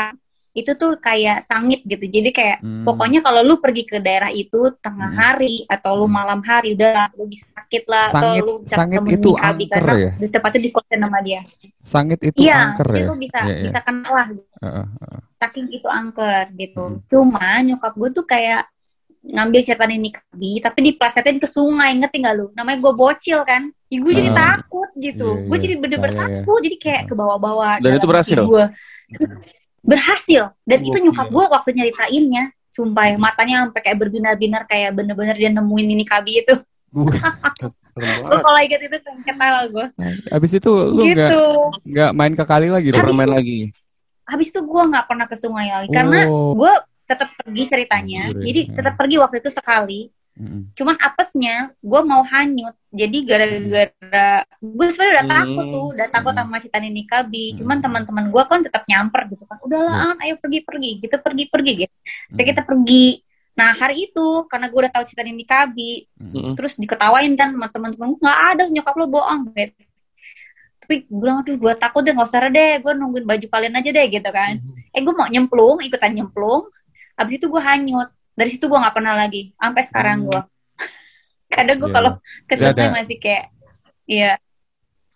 itu 0.54 0.70
tuh 0.72 0.94
kayak 0.96 1.42
sangit 1.42 1.82
gitu. 1.82 1.98
Jadi 2.00 2.30
kayak 2.30 2.58
Hmm. 2.62 2.86
pokoknya 2.86 3.20
kalau 3.20 3.42
lu 3.42 3.58
pergi 3.58 3.82
ke 3.82 3.98
daerah 3.98 4.30
itu 4.30 4.70
tengah 4.78 5.10
Hmm. 5.10 5.18
hari 5.18 5.66
atau 5.66 5.98
lu 5.98 6.06
malam 6.06 6.38
hari 6.40 6.72
udah 6.72 7.10
lu 7.14 7.26
bisa 7.26 7.42
sakit 7.50 7.82
lah 7.84 8.06
Sangit- 8.08 8.38
atau 8.38 8.46
lu 8.46 8.54
bisa 8.62 8.74
sangit 8.74 8.98
ketemu 9.02 9.10
itu 9.12 9.30
Kabi 9.34 9.44
angker 9.44 9.74
karena 9.74 9.94
ya? 9.98 10.10
di 10.14 10.26
tempatnya 10.30 10.60
di 10.62 10.70
konten 10.70 10.98
sama 11.02 11.18
dia. 11.20 11.40
Sangit 11.82 12.20
itu 12.22 12.38
Iya, 12.38 12.54
angker 12.64 12.86
ya. 12.88 13.02
itu 13.02 13.12
bisa 13.18 13.38
Iya, 13.42 13.50
iya. 13.52 13.64
bisa 13.66 13.78
kena 13.82 14.08
lah 14.08 14.26
Heeh. 14.30 14.86
saking 15.36 15.66
itu 15.68 15.88
angker 15.90 16.44
gitu. 16.54 16.84
Hmm. 16.86 16.98
Cuma 17.04 17.46
nyokap 17.60 17.92
gue 17.92 18.10
tuh 18.12 18.24
kayak 18.24 18.62
ngambil 19.24 19.60
cerita 19.60 19.84
Nini 19.84 20.12
Kabi 20.12 20.60
tapi 20.60 20.78
diplesetin 20.84 21.40
ke 21.40 21.48
sungai 21.48 21.96
ngerti 21.96 22.20
gak 22.20 22.34
lu? 22.36 22.46
Namanya 22.54 22.78
gue 22.78 22.92
bocil 22.92 23.42
kan. 23.42 23.74
Ya, 23.88 23.98
gue 23.98 24.12
jadi 24.12 24.30
Ah. 24.30 24.54
takut 24.54 24.90
gitu. 24.94 25.28
Iya, 25.34 25.44
gue 25.44 25.56
iya. 25.56 25.62
jadi 25.62 25.74
bener-bener 25.76 26.12
Iya, 26.12 26.20
iya. 26.20 26.30
takut. 26.38 26.60
Jadi 26.62 26.76
kayak 26.78 27.02
ke 27.08 27.14
bawah-bawah. 27.14 27.74
Dan 27.80 27.92
itu 27.96 28.06
berhasil? 28.06 28.38
Gue. 28.38 28.64
Terus 29.10 29.34
berhasil. 29.84 30.42
Dan 30.64 30.80
itu 30.80 30.90
Gokil. 30.92 31.04
nyokap 31.06 31.28
gue 31.28 31.44
waktu 31.46 31.68
nyeritainnya. 31.72 32.44
Sumpah 32.74 33.04
ya, 33.06 33.16
matanya 33.16 33.62
sampai 33.62 33.80
kayak 33.80 33.98
berbinar-binar 34.02 34.62
kayak 34.66 34.90
bener-bener 34.92 35.38
dia 35.38 35.46
nemuin 35.46 35.86
Nini 35.86 36.02
Kabi 36.02 36.42
itu. 36.42 36.58
Gue 36.90 37.14
kalau 38.42 38.58
inget 38.58 38.82
itu 38.82 38.98
ketawa 39.22 39.60
gue. 39.70 39.86
Habis 40.26 40.52
itu 40.58 40.70
lu 40.70 41.06
nggak 41.06 41.30
Gitu. 41.30 41.44
nggak 41.86 42.10
main 42.10 42.34
ke 42.34 42.42
kali 42.42 42.66
lagi 42.66 42.90
pernah 42.90 43.14
main 43.14 43.30
lagi. 43.30 43.70
Habis 44.26 44.50
itu 44.50 44.58
gue 44.58 44.82
nggak 44.90 45.06
pernah 45.06 45.26
ke 45.28 45.36
sungai 45.38 45.70
lagi. 45.70 45.90
Karena 45.94 46.26
Oh. 46.26 46.58
gue 46.58 46.72
tetap 47.04 47.30
pergi 47.36 47.62
ceritanya. 47.68 48.32
Ya. 48.32 48.42
Jadi 48.42 48.60
Hmm. 48.66 48.74
tetap 48.74 48.94
pergi 48.96 49.16
waktu 49.20 49.36
itu 49.38 49.50
sekali. 49.52 50.00
Mm-mm. 50.34 50.74
cuman 50.74 50.98
apesnya 50.98 51.70
gue 51.78 52.00
mau 52.02 52.26
hanyut. 52.26 52.74
Jadi 52.90 53.22
gara-gara 53.22 54.42
gue 54.58 54.86
sebenarnya 54.90 55.14
udah 55.14 55.22
Hmm. 55.22 55.34
takut 55.38 55.64
tuh 55.70 55.86
udah 55.94 56.06
takut 56.10 56.32
Hmm. 56.34 56.40
sama 56.42 56.56
si 56.58 56.68
Nini 56.74 57.04
Kabi 57.06 57.44
Hmm. 57.54 57.56
cuman 57.62 57.78
teman-teman 57.78 58.24
gue 58.34 58.42
kan 58.50 58.58
tetap 58.66 58.82
nyamper 58.90 59.22
gitu 59.30 59.46
kan. 59.46 59.62
Udahlah 59.62 59.94
An, 60.10 60.16
ayo 60.26 60.34
pergi-pergi 60.42 61.06
gitu 61.06 61.16
pergi-pergi 61.22 61.72
gitu. 61.86 61.94
So 62.34 62.42
Hmm. 62.42 62.50
kita 62.50 62.66
pergi. 62.66 63.22
Nah 63.54 63.70
hari 63.78 64.10
itu 64.10 64.26
karena 64.50 64.66
gue 64.66 64.78
udah 64.82 64.90
tahu 64.90 65.04
si 65.06 65.14
Nini 65.14 65.46
Kabi 65.46 66.10
Mm-mm. 66.18 66.58
terus 66.58 66.74
diketawain 66.82 67.30
kan 67.38 67.54
sama 67.54 67.70
teman-teman 67.70 68.06
gue 68.14 68.18
nggak 68.18 68.40
ada 68.58 68.62
nyokap 68.74 68.94
lo 68.98 69.06
bohong 69.06 69.54
gitu. 69.54 69.82
Tapi 70.82 70.94
gue 71.06 71.16
bilang 71.22 71.46
aduh 71.46 71.56
gue 71.56 71.72
takut 71.78 72.02
deh 72.02 72.10
nggak 72.10 72.26
usah 72.26 72.50
deh. 72.50 72.82
Gue 72.82 72.92
nungguin 72.98 73.22
baju 73.22 73.46
kalian 73.46 73.78
aja 73.78 73.90
deh 73.94 74.06
gitu 74.10 74.30
kan. 74.34 74.58
Eh 74.90 74.98
gue 74.98 75.14
mau 75.14 75.30
nyemplung 75.30 75.78
ikutan 75.78 76.10
nyemplung. 76.10 76.66
Abis 77.14 77.38
itu 77.38 77.46
gue 77.46 77.62
hanyut 77.62 78.10
dari 78.34 78.50
situ 78.50 78.64
gue 78.64 78.76
nggak 78.76 78.92
pernah 78.92 79.14
lagi 79.16 79.54
sampai 79.54 79.82
sekarang 79.82 80.18
Hmm. 80.20 80.28
gue 80.28 80.40
kadang 81.54 81.76
gue 81.76 81.86
Iya. 81.86 81.94
kalau 81.94 82.12
ke 82.44 82.52
Iya, 82.52 82.60
sungai 82.64 82.74
ada. 82.82 82.94
masih 82.94 83.16
kayak 83.16 83.44
iya 84.04 84.30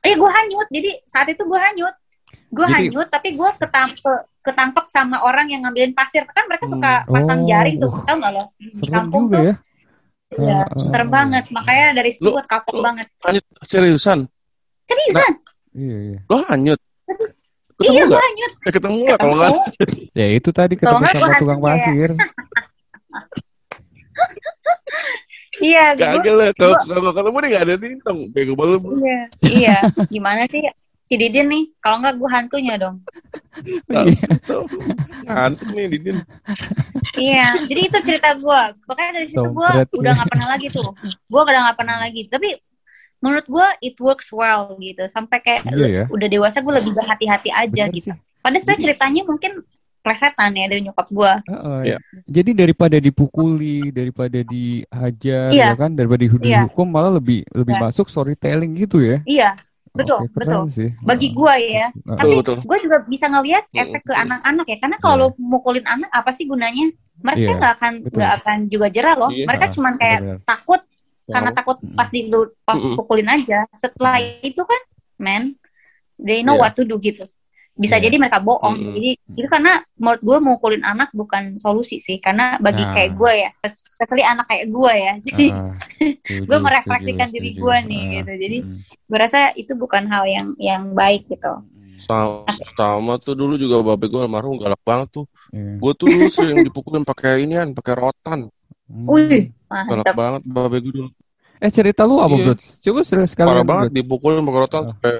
eh 0.00 0.14
gue 0.14 0.30
hanyut 0.32 0.68
jadi 0.68 0.90
saat 1.04 1.26
itu 1.26 1.42
gue 1.42 1.60
hanyut 1.60 1.94
gue 2.48 2.64
Jadi- 2.64 2.74
hanyut 2.88 3.08
tapi 3.08 3.28
gue 3.30 3.50
ketangkep 3.56 4.04
ketangkep 4.40 4.84
sama 4.88 5.20
orang 5.20 5.46
yang 5.46 5.60
ngambilin 5.60 5.92
pasir 5.92 6.24
kan 6.24 6.46
mereka 6.46 6.64
suka 6.64 7.02
Hmm. 7.02 7.12
pasang 7.12 7.40
Oh, 7.40 7.46
jaring 7.46 7.76
tuh 7.76 7.90
uh. 7.90 8.02
tau 8.02 8.16
gak 8.16 8.32
lo 8.32 8.44
di 8.54 8.66
Serem 8.74 8.94
kampung 8.94 9.24
juga 9.24 9.34
tuh 9.34 9.44
ya. 9.44 9.54
Iya, 10.30 10.56
Ah, 10.58 10.68
ah, 10.68 10.84
serem 10.84 11.08
ah. 11.08 11.12
banget 11.14 11.44
makanya 11.48 11.86
dari 11.94 12.10
situ 12.10 12.28
gue 12.28 12.44
kapok 12.44 12.74
lu- 12.74 12.84
banget 12.84 13.06
Hanyut 13.18 13.44
seriusan. 13.62 14.18
seriusan 14.84 15.32
Iya, 15.70 15.96
iya. 16.06 16.18
Lo 16.24 16.38
hanyut. 16.44 16.80
iya 17.08 17.24
Ketemu 17.78 17.96
gue 17.98 18.10
gak? 18.10 18.22
hanyut 18.22 18.52
Eh, 18.58 18.72
ketemu 18.72 18.96
gak 19.04 19.18
kalau 19.18 19.34
nggak? 19.34 19.50
Ketemu. 19.74 20.02
Ya 20.12 20.26
itu 20.30 20.48
tadi 20.50 20.74
ketemu 20.74 20.98
sama 20.98 21.14
gua 21.18 21.38
tukang 21.38 21.58
ya. 21.58 21.64
pasir. 21.64 22.10
iya 25.58 25.94
gue 25.94 26.04
Kagak 26.04 26.34
lah. 26.34 26.48
Kalau 26.54 26.74
kalau 26.84 27.12
ketemu 27.12 27.38
dia 27.38 27.50
gak 27.50 27.64
ada 27.64 27.76
sintong. 27.76 28.18
Bego 28.30 28.52
banget. 28.54 28.78
lu. 28.78 28.90
iya 28.98 29.20
iya 29.42 29.76
gimana 30.08 30.46
sih 30.46 30.62
si 31.02 31.16
Didin 31.16 31.48
nih 31.48 31.64
kalau 31.80 32.04
nggak 32.04 32.20
gue 32.20 32.28
hantunya 32.28 32.74
dong 32.76 33.00
Iya. 33.90 34.28
Ngantuk 35.26 35.68
nih 35.72 35.86
Didin. 35.88 36.16
Iya, 37.18 37.58
jadi 37.66 37.80
itu 37.90 37.98
cerita 38.04 38.36
gue. 38.36 38.60
Makanya 38.86 39.12
dari 39.16 39.26
situ 39.26 39.42
gue 39.42 39.70
udah 39.92 40.12
nggak 40.14 40.30
pernah 40.30 40.48
lagi 40.48 40.66
tuh. 40.70 40.94
Gue 41.26 41.40
udah 41.42 41.62
nggak 41.66 41.78
pernah 41.80 41.96
lagi. 41.98 42.30
Tapi 42.30 42.54
menurut 43.18 43.46
gue 43.46 43.66
it 43.82 43.98
works 43.98 44.30
well 44.30 44.78
gitu 44.78 45.02
sampai 45.10 45.42
kayak 45.42 45.66
Iya 45.66 45.86
ya. 45.90 46.04
udah 46.06 46.28
dewasa 46.30 46.62
gue 46.62 46.70
lebih 46.70 46.94
berhati-hati 46.94 47.50
aja 47.50 47.90
Bener 47.90 47.96
gitu 47.98 48.14
sih. 48.14 48.18
padahal 48.38 48.62
sebenarnya 48.62 48.82
ceritanya 48.86 49.22
mungkin 49.26 49.52
plesetan 50.00 50.50
ya 50.52 50.66
dari 50.66 50.80
nyokap 50.82 51.06
gue 51.08 51.32
Heeh. 51.48 51.80
Iya. 51.84 51.96
Jadi 52.24 52.50
daripada 52.54 52.96
dipukuli, 52.96 53.90
daripada 53.90 54.40
dihajar, 54.40 55.48
Iya. 55.50 55.66
ya 55.72 55.76
kan, 55.76 55.90
daripada 55.92 56.22
Iya. 56.24 56.32
dihukum 56.64 56.86
malah 56.86 57.12
lebih 57.12 57.42
lebih 57.50 57.74
Iya. 57.76 57.82
masuk 57.84 58.06
storytelling 58.08 58.72
gitu 58.76 58.98
ya. 59.00 59.18
iya 59.24 59.50
Betul, 59.88 60.30
Oke, 60.30 60.30
keren 60.36 60.46
betul. 60.46 60.64
sih. 60.70 60.90
bagi 61.02 61.28
gue 61.32 61.54
ya 61.58 61.86
Heeh. 61.90 62.16
tapi 62.16 62.34
Betul, 62.38 62.54
betul. 62.54 62.56
gue 62.70 62.78
juga 62.86 62.96
bisa 63.08 63.26
ngelihat 63.26 63.64
efek 63.72 64.00
ke 64.00 64.12
betul. 64.14 64.22
anak-anak 64.22 64.66
ya 64.68 64.76
karena 64.78 64.96
kalau 65.00 65.16
lo 65.18 65.28
mukulin 65.40 65.86
anak 65.88 66.10
apa 66.12 66.30
sih 66.30 66.44
gunanya 66.46 66.86
mereka 67.18 67.40
Iya, 67.42 67.58
nggak 67.58 67.72
akan 67.80 67.92
betul. 68.04 68.16
nggak 68.20 68.32
akan 68.38 68.58
juga 68.68 68.86
jerah 68.88 69.14
loh 69.18 69.30
Iya. 69.32 69.44
mereka 69.48 69.66
cuman 69.74 69.92
kayak 69.98 70.20
benar-benar. 70.22 70.46
takut 70.46 70.80
karena 71.28 71.50
takut 71.52 71.76
pas 71.92 72.08
di 72.08 72.20
pas 72.62 72.80
pukulin 72.80 73.28
aja 73.28 73.58
setelah 73.74 74.16
itu 74.40 74.62
kan 74.62 74.80
man 75.18 75.42
they 76.16 76.40
know 76.40 76.54
Iya. 76.54 76.62
what 76.62 76.72
to 76.72 76.86
do 76.86 76.96
gitu 76.98 77.26
bisa 77.78 77.94
Iya. 77.94 78.04
jadi 78.04 78.16
mereka 78.18 78.38
bohong 78.38 78.74
Mm-mm. 78.74 78.92
jadi 78.92 79.10
itu 79.32 79.46
karena 79.46 79.72
menurut 79.94 80.18
gue 80.20 80.38
mukulin 80.42 80.82
anak 80.82 81.08
bukan 81.12 81.54
solusi 81.56 81.96
sih 81.98 82.18
karena 82.18 82.58
bagi 82.58 82.82
Nah. 82.82 82.90
kayak 82.90 83.10
gue 83.14 83.32
ya 83.38 83.48
especially 83.62 84.20
anak 84.22 84.44
kayak 84.44 84.66
gue 84.66 84.92
ya 84.92 85.12
jadi 85.22 85.46
Heeh. 85.48 85.72
Setuju, 86.18 86.42
gue 86.44 86.58
merefleksikan 86.58 87.28
diri 87.30 87.50
gue 87.54 87.76
nih 87.86 88.02
Heeh. 88.02 88.14
gitu 88.18 88.32
jadi 88.36 88.58
Mm. 88.60 88.76
gue 88.82 89.18
rasa 89.18 89.38
itu 89.54 89.72
bukan 89.72 90.02
hal 90.04 90.26
yang 90.26 90.46
yang 90.58 90.82
baik 90.92 91.24
gitu 91.26 91.54
Sama, 91.98 92.46
sama 92.72 93.14
tuh 93.16 93.34
dulu 93.34 93.54
juga 93.54 93.78
babe 93.80 94.06
gue 94.06 94.20
almarhum 94.20 94.54
galak 94.54 94.78
banget 94.82 95.08
tuh. 95.12 95.26
Iya. 95.50 95.82
Gue 95.82 95.92
tuh 95.92 96.06
dulu 96.06 96.30
sering 96.30 96.62
dipukulin 96.62 97.02
pakai 97.02 97.42
inian, 97.42 97.74
pakai 97.74 97.94
rotan. 97.94 98.46
Hmm. 98.86 99.02
wih 99.04 99.50
Galak 99.66 99.86
mantap 100.06 100.14
banget 100.14 100.42
babe 100.46 100.78
gue 100.78 100.92
dulu. 100.94 101.10
Eh 101.58 101.68
cerita 101.68 102.06
lu 102.06 102.22
apa. 102.22 102.30
Bro? 102.30 102.54
Coba 102.54 103.00
serius 103.02 103.34
sekali. 103.34 103.50
Parah 103.50 103.66
banget 103.66 103.90
dipukulin 103.92 104.40
pakai 104.40 104.60
rotan 104.62 104.78
Ah. 104.80 104.86
sampai 104.94 105.14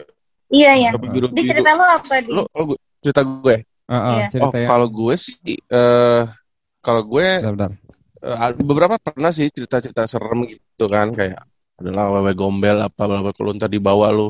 iya 0.53 0.71
iya 0.77 0.91
sampai 0.95 1.09
di 1.33 1.43
cerita 1.45 1.71
lo 1.77 1.85
apa 1.85 2.15
di 2.25 2.29
Lo 2.33 2.43
oh, 2.49 2.63
gue- 2.75 2.81
cerita 2.99 3.23
gue. 3.23 3.57
Iya. 3.89 3.99
Oh, 3.99 4.29
cerita 4.29 4.57
yang 4.59 4.69
kalau 4.69 4.87
gue 4.91 5.15
sih 5.17 5.37
eh 5.57 6.23
kalau 6.85 7.03
gue 7.05 7.27
bentar, 7.41 7.53
bentar. 7.57 7.71
ada 8.21 8.53
beberapa 8.61 8.95
pernah 9.01 9.31
sih 9.33 9.49
cerita-cerita 9.49 10.05
serem 10.05 10.45
gitu 10.45 10.85
kan 10.89 11.09
kayak 11.13 11.41
adalah 11.79 12.11
wewe 12.11 12.33
gombel 12.35 12.83
apa 12.83 13.03
berapa 13.07 13.31
kalau 13.33 13.55
ntar 13.55 13.71
dibawa 13.71 14.11
lu 14.11 14.29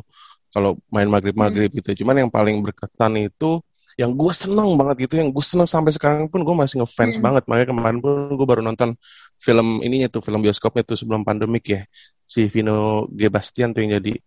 kalau 0.53 0.77
main 0.93 1.09
maghrib 1.09 1.33
maghrib 1.35 1.71
gitu 1.73 2.05
cuman 2.05 2.25
yang 2.27 2.31
paling 2.31 2.61
berkesan 2.61 3.19
itu 3.19 3.59
yang 3.99 4.14
gue 4.14 4.31
seneng 4.31 4.79
banget 4.79 5.09
gitu 5.09 5.19
yang 5.19 5.35
gue 5.35 5.43
seneng 5.43 5.66
sampai 5.66 5.91
sekarang 5.91 6.31
pun 6.31 6.45
gue 6.47 6.55
masih 6.55 6.85
ngefans 6.85 7.19
Hmm. 7.19 7.25
banget 7.25 7.43
makanya 7.51 7.69
kemarin 7.75 7.99
pun 7.99 8.12
gue 8.31 8.47
baru 8.47 8.62
nonton 8.62 8.95
film 9.41 9.81
ininya 9.83 10.07
tuh 10.07 10.23
film 10.23 10.39
bioskopnya 10.39 10.87
tuh 10.87 10.95
sebelum 10.95 11.27
pandemik 11.27 11.64
ya 11.66 11.83
si 12.23 12.47
Vino 12.47 13.09
G 13.11 13.27
Bastian 13.27 13.75
tuh 13.75 13.83
yang 13.83 13.99
jadi 13.99 14.21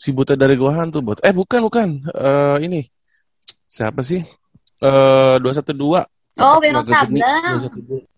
si 0.00 0.08
buta 0.10 0.32
dari 0.32 0.56
gua 0.56 0.72
hantu 0.74 1.04
buat 1.04 1.20
eh 1.20 1.28
bukan 1.30 1.60
bukan 1.60 1.88
Eh 2.08 2.56
ini 2.64 2.80
siapa 3.66 4.00
sih 4.00 4.24
eh 4.80 5.34
dua 5.36 5.52
satu 5.52 5.76
dua 5.76 6.08
Oh, 6.40 6.56
Wiro 6.56 6.80
Sableng. 6.80 7.20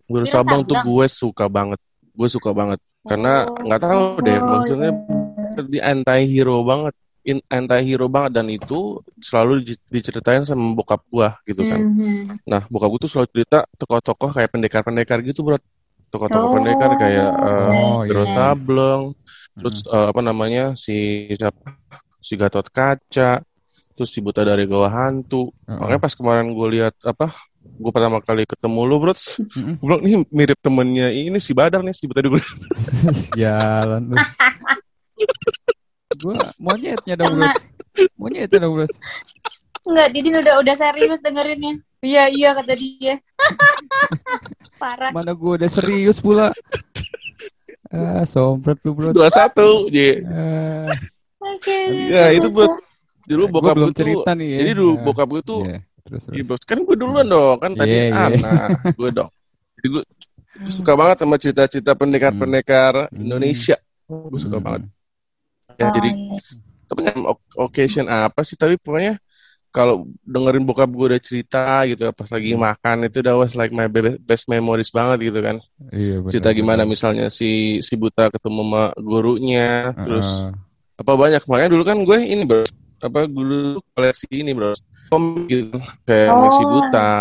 Wiro 0.07 0.23
Sableng 0.25 0.63
tuh 0.63 0.79
gue 0.79 1.05
suka 1.11 1.45
banget 1.47 1.79
gue 2.13 2.27
suka 2.31 2.55
banget 2.55 2.79
karena 3.03 3.43
nggak 3.51 3.81
tahu 3.83 4.03
deh 4.23 4.37
Oh, 4.37 4.47
maksudnya 4.55 4.91
iya. 4.95 5.61
di 5.67 5.79
anti 5.83 6.23
hero 6.23 6.63
banget 6.63 6.95
in 7.23 7.43
anti 7.47 7.83
hero 7.83 8.07
banget 8.07 8.31
dan 8.33 8.47
itu 8.47 9.03
selalu 9.19 9.63
di- 9.63 9.83
diceritain 9.89 10.43
sama 10.43 10.71
bokap 10.71 11.03
gua 11.11 11.35
gitu 11.43 11.63
kan 11.63 11.83
Mhm. 11.83 12.47
nah 12.47 12.63
bokap 12.71 12.89
gua 12.91 12.99
tuh 12.99 13.11
selalu 13.11 13.27
cerita 13.33 13.59
tokoh-tokoh 13.75 14.31
kayak 14.31 14.49
pendekar-pendekar 14.51 15.19
gitu 15.19 15.43
bro 15.43 15.59
tokoh-tokoh 16.07 16.47
Oh. 16.47 16.53
pendekar 16.55 16.91
kayak 16.95 17.27
eh, 17.27 17.71
Oh, 17.75 17.99
Wiro 18.07 18.23
iya. 18.23 18.31
Sableng 19.53 19.61
Hmm. 19.61 19.61
terus 19.61 19.85
eh, 19.85 20.07
apa 20.09 20.21
namanya 20.25 20.73
si 20.73 20.95
siapa 21.37 21.77
si 22.17 22.33
Gatot 22.33 22.65
Kaca 22.73 23.45
terus 23.93 24.09
si 24.09 24.17
Buta 24.17 24.41
dari 24.41 24.65
Goa 24.65 24.89
Hantu 24.89 25.53
makanya 25.69 26.01
pas 26.01 26.17
kemarin 26.17 26.49
gue 26.49 26.67
lihat 26.73 26.97
apa 27.05 27.29
gue 27.61 27.91
pertama 27.93 28.17
kali 28.17 28.49
ketemu 28.49 28.81
lu 28.81 28.97
bro 28.97 29.13
gue 29.13 29.77
bilang 29.77 30.01
nih 30.01 30.25
mirip 30.33 30.57
temennya 30.57 31.13
ini 31.13 31.37
si 31.37 31.53
Badar 31.53 31.85
nih 31.85 31.93
si 31.93 32.09
Buta 32.09 32.25
dari 32.25 32.33
Goa 32.33 32.41
Sialan 33.29 34.03
lu. 34.09 34.17
Gua 36.13 36.37
monyetnya 36.61 37.17
dong, 37.17 37.33
Bro. 37.33 37.49
Monyetnya 38.21 38.61
dong, 38.61 38.73
Bro. 38.77 38.85
Enggak, 39.83 40.07
Didin 40.13 40.39
udah 40.39 40.61
udah 40.61 40.75
serius 40.77 41.19
dengerinnya. 41.19 41.81
Iya, 42.05 42.23
iya 42.29 42.49
kata 42.53 42.73
dia. 42.77 43.17
Parah. 44.81 45.09
Mana 45.09 45.33
gua 45.33 45.57
udah 45.57 45.69
serius 45.73 46.21
pula. 46.21 46.53
Ah, 47.93 48.25
sompret 48.25 48.81
lu, 48.81 48.91
Bro. 48.91 49.13
dua 49.13 49.29
satu 49.29 49.85
jadi 49.87 50.25
Ah, 50.25 50.89
Oke. 51.39 51.77
Ya, 52.09 52.31
itu 52.31 52.49
buat- 52.49 52.81
dulu 53.23 53.43
gua 53.45 53.53
bokap 53.53 53.73
belum 53.73 53.85
gue 53.85 53.93
tuh 53.93 54.01
cerita 54.01 54.31
nih 54.33 54.47
ya. 54.49 54.57
jadi 54.59 54.71
dulu 54.73 54.91
bokap 55.01 55.27
gue 55.29 55.41
tuh 55.43 55.61
iya. 55.63 55.79
Terus, 56.03 56.21
terus. 56.25 56.35
Iya, 56.35 56.43
bos. 56.43 56.61
kan 56.61 56.77
gue 56.77 56.95
duluan 56.97 57.23
dong 57.23 57.55
kan 57.57 57.71
tadi 57.71 57.93
Iya, 57.93 58.03
iya. 58.03 58.25
anak 58.27 58.67
gue 58.91 59.09
dong 59.13 59.29
jadi 59.73 59.87
gue 59.89 60.01
gue 60.53 60.71
suka 60.71 60.91
banget 60.93 61.17
sama 61.17 61.35
cerita-cerita 61.37 61.91
pendekar-pendekar 61.93 63.07
Hmm. 63.07 63.15
Indonesia 63.15 63.77
gue 64.05 64.39
suka 64.39 64.57
Hmm. 64.57 64.65
banget 64.65 64.81
ya 65.73 65.85
Oh, 65.85 65.91
jadi 65.93 66.09
iya. 66.11 66.39
tapi 66.83 66.99
kan 67.01 67.17
occasion 67.57 68.05
apa 68.05 68.41
sih 68.41 68.53
tapi 68.53 68.75
pokoknya 68.75 69.15
kalau 69.73 70.05
dengerin 70.21 70.61
bokap 70.63 70.85
gue 70.87 71.05
udah 71.09 71.21
cerita 71.21 71.81
gitu 71.89 72.05
pas 72.13 72.29
lagi 72.29 72.53
Hmm. 72.53 72.61
makan 72.61 72.97
itu 73.09 73.19
that 73.19 73.33
was 73.33 73.57
like 73.57 73.73
my 73.73 73.89
be- 73.89 74.21
best 74.21 74.45
memories 74.45 74.93
banget 74.93 75.33
gitu 75.33 75.41
kan 75.41 75.57
Iya, 75.89 76.21
benar, 76.21 76.29
cerita 76.29 76.49
gimana 76.53 76.85
misalnya 76.85 77.27
si 77.27 77.81
si 77.81 77.97
buta 77.97 78.29
ketemu 78.29 78.61
sama 78.61 78.83
gurunya 78.95 79.91
terus 79.99 80.45
Ah, 80.45 80.53
apa 80.93 81.11
banyak 81.17 81.41
makanya 81.49 81.69
dulu 81.73 81.83
kan 81.83 81.97
gue 82.05 82.19
ini 82.21 82.45
bro 82.45 82.61
apa 83.01 83.25
dulu 83.25 83.81
koleksi 83.91 84.29
ini 84.29 84.53
bro 84.53 84.71
komik 85.09 85.49
gitu 85.49 85.75
kayak 86.05 86.29
Oh. 86.31 86.39
Maxi 86.39 86.63
Buta. 86.63 87.11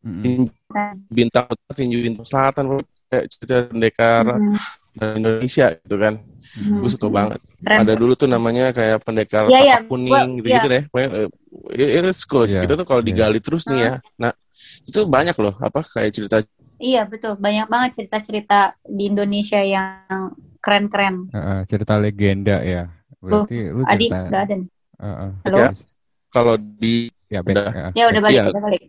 Tinju 0.00 0.48
bintang 1.12 1.44
tinju 1.76 1.98
bintang 2.00 2.24
selatan 2.24 2.64
kayak 3.06 3.28
cerita 3.28 3.68
pendekar 3.68 4.24
Mhm. 4.32 4.56
Dari 5.00 5.16
Indonesia 5.16 5.66
gitu 5.74 5.96
kan 5.96 6.14
Mhm. 6.50 6.82
gue 6.82 6.90
suka 6.90 7.06
banget 7.08 7.40
Keren. 7.62 7.78
ada 7.80 7.92
dulu 7.94 8.12
tuh 8.12 8.26
namanya 8.26 8.74
kayak 8.74 9.00
pendekar 9.00 9.46
iya. 9.48 9.78
Tapak 9.78 9.86
kuning 9.86 10.10
Gua- 10.10 10.36
gitu 10.36 10.46
gitu 10.50 10.66
deh 10.68 10.82
Pokoknya, 10.84 11.08
eh, 11.70 12.00
it's 12.04 12.24
good 12.24 12.48
Iya, 12.48 12.60
kita 12.62 12.74
tuh 12.74 12.84
kalau 12.84 13.00
iya. 13.00 13.08
digali 13.08 13.38
terus 13.38 13.62
nih 13.64 13.80
ya 13.80 13.92
nah 14.16 14.32
itu 14.82 15.00
banyak 15.06 15.36
loh 15.36 15.54
apa 15.56 15.80
kayak 15.80 16.10
cerita 16.12 16.36
Iya, 16.80 17.04
betul. 17.04 17.36
Banyak 17.36 17.68
banget 17.68 17.90
cerita-cerita 17.92 18.72
di 18.82 19.12
Indonesia 19.12 19.60
yang 19.60 20.32
keren-keren. 20.58 21.28
Ah, 21.28 21.36
ah, 21.36 21.60
cerita 21.68 22.00
legenda 22.00 22.56
ya. 22.56 22.88
Berarti 23.20 23.68
lu 23.68 23.84
Adi, 23.84 24.08
cerita. 24.08 24.16
udah 24.24 24.40
ada. 24.40 24.54
Halo? 25.44 25.56
Ya. 25.60 25.70
kalau 26.30 26.54
di 26.56 27.12
Ya, 27.28 27.44
Ben. 27.44 27.52
Udah. 27.52 27.68
Ah, 27.68 27.90
Ya, 27.92 28.04
udah 28.08 28.20
balik, 28.20 28.32
Iya. 28.32 28.44
udah 28.48 28.62
balik. 28.64 28.82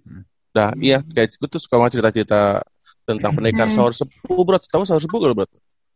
dah 0.52 0.72
iya 0.80 1.00
kayak 1.06 1.36
gue 1.36 1.48
tuh 1.48 1.60
suka 1.60 1.76
banget 1.76 2.00
cerita-cerita 2.00 2.64
tentang 3.04 3.32
pendekar 3.32 3.68
Hmm. 3.68 3.76
sahur 3.76 3.92
sepuh 3.92 4.40
bro 4.40 4.56
tahu 4.58 4.84
sahur 4.84 5.00
sepuh 5.00 5.20
gak 5.22 5.32
bro 5.32 5.46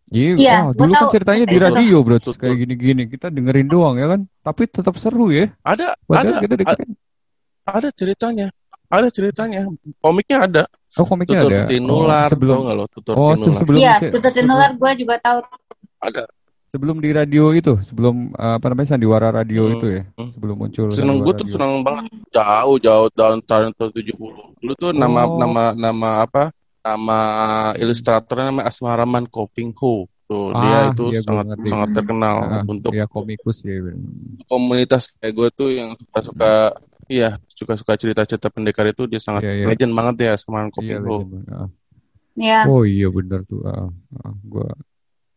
Iya, 0.08 0.32
Iya, 0.36 0.56
wah, 0.60 0.70
gua 0.70 0.80
dulu 0.80 0.94
kan 0.94 1.06
ceritanya 1.10 1.46
di 1.46 1.58
radio, 1.58 1.98
bro, 2.00 2.18
Tutup. 2.18 2.38
kayak 2.38 2.56
gini-gini. 2.62 3.04
Kita 3.06 3.28
dengerin 3.28 3.66
doang 3.66 3.96
ya 3.96 4.06
kan, 4.08 4.22
tapi 4.40 4.64
tetap 4.66 4.94
seru 4.96 5.30
ya. 5.30 5.50
ada 5.60 5.98
Padahal 6.00 6.30
ada 6.30 6.42
kita 6.42 6.56
dengerin. 6.56 6.90
ada 7.66 7.90
ceritanya 7.90 8.48
ada 8.86 9.08
ceritanya 9.10 9.66
komiknya 9.98 10.38
ada 10.40 10.64
Oh, 10.94 11.04
komiknya 11.04 11.42
tutur 11.42 11.52
ada. 11.52 11.66
tinular 11.66 12.24
Oh, 12.24 12.32
sebelum 12.32 12.56
nggak 12.62 12.76
lo 12.76 12.86
tutur 12.88 13.14
Oh, 13.14 13.34
tinular 13.34 13.58
sebelum 13.58 13.78
Iya, 13.78 13.94
Tutur 14.06 14.32
Tinular 14.32 14.70
gue 14.72 14.92
juga 14.96 15.16
tahu. 15.20 15.40
ada 16.00 16.24
sebelum 16.68 16.98
di 17.00 17.10
radio 17.10 17.44
itu, 17.50 17.74
sebelum 17.82 18.16
uh, 18.32 18.56
apa 18.56 18.66
namanya 18.68 18.90
sandiwara 18.92 19.34
radio 19.34 19.66
Hmm. 19.66 19.74
itu 19.74 19.86
ya, 19.90 20.02
Hmm. 20.14 20.30
sebelum 20.30 20.56
muncul. 20.56 20.88
seneng 20.92 21.18
gue 21.20 21.34
tuh 21.34 21.48
seneng 21.50 21.82
banget 21.82 22.06
jauh 22.30 22.78
jauh 22.78 23.10
tahun 23.10 23.38
tahun 23.42 23.70
tahun 23.74 23.92
70 23.92 24.54
dulu 24.56 24.74
tuh 24.76 24.92
nama 24.92 25.26
Oh. 25.26 25.36
nama 25.36 25.64
nama 25.74 26.10
apa 26.22 26.54
nama 26.86 27.20
ilustratornya 27.76 28.46
nama 28.48 28.64
Asmaraman 28.64 29.26
Kopingho 29.26 30.06
tuh 30.26 30.54
dia 30.54 30.78
Ah, 30.80 30.90
itu 30.90 31.06
iya, 31.10 31.22
sangat 31.22 31.46
ngerti. 31.50 31.68
sangat 31.68 31.90
terkenal 31.92 32.36
Ah, 32.42 32.64
untuk 32.64 32.92
ya 32.92 33.06
komikus 33.06 33.62
ya. 33.62 33.78
komunitas 34.44 35.10
kayak 35.16 35.34
gue 35.34 35.48
tuh 35.52 35.70
yang 35.70 35.90
suka 35.96 36.20
suka 36.22 36.52
iya 37.06 37.30
suka 37.48 37.74
suka 37.74 37.94
cerita 37.96 38.22
cerita 38.24 38.50
pendekar 38.50 38.86
itu 38.86 39.06
dia 39.06 39.18
sangat 39.18 39.42
Iya, 39.42 39.54
iya. 39.56 39.66
legend 39.66 39.94
banget 39.94 40.16
ya 40.20 40.32
Asmaraman 40.34 40.70
Iya, 40.70 40.76
Kopingho 40.76 41.02
legend 41.12 41.30
banget. 41.32 41.46
Ah. 41.52 41.70
Ya. 42.36 42.60
Oh 42.68 42.84
iya 42.84 43.08
benar 43.08 43.42
tuh. 43.44 43.64
Ah, 43.64 43.88
ah, 44.20 44.34
gua 44.44 44.68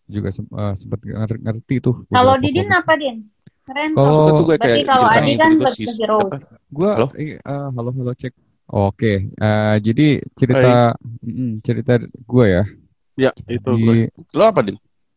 juga 0.04 0.28
sem- 0.28 0.50
ah, 0.50 0.74
sempat 0.74 0.98
nger- 1.00 1.38
ngerti 1.38 1.78
tuh. 1.78 2.02
Kalau 2.08 2.34
Didin 2.36 2.66
komik. 2.66 2.80
apa, 2.80 2.92
Din? 2.96 3.16
Keren 3.62 3.90
Kalau- 3.92 4.34
tuh. 4.34 4.42
gue 4.42 4.56
Berarti 4.56 4.66
kayak 4.66 4.86
kalau 4.88 5.06
Adi 5.06 5.28
gitu 5.28 5.38
kan 5.38 5.50
gitu 5.52 5.64
ke 5.68 5.92
hero. 5.94 6.18
Gua 6.68 6.90
Halo? 6.96 7.06
eh, 7.14 7.36
ah, 7.40 7.68
halo 7.70 7.90
halo 7.92 8.12
cek. 8.12 8.32
Oke, 8.68 9.08
eh, 9.42 9.74
jadi 9.86 10.02
cerita 10.36 10.66
mm, 11.24 11.64
cerita 11.66 11.92
gue 12.30 12.44
ya 12.54 12.62
ya 13.22 13.30
itu 13.54 13.70
di 13.74 13.74
gue 13.82 13.96
lo 14.36 14.42
apa 14.50 14.60
din 14.66 14.76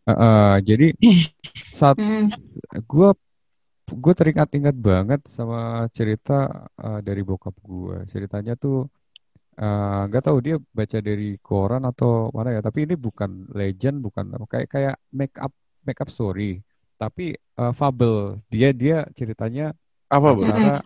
eh, 0.10 0.12
eh, 0.26 0.54
jadi 0.68 0.86
saat 1.80 1.97
Hmm. 1.97 2.30
gue 2.91 3.08
gue 4.04 4.14
teringat-ingat 4.20 4.76
banget 4.89 5.22
sama 5.38 5.58
cerita 5.97 6.34
eh, 6.84 6.99
dari 7.08 7.22
bokap 7.30 7.56
gue. 7.70 7.95
Ceritanya 8.14 8.54
tuh 8.64 8.76
eh, 9.62 10.02
nggak 10.08 10.24
tahu 10.28 10.38
dia 10.45 10.56
baca 10.80 10.97
dari 11.08 11.26
koran 11.47 11.84
atau 11.89 12.12
mana 12.38 12.49
ya. 12.58 12.62
Tapi 12.68 12.80
ini 12.88 12.95
bukan 13.08 13.32
legend, 13.60 13.97
bukan 14.06 14.26
kayak 14.52 14.68
kayak 14.74 14.95
make 15.20 15.36
up 15.45 15.54
make 15.88 15.99
up 16.04 16.10
story. 16.18 16.62
tapi 17.02 17.24
eh, 17.60 17.74
fabel. 17.80 18.16
Dia 18.54 18.70
dia 18.82 18.95
ceritanya 19.20 19.64
Apa, 20.12 20.30
antara 20.49 20.84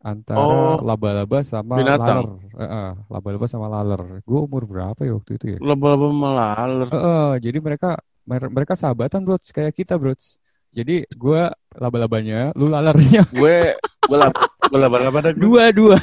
antara 0.00 0.40
Oh, 0.40 0.80
laba-laba 0.80 1.44
sama 1.44 1.76
binatang. 1.76 2.40
laler. 2.56 2.96
Laba-laba 3.06 3.46
sama 3.46 3.66
laler. 3.68 4.24
Gue 4.24 4.40
umur 4.40 4.64
berapa 4.64 5.00
ya 5.04 5.12
waktu 5.16 5.32
itu 5.36 5.46
ya? 5.56 5.58
Laba-laba 5.60 6.08
melaler. 6.08 6.88
Eh, 6.88 6.96
eh, 6.96 7.30
jadi 7.44 7.58
mereka 7.60 8.00
mer- 8.24 8.48
mereka 8.52 8.72
sahabatan 8.72 9.20
bro, 9.22 9.36
kayak 9.36 9.76
kita 9.76 10.00
bro. 10.00 10.16
Jadi 10.70 11.04
gue 11.04 11.40
laba-labanya, 11.76 12.54
lu 12.56 12.70
lalernya. 12.70 13.26
Gue 13.36 13.74
gue 14.06 14.18
laba 14.18 14.40
gue 14.70 14.78
laba-laba 14.78 15.18
gue. 15.20 15.34
Dua-dua. 15.36 15.98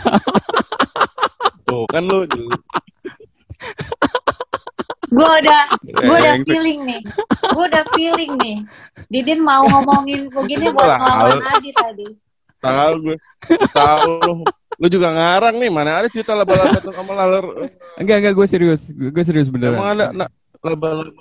Tuh, 1.68 1.84
kan 1.88 2.04
lu 2.04 2.24
Gue 5.08 5.24
udah, 5.24 5.62
gue 5.88 6.16
udah 6.20 6.36
feeling 6.44 6.80
nih. 6.84 7.02
Gue 7.56 7.64
udah 7.64 7.84
feeling 7.96 8.32
nih. 8.44 8.58
Didin 9.08 9.40
mau 9.40 9.64
ngomongin 9.64 10.28
begini 10.28 10.68
buat 10.70 11.00
ngelawan 11.00 11.40
Adi 11.48 11.72
tadi. 11.74 12.08
Tahu 12.62 12.94
gue. 13.04 13.16
Gue 13.48 13.70
tahu 13.72 14.12
lu. 14.24 14.34
Lu 14.78 14.88
juga 14.94 15.10
ngarang 15.10 15.58
nih, 15.58 15.72
mana 15.74 16.06
ada 16.06 16.08
cerita 16.12 16.38
laba-laba 16.38 16.78
tuh 16.78 16.94
sama 16.94 17.18
laler. 17.18 17.46
Enggak 17.98 18.18
enggak 18.22 18.34
gue 18.38 18.46
serius, 18.46 18.94
gue 18.94 19.24
serius 19.26 19.50
beneran. 19.50 19.82
Emang 19.82 19.90
ada 19.98 20.06
nah, 20.14 20.30
laba-laba. 20.62 21.12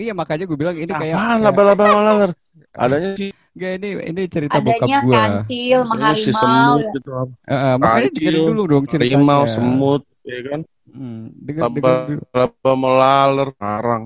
Iya 0.00 0.12
makanya 0.16 0.44
gue 0.48 0.56
bilang 0.56 0.76
ini 0.80 0.88
kayak, 0.88 1.16
Apaan 1.20 1.38
laba-laba 1.44 1.84
melaler? 1.92 2.30
Adanya 2.72 3.12
sih 3.20 3.30
enggak 3.52 3.72
ini 3.76 3.88
ini 4.08 4.22
cerita 4.32 4.56
bokap 4.64 4.88
Adanya 4.88 4.98
gue. 5.04 5.12
kancil, 5.12 5.78
Maksudnya 5.84 6.12
si 6.16 6.32
harimau. 6.32 6.40
semut 6.40 6.80
ya. 6.80 6.92
gitu. 6.96 7.10
Eh, 7.12 7.52
eh, 7.52 7.74
makanya 7.76 8.00
Kancil, 8.00 8.16
dengerin 8.16 8.48
dulu 8.48 8.62
dong 8.64 8.84
ceritanya. 8.88 9.12
Harimau, 9.12 9.42
semut, 9.44 10.02
ya 10.24 10.40
kan? 10.48 10.60
Hmm, 10.88 11.22
denger, 11.36 11.62
denger 11.68 11.92
dulu. 12.08 12.22
Laba-laba 12.32 12.72
melaler, 12.80 13.48
ngarang. 13.60 14.04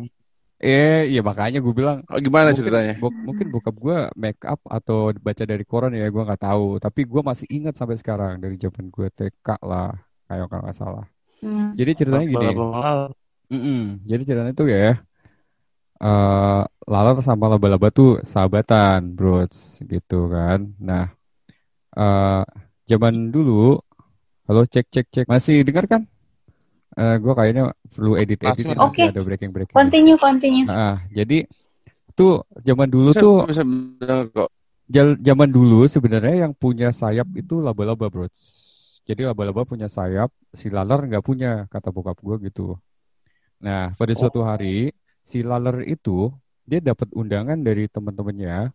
Eh, 0.56 1.04
iya 1.12 1.20
makanya 1.20 1.58
gue 1.64 1.74
bilang 1.80 1.98
Oh, 2.08 2.16
gimana 2.16 2.48
mungkin 2.48 2.56
ceritanya? 2.56 2.94
bok- 3.00 3.20
mungkin 3.28 3.46
bokap 3.52 3.76
gue 3.84 3.96
make 4.16 4.40
up 4.48 4.60
atau 4.76 5.12
baca 5.26 5.44
dari 5.44 5.64
koran 5.68 5.92
ya 5.92 6.08
gue 6.08 6.22
nggak 6.26 6.42
tahu. 6.48 6.80
Tapi 6.84 7.00
gue 7.12 7.22
masih 7.30 7.46
ingat 7.56 7.74
sampai 7.76 7.96
sekarang 8.00 8.40
dari 8.42 8.56
zaman 8.56 8.88
gue 8.88 9.06
TK 9.12 9.46
lah, 9.70 9.92
kayak 10.26 10.48
kalau 10.48 10.62
nggak 10.64 10.78
salah. 10.80 11.04
Hmm. 11.44 11.76
Jadi 11.78 11.90
ceritanya 11.98 12.26
gini. 12.32 12.48
Melaler. 12.56 13.10
Mm-mm. 13.52 14.02
Jadi 14.10 14.22
ceritanya 14.26 14.52
tuh 14.58 14.68
ya, 14.74 14.98
eh 16.02 16.60
laler 16.92 17.16
sama 17.26 17.44
laba-laba 17.52 17.88
tuh 17.98 18.08
sahabatan, 18.32 19.00
bros, 19.16 19.56
gitu 19.90 20.14
kan. 20.34 20.60
Nah, 20.88 21.04
eh 21.98 22.42
zaman 22.90 23.14
dulu, 23.34 23.52
halo 24.48 24.60
cek 24.74 24.86
cek 24.94 25.06
cek, 25.14 25.26
masih 25.34 25.56
dengar 25.68 25.86
kan? 25.92 26.02
Eh 26.96 27.16
gue 27.20 27.32
kayaknya 27.36 27.76
perlu 27.92 28.16
edit 28.16 28.40
edit 28.40 28.64
Masih. 28.72 28.80
Oke. 28.80 29.04
ada 29.12 29.20
breaking 29.20 29.52
breaking. 29.52 29.76
Continue, 29.76 30.16
continue. 30.16 30.64
Nah, 30.64 30.96
jadi 31.12 31.44
tuh 32.16 32.40
zaman 32.64 32.88
dulu 32.88 33.12
Bisa, 33.12 33.20
tuh, 33.20 33.36
bisa 33.44 33.62
kok. 34.32 34.48
zaman 35.20 35.48
dulu 35.52 35.84
sebenarnya 35.84 36.48
yang 36.48 36.56
punya 36.56 36.88
sayap 36.96 37.28
itu 37.36 37.60
laba-laba, 37.60 38.08
bros. 38.08 38.32
Jadi 39.04 39.28
laba-laba 39.28 39.68
punya 39.68 39.92
sayap, 39.92 40.32
si 40.56 40.72
laler 40.72 41.04
nggak 41.04 41.20
punya, 41.20 41.68
kata 41.68 41.92
bokap 41.92 42.16
gue 42.24 42.48
gitu. 42.48 42.80
Nah, 43.60 43.92
pada 43.92 44.12
suatu 44.16 44.40
hari 44.40 44.96
si 45.20 45.44
laler 45.44 45.84
itu 45.84 46.32
dia 46.64 46.80
dapat 46.80 47.12
undangan 47.12 47.60
dari 47.60 47.92
teman-temannya 47.92 48.72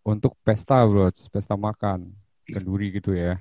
untuk 0.00 0.32
pesta, 0.40 0.80
bro, 0.88 1.12
pesta 1.12 1.60
makan 1.60 2.08
kenduri 2.48 2.88
gitu 2.96 3.12
ya. 3.12 3.36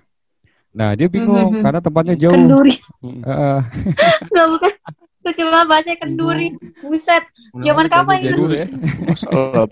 Nah, 0.69 0.93
dia 0.93 1.09
bingung 1.09 1.49
Mhm. 1.59 1.63
karena 1.65 1.79
tempatnya 1.81 2.15
jauh. 2.15 2.33
Kenduri. 2.33 2.73
Heeh. 3.01 3.59
Gak 4.35 4.47
bukan. 4.53 4.71
Gue 5.19 5.33
cuma 5.35 5.67
bahasa 5.67 5.91
kenduri. 5.99 6.55
Buset. 6.79 7.23
Zaman 7.53 7.85
kapan 7.91 8.23
itu? 8.23 8.25
Jadul 8.31 8.51
ya. 8.55 8.65
Masalah 9.03 9.67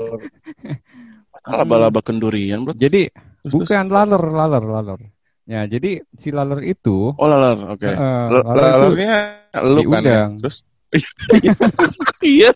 laba-laba. 1.48 2.00
Kendurian, 2.04 2.68
bro. 2.68 2.76
Jadi 2.76 3.08
Terus, 3.14 3.52
bukan 3.56 3.88
laler, 3.88 4.20
laler, 4.20 4.64
laler. 4.68 5.00
Ya, 5.48 5.64
jadi 5.64 6.04
si 6.20 6.36
laler 6.36 6.60
itu 6.68 7.16
Oh, 7.16 7.28
laler, 7.32 7.56
oke. 7.72 7.88
laler 7.88 8.44
itu 8.44 8.60
Lalernya 8.60 9.16
lu 9.64 9.82
kan 9.88 10.04
ya? 10.04 10.24
Terus? 10.36 10.58
Iya. 12.20 12.52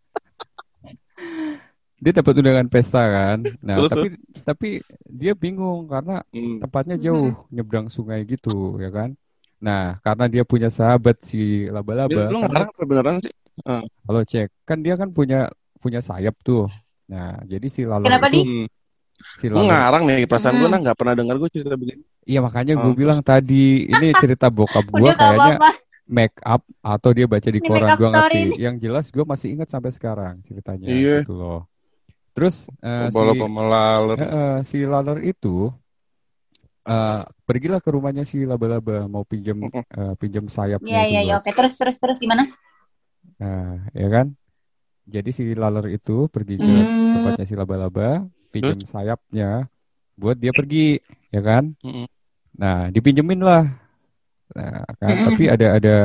Dia 2.02 2.12
dapat 2.18 2.34
undangan 2.42 2.68
pesta 2.68 3.02
kan. 3.06 3.38
Nah, 3.62 3.76
Terus, 3.78 3.90
tapi 3.94 4.08
tapi 4.42 4.68
dia 5.06 5.34
bingung 5.38 5.86
karena 5.86 6.26
Hmm. 6.34 6.58
tempatnya 6.58 6.96
jauh, 6.98 7.32
nyebrang 7.54 7.88
sungai 7.94 8.26
gitu, 8.26 8.82
ya 8.82 8.90
kan. 8.90 9.10
Nah, 9.62 10.02
karena 10.02 10.26
dia 10.26 10.42
punya 10.42 10.74
sahabat 10.74 11.22
si 11.22 11.70
laba-laba, 11.70 12.34
Lu 12.34 12.42
ngarang 12.42 12.70
apa 12.74 12.84
beneran 12.90 13.16
sih? 13.22 13.34
kalau 14.06 14.22
cek, 14.26 14.50
kan 14.66 14.78
dia 14.82 14.98
kan 14.98 15.10
punya 15.14 15.48
punya 15.78 16.02
sayap 16.02 16.34
tuh. 16.42 16.66
Nah, 17.06 17.38
jadi 17.46 17.68
si 17.70 17.82
laler 17.86 18.10
Kenapa, 18.10 18.28
itu, 18.28 18.34
Di? 18.34 18.42
Hmm. 18.42 18.66
si 19.38 19.46
Lu 19.54 19.62
ngarang 19.70 20.04
nih, 20.10 20.26
perasaan 20.26 20.56
gue 20.58 20.66
Hmm. 20.66 20.74
nah 20.74 20.80
nggak 20.82 20.98
pernah 20.98 21.14
dengar 21.14 21.36
gue 21.38 21.50
cerita 21.54 21.78
begini. 21.78 22.02
iya 22.26 22.40
makanya 22.42 22.74
gue 22.78 22.92
Oh, 22.92 22.98
bilang 22.98 23.20
tadi 23.22 23.86
ini 23.86 24.14
cerita 24.18 24.50
bokap 24.50 24.86
gue 24.94 25.10
gak 25.10 25.18
kayaknya 25.18 25.58
make 26.10 26.38
up 26.44 26.62
atau 26.82 27.10
dia 27.14 27.26
baca 27.30 27.50
di 27.50 27.62
Ini 27.62 27.68
koran 27.70 27.90
gue 27.98 28.10
ngerti. 28.10 28.42
Yang 28.58 28.76
jelas 28.82 29.06
gue 29.14 29.26
masih 29.26 29.48
ingat 29.56 29.70
sampai 29.70 29.92
sekarang 29.94 30.42
ceritanya 30.46 30.86
Iya. 30.90 31.22
gitu 31.22 31.34
loh. 31.38 31.71
Terus 32.36 32.56
eh, 32.84 33.08
si 33.18 33.28
eh, 34.20 34.22
eh, 34.22 34.58
si 34.70 34.78
laler 34.92 35.18
itu 35.32 35.48
eh, 36.88 37.22
pergilah 37.48 37.80
ke 37.84 37.90
rumahnya 37.96 38.24
si 38.28 38.38
laba-laba 38.50 39.06
mau 39.14 39.24
pinjam 39.28 39.58
eh, 39.98 40.14
pinjam 40.22 40.46
sayapnya 40.50 40.96
Iya, 40.96 41.02
itu 41.04 41.14
iya, 41.14 41.20
iya. 41.26 41.34
bro. 41.34 41.40
Oke, 41.40 41.52
terus, 41.58 41.74
terus, 41.80 41.98
terus 42.02 42.18
gimana? 42.24 42.44
Nah, 43.42 43.90
ya 43.96 44.08
kan? 44.16 44.28
Jadi 45.14 45.30
si 45.38 45.44
laler 45.62 45.86
itu 45.98 46.30
pergi 46.34 46.56
ke 46.62 46.72
Hmm. 46.72 47.12
tempatnya 47.14 47.46
si 47.50 47.56
laba-laba, 47.60 48.26
pinjam 48.54 48.80
sayapnya 48.86 49.68
buat 50.20 50.38
dia 50.44 50.54
pergi, 50.60 51.02
ya 51.36 51.42
kan? 51.50 51.64
Mm-mm. 51.84 52.08
Nah, 52.62 52.90
dipinjemin 52.96 53.42
lah. 53.44 53.64
Nah, 54.56 54.84
kan? 55.02 55.16
Mm-mm. 55.16 55.26
Tapi 55.28 55.44
ada 55.54 55.68
ada 55.78 55.96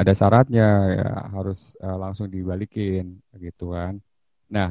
ada 0.00 0.12
syaratnya 0.18 0.66
ya 0.98 1.08
harus 1.36 1.58
eh, 1.80 1.96
langsung 2.02 2.28
dibalikin 2.30 3.20
gitu 3.40 3.72
kan. 3.76 3.94
Nah, 4.52 4.70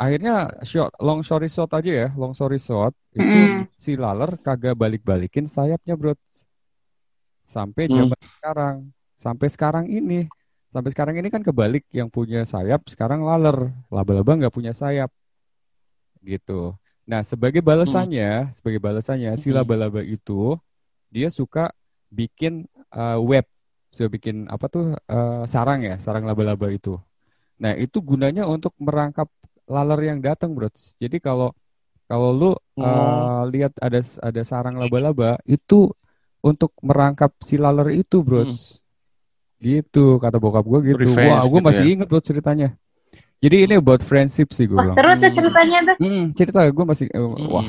akhirnya 0.00 0.48
short, 0.64 0.96
long 0.96 1.20
story 1.20 1.52
short 1.52 1.70
aja 1.76 1.92
ya, 1.92 2.08
long 2.16 2.32
story 2.32 2.56
short 2.56 2.96
itu 3.12 3.68
si 3.76 4.00
laler 4.00 4.40
kagak 4.40 4.72
balik-balikin 4.72 5.44
sayapnya, 5.44 5.94
bro. 6.00 6.16
Sampai 7.44 7.90
Hmm. 7.90 8.08
zaman 8.08 8.20
sekarang, 8.40 8.76
sampai 9.18 9.48
sekarang 9.52 9.86
ini, 9.90 10.24
sampai 10.72 10.90
sekarang 10.94 11.14
ini 11.20 11.28
kan 11.28 11.42
kebalik 11.44 11.84
yang 11.92 12.08
punya 12.08 12.46
sayap 12.48 12.86
sekarang 12.88 13.20
laler, 13.26 13.74
laba-laba 13.92 14.38
nggak 14.40 14.54
punya 14.54 14.72
sayap, 14.72 15.10
gitu. 16.24 16.78
Nah, 17.10 17.26
sebagai 17.26 17.58
balasannya, 17.58 18.54
sebagai 18.54 18.78
balasannya 18.78 19.34
si 19.34 19.50
laba-laba 19.50 19.98
itu 20.00 20.54
dia 21.10 21.26
suka 21.26 21.74
bikin 22.06 22.70
uh, 22.94 23.18
web, 23.18 23.42
suka 23.90 24.08
bikin 24.14 24.46
apa 24.46 24.70
tuh 24.70 24.94
uh, 25.10 25.42
sarang 25.50 25.82
ya, 25.82 25.98
sarang 25.98 26.22
laba-laba 26.22 26.70
itu. 26.70 26.94
Nah, 27.58 27.74
itu 27.74 27.98
gunanya 27.98 28.46
untuk 28.46 28.72
merangkap 28.78 29.26
laler 29.70 30.00
yang 30.10 30.18
datang, 30.18 30.50
bro. 30.50 30.66
Jadi 30.98 31.22
kalau 31.22 31.54
kalau 32.10 32.30
lu 32.34 32.50
uh, 32.82 33.46
lihat 33.54 33.70
ada 33.78 34.02
ada 34.02 34.42
sarang 34.42 34.74
laba-laba 34.82 35.38
itu 35.46 35.94
untuk 36.42 36.74
merangkap 36.82 37.30
si 37.40 37.54
laler 37.54 38.02
itu, 38.02 38.18
bro. 38.26 38.42
Hmm. 38.42 38.56
Gitu 39.62 40.18
kata 40.18 40.36
bokap 40.42 40.64
gue 40.66 40.80
gitu. 40.90 41.14
Revenge 41.14 41.30
Wah, 41.30 41.42
gue 41.46 41.60
gitu 41.60 41.68
masih 41.70 41.84
ya. 41.86 41.92
inget 41.94 42.06
bro 42.10 42.20
ceritanya. 42.20 42.68
Jadi 43.40 43.56
ini 43.64 43.74
about 43.80 44.02
friendship 44.04 44.52
sih 44.52 44.68
gue 44.68 44.76
Wah, 44.76 44.84
bilang. 44.84 44.96
seru 44.98 45.10
tuh 45.16 45.30
Hmm. 45.30 45.36
ceritanya 45.38 45.78
tuh. 45.88 45.96
Hmm, 46.02 46.24
cerita 46.36 46.60
gue 46.68 46.84
masih 46.84 47.06
eh, 47.08 47.20
Mm-mm. 47.20 47.48
wah 47.48 47.68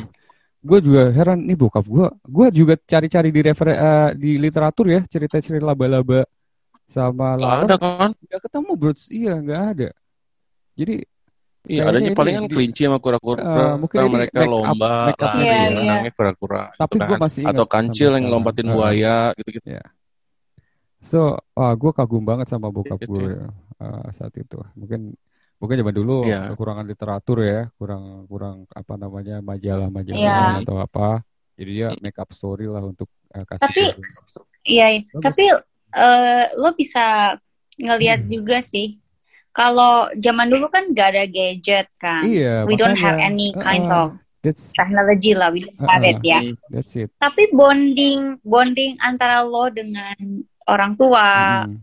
gue 0.61 0.79
juga 0.85 1.09
heran 1.09 1.41
nih 1.41 1.57
bokap 1.57 1.85
gue 1.89 2.07
gue 2.21 2.47
juga 2.53 2.73
cari-cari 2.77 3.33
di 3.33 3.41
refer 3.41 3.67
eh, 3.73 4.09
di 4.13 4.37
literatur 4.37 4.85
ya 4.93 5.01
cerita-cerita 5.09 5.65
laba-laba 5.65 6.21
sama 6.85 7.33
laler 7.33 7.65
ada 7.65 7.75
kan? 7.81 8.11
nggak 8.13 8.41
ketemu 8.45 8.71
bro 8.77 8.93
iya 9.09 9.33
nggak 9.41 9.61
ada 9.73 9.89
jadi 10.77 10.95
Iya, 11.61 11.85
adanya 11.85 12.09
ini 12.09 12.17
paling 12.17 12.33
kan 12.33 12.43
di- 12.43 12.51
kelinci 12.51 12.81
sama 12.89 12.97
kura-kura. 12.97 13.41
Eh, 13.41 13.73
mungkin 13.77 13.97
ini 14.01 14.09
mereka 14.09 14.33
make 14.33 14.41
up- 14.41 14.51
lomba 14.51 14.93
make 15.05 15.21
up 15.21 15.29
lari, 15.29 15.41
Iya, 15.45 15.53
iya. 15.53 15.69
menangnya 15.77 16.11
kura-kura. 16.11 16.63
gitu 16.67 16.79
Tapi 16.79 16.95
gua 16.97 17.07
kan. 17.07 17.19
masih 17.21 17.39
ingat 17.41 17.53
Atau 17.53 17.65
kancil 17.67 18.09
yang 18.11 18.23
ngelombatin 18.25 18.65
Eh. 18.65 18.71
buaya 18.71 19.15
gitu-gitu. 19.35 19.67
so 21.01 21.33
wah 21.51 21.73
gue 21.73 21.91
kagum 21.91 22.21
banget 22.21 22.45
sama 22.45 22.69
bokap 22.69 23.01
Gitu 23.01 23.09
gue 23.11 23.33
eh, 23.81 24.05
saat 24.11 24.29
itu 24.37 24.61
mungkin 24.77 25.17
mungkin 25.57 25.75
zaman 25.75 25.95
dulu 25.95 26.21
Iya. 26.23 26.53
kekurangan 26.53 26.85
literatur 26.85 27.41
ya 27.41 27.73
kurang 27.73 28.03
kurang 28.25 28.69
apa 28.69 28.93
namanya 28.95 29.41
majalah-majalah 29.41 30.13
Iya. 30.13 30.61
atau 30.61 30.77
apa 30.77 31.25
jadi 31.57 31.71
dia 31.73 31.87
make 31.97 32.13
up 32.15 32.29
story 32.29 32.65
lah 32.65 32.85
untuk 32.85 33.09
eh, 33.29 33.41
kasih 33.43 33.65
Tapi- 33.65 33.97
Iya, 34.61 34.85
iya. 34.93 35.01
Tapi 35.17 35.43
eh, 35.91 36.45
lo 36.53 36.69
bisa 36.71 37.33
ngelihat 37.75 38.21
Hmm. 38.21 38.29
juga 38.31 38.61
sih. 38.61 39.00
Kalau 39.51 40.07
zaman 40.15 40.47
dulu 40.47 40.67
kan 40.67 40.87
gak 40.91 41.11
ada 41.11 41.23
gadget 41.27 41.91
kan. 41.95 42.23
iya 42.23 42.63
We 42.63 42.73
don't 42.73 42.95
have 42.95 43.19
any 43.19 43.51
Eh, 43.51 43.59
kinds 43.59 43.87
eh, 43.87 43.99
of 43.99 44.15
that's 44.39 44.71
technology 44.71 45.35
lah, 45.35 45.51
we 45.51 45.61
don't 45.61 45.75
have 45.81 45.99
Uh-uh. 45.99 46.11
it 46.11 46.19
ya. 46.23 46.39
Hmm. 46.39 46.55
that's 46.71 46.95
it 46.95 47.11
Tapi 47.17 47.51
bonding 47.51 48.39
bonding 48.41 48.95
antara 48.97 49.43
lo 49.43 49.67
dengan 49.67 50.15
orang 50.65 50.95
tua, 50.95 51.27
Mm, 51.67 51.77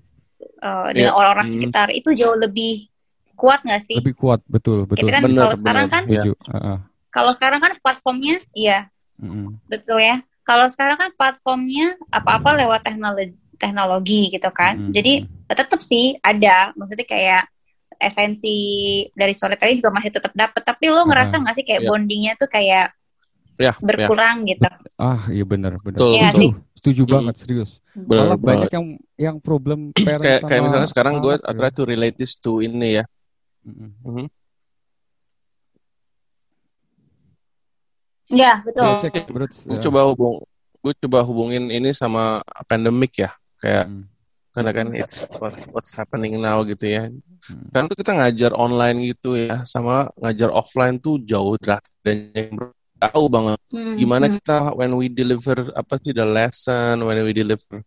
eh, 0.58 0.88
dengan 0.92 1.12
orang-orang 1.12 1.44
Hmm. 1.44 1.54
sekitar 1.54 1.88
itu 1.90 2.08
jauh 2.12 2.34
lebih 2.34 2.88
kuat 3.34 3.60
gak 3.62 3.84
sih? 3.84 4.00
lebih 4.00 4.16
kuat 4.16 4.40
betul 4.44 4.82
betul 4.82 5.06
Gitu 5.06 5.12
kan 5.12 5.22
Bener, 5.22 5.44
kalau 5.44 5.54
sekarang 5.54 5.86
kan. 5.86 6.02
Setuju. 6.04 6.32
Uh-uh. 6.48 6.78
kalau 7.08 7.32
sekarang 7.32 7.58
kan 7.58 7.72
platformnya, 7.78 8.36
iya 8.52 8.88
betul 9.66 9.98
ya. 9.98 10.22
Kalau 10.42 10.64
sekarang 10.66 10.96
kan 10.96 11.10
platformnya 11.12 11.98
apa-apa 12.08 12.56
lewat 12.56 12.80
teknologi 12.80 13.36
teknologi 13.54 14.30
gitu 14.30 14.48
kan. 14.48 14.78
Mm-mm. 14.78 14.94
Jadi 14.94 15.26
tetap 15.50 15.78
sih 15.78 16.16
ada, 16.22 16.70
maksudnya 16.72 17.04
kayak 17.04 17.44
esensi 17.98 18.54
dari 19.12 19.34
storytelling 19.34 19.78
juga 19.78 19.90
masih 19.92 20.10
tetap 20.10 20.32
dapet. 20.32 20.62
Tapi 20.62 20.84
lo 20.88 21.02
ngerasa 21.04 21.42
nggak 21.42 21.54
sih 21.54 21.64
kayak 21.66 21.82
Iya. 21.82 21.88
bondingnya 21.90 22.32
tuh 22.34 22.48
kayak 22.48 22.94
Ya, 23.58 23.74
ya. 23.74 23.82
berkurang 23.82 24.46
gitu? 24.46 24.62
ah 24.94 25.26
iya 25.28 25.42
benar 25.42 25.74
benar 25.82 25.98
Betul, 25.98 26.14
Iya 26.14 26.30
setuju 26.30 26.38
sih. 26.38 26.50
setuju 26.78 27.02
Mm. 27.02 27.10
banget 27.10 27.34
serius 27.36 27.70
Benar 27.90 28.06
malah 28.06 28.38
banyak 28.38 28.46
banget. 28.64 28.70
yang 28.70 28.86
yang 29.18 29.36
problem 29.38 29.90
parents 29.98 30.22
Kayak 30.22 30.38
sama 30.38 30.48
kayak 30.48 30.62
misalnya 30.62 30.88
sekarang 30.88 31.14
gue 31.18 31.34
ya. 31.34 31.52
try 31.52 31.70
to 31.70 31.82
relate 31.82 32.14
this 32.14 32.34
to 32.34 32.62
ini 32.62 33.02
ya. 33.02 33.04
Mhm. 33.66 34.30
Iya 38.28 38.60
Coba 38.60 38.66
betul. 38.68 38.92
cek 39.02 39.26
bro 39.26 39.46
Gue 39.48 39.78
coba 39.80 40.00
hubung, 40.06 40.36
gue 40.78 40.92
coba 41.02 41.18
hubungin 41.24 41.64
ini 41.68 41.90
sama 41.90 42.38
pandemic 42.68 43.10
ya. 43.18 43.30
Kayak 43.58 43.90
Mm. 43.90 44.04
Karena 44.58 44.72
kan 44.74 44.88
it's 44.90 45.22
what, 45.38 45.54
what's 45.70 45.94
happening 45.94 46.34
now 46.42 46.58
gitu 46.66 46.90
ya. 46.90 47.06
Hmm. 47.46 47.70
Kan 47.70 47.86
tuh 47.86 47.94
kita 47.94 48.10
ngajar 48.18 48.50
online 48.58 49.14
gitu 49.14 49.38
ya, 49.38 49.62
sama 49.62 50.10
ngajar 50.18 50.50
offline 50.50 50.98
tuh 50.98 51.22
jauh 51.22 51.54
drastis 51.62 52.50
jauh 52.98 53.28
banget. 53.30 53.58
Hmm, 53.70 53.94
Gimana 53.94 54.26
hmm. 54.26 54.34
kita 54.42 54.74
when 54.74 54.92
we 54.98 55.06
deliver 55.06 55.70
apa 55.78 55.94
sih 56.02 56.10
the 56.10 56.26
lesson, 56.26 57.06
when 57.06 57.22
we 57.22 57.30
deliver 57.30 57.86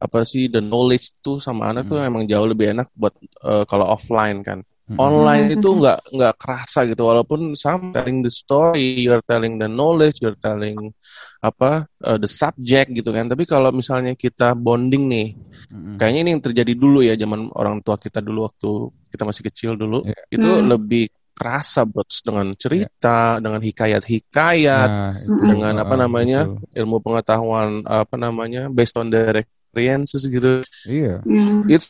apa 0.00 0.24
sih 0.24 0.48
the 0.48 0.60
knowledge 0.60 1.16
tuh 1.24 1.40
sama 1.40 1.72
anak 1.72 1.88
tuh 1.88 1.96
Hmm. 1.96 2.08
emang 2.08 2.24
jauh 2.28 2.44
lebih 2.44 2.76
enak 2.76 2.88
buat 2.92 3.16
eh, 3.20 3.64
kalau 3.64 3.88
offline 3.88 4.44
kan. 4.44 4.60
Online 4.98 5.54
itu 5.54 5.68
nggak 5.70 5.98
nggak 6.10 6.34
kerasa 6.40 6.82
gitu, 6.90 7.06
walaupun 7.06 7.54
some 7.54 7.94
telling 7.94 8.26
the 8.26 8.32
story, 8.32 9.06
you're 9.06 9.22
telling 9.22 9.54
the 9.60 9.70
knowledge, 9.70 10.18
you're 10.18 10.38
telling 10.38 10.90
apa 11.38 11.86
eh, 12.02 12.18
the 12.18 12.26
subject 12.26 12.90
gitu 12.90 13.14
kan. 13.14 13.30
Tapi 13.30 13.46
kalau 13.46 13.70
misalnya 13.70 14.18
kita 14.18 14.56
bonding 14.58 15.06
nih, 15.06 15.28
Mm-mm. 15.70 15.94
kayaknya 15.94 16.20
ini 16.26 16.30
yang 16.34 16.42
terjadi 16.42 16.72
dulu 16.74 17.06
ya 17.06 17.14
zaman 17.14 17.52
orang 17.54 17.78
tua 17.86 18.02
kita 18.02 18.18
dulu 18.18 18.50
waktu 18.50 18.70
kita 19.14 19.22
masih 19.22 19.42
kecil 19.46 19.70
dulu, 19.78 20.02
Iya. 20.02 20.18
itu 20.32 20.48
Hmm. 20.50 20.66
lebih 20.74 21.04
kerasa 21.40 21.88
bro 21.88 22.04
dengan 22.20 22.52
cerita, 22.58 23.40
dengan 23.40 23.60
hikayat-hikayat, 23.64 24.90
Nah, 24.92 25.12
itu, 25.24 25.32
dengan 25.40 25.74
apa 25.80 25.94
ah, 25.96 25.98
namanya 26.04 26.40
betul. 26.50 26.76
ilmu 26.76 26.96
pengetahuan 27.00 27.68
apa 27.88 28.14
namanya 28.20 28.68
based 28.68 28.98
on 29.00 29.08
their 29.08 29.40
experiences 29.40 30.26
gitu. 30.28 30.60
iya 30.84 31.22
Hmm. 31.24 31.64
It's 31.70 31.88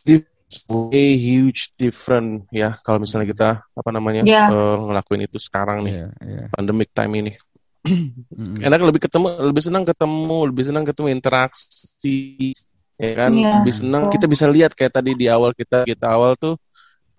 way 0.67 1.15
huge 1.15 1.71
different 1.75 2.45
ya 2.51 2.75
kalau 2.83 2.99
misalnya 3.01 3.27
kita 3.29 3.49
apa 3.63 3.89
namanya 3.89 4.21
Iya. 4.27 4.51
eh, 4.51 4.75
ngelakuin 4.87 5.25
itu 5.27 5.37
sekarang 5.39 5.83
nih 5.87 5.93
iya 5.93 6.07
iya 6.23 6.43
pandemic 6.51 6.89
time 6.91 7.13
ini. 7.19 7.33
Mm-mm. 7.81 8.61
Enak 8.61 8.77
lebih 8.85 9.01
ketemu, 9.09 9.27
lebih 9.49 9.63
senang 9.65 9.81
ketemu, 9.81 10.37
lebih 10.53 10.63
senang 10.69 10.85
ketemu 10.85 11.07
interaksi, 11.17 12.53
ya 12.93 13.11
kan? 13.17 13.33
Iya. 13.33 13.51
Lebih 13.57 13.73
senang 13.73 14.03
kita 14.13 14.29
bisa 14.29 14.45
lihat 14.45 14.77
kayak 14.77 15.01
tadi 15.01 15.17
di 15.17 15.25
awal 15.25 15.49
kita 15.57 15.89
kita 15.89 16.05
awal 16.13 16.37
tuh 16.37 16.61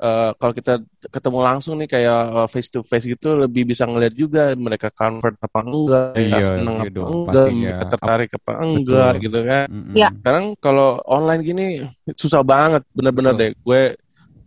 eh, 0.02 0.30
kalau 0.34 0.52
kita 0.52 0.72
ketemu 1.14 1.38
langsung 1.40 1.74
nih 1.78 1.88
kayak 1.88 2.20
face 2.50 2.68
to 2.68 2.82
face 2.82 3.06
gitu 3.06 3.38
lebih 3.38 3.62
bisa 3.70 3.86
ngeliat 3.86 4.12
juga 4.12 4.52
mereka 4.58 4.90
convert 4.90 5.38
apa 5.38 5.60
enggak, 5.62 6.12
mereka 6.18 6.36
Iya, 6.36 6.48
senang 6.58 6.76
iya 6.76 6.82
apa 6.82 6.92
dong, 6.92 7.08
enggak, 7.08 7.32
pastinya. 7.32 7.62
mereka 7.62 7.84
tertarik 7.94 8.30
apa 8.34 8.52
enggak 8.60 9.12
Betul. 9.14 9.24
gitu 9.24 9.38
kan. 9.46 9.66
Mm-mm. 9.70 9.94
Iya. 9.94 10.08
Sekarang 10.18 10.44
kalau 10.58 10.88
online 11.06 11.42
gini 11.46 11.66
susah 12.18 12.42
banget, 12.42 12.82
bener-bener 12.92 13.32
Betul. 13.32 13.40
deh. 13.40 13.50
Gue 13.62 13.82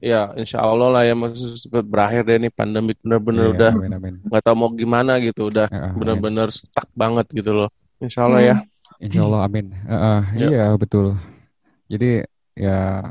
ya 0.03 0.21
insya 0.37 0.61
Allah 0.61 0.89
lah 0.91 1.01
ya 1.07 1.15
maksudnya 1.17 1.57
cepet 1.57 1.85
berakhir 1.87 2.21
deh 2.29 2.37
nih 2.37 2.51
pandemik 2.53 2.97
bener-bener 3.01 3.45
Iya, 3.49 3.53
udah 3.57 3.71
amin 3.73 3.91
amin 3.97 4.13
nggak 4.27 4.41
tahu 4.45 4.55
mau 4.59 4.69
gimana 4.69 5.17
gitu, 5.23 5.49
udah 5.49 5.65
Ah, 5.71 5.89
amin. 5.89 5.97
bener-bener 5.97 6.47
stuck 6.53 6.85
banget 6.93 7.25
gitu 7.33 7.51
loh. 7.55 7.69
Insya 7.97 8.27
Allah 8.27 8.41
ya. 8.43 8.55
Insya 9.01 9.23
Allah 9.25 9.41
amin. 9.47 9.65
Eh, 9.73 9.95
eh, 9.95 10.21
Ya. 10.35 10.47
Iya 10.51 10.65
betul. 10.77 11.15
Jadi 11.89 12.21
ya 12.53 13.01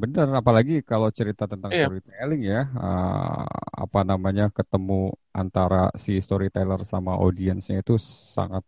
benar 0.00 0.26
apalagi 0.40 0.72
kalau 0.90 1.08
cerita 1.18 1.44
tentang 1.52 1.72
Iya. 1.72 1.78
storytelling 1.78 2.42
ya 2.52 2.60
eh, 2.84 3.44
apa 3.84 4.00
namanya 4.10 4.44
ketemu 4.56 5.12
antara 5.40 5.76
si 6.04 6.12
storyteller 6.26 6.80
sama 6.92 7.12
audiensnya 7.22 7.76
itu 7.84 7.94
sangat 8.36 8.64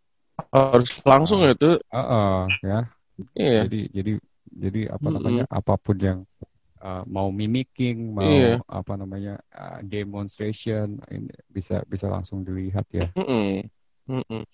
Harus 0.53 0.89
langsung 1.05 1.39
ya 1.45 1.53
tuh. 1.61 1.75
eh, 1.93 1.97
eh, 2.15 2.35
ya. 2.69 2.77
Iya. 3.35 3.61
Jadi 3.61 3.77
jadi 3.97 4.11
jadi 4.63 4.79
apa 4.95 5.09
namanya 5.15 5.43
apa 5.59 5.73
pun 5.85 5.97
yang 6.07 6.19
eh, 6.83 7.03
mau 7.15 7.29
mimicking 7.39 7.97
mau 8.19 8.39
Iya. 8.43 8.61
apa 8.79 8.93
namanya 9.01 9.31
eh, 9.53 9.79
demonstration 9.93 10.87
ini 11.15 11.31
bisa 11.55 11.75
bisa 11.93 12.07
langsung 12.13 12.41
dilihat 12.47 12.87
ya. 12.93 13.07
Mm-mm. 13.15 13.69
Mm-mm. 14.09 14.45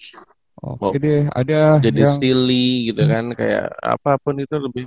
Oke 0.62 0.96
deh 1.04 1.22
ada 1.40 1.56
Jadi 1.84 2.02
yang 2.02 2.18
silly 2.18 2.90
gitu 2.92 3.02
kan, 3.12 3.26
kayak 3.40 3.64
apa 3.94 4.10
pun 4.24 4.36
itu 4.44 4.56
lebih 4.66 4.86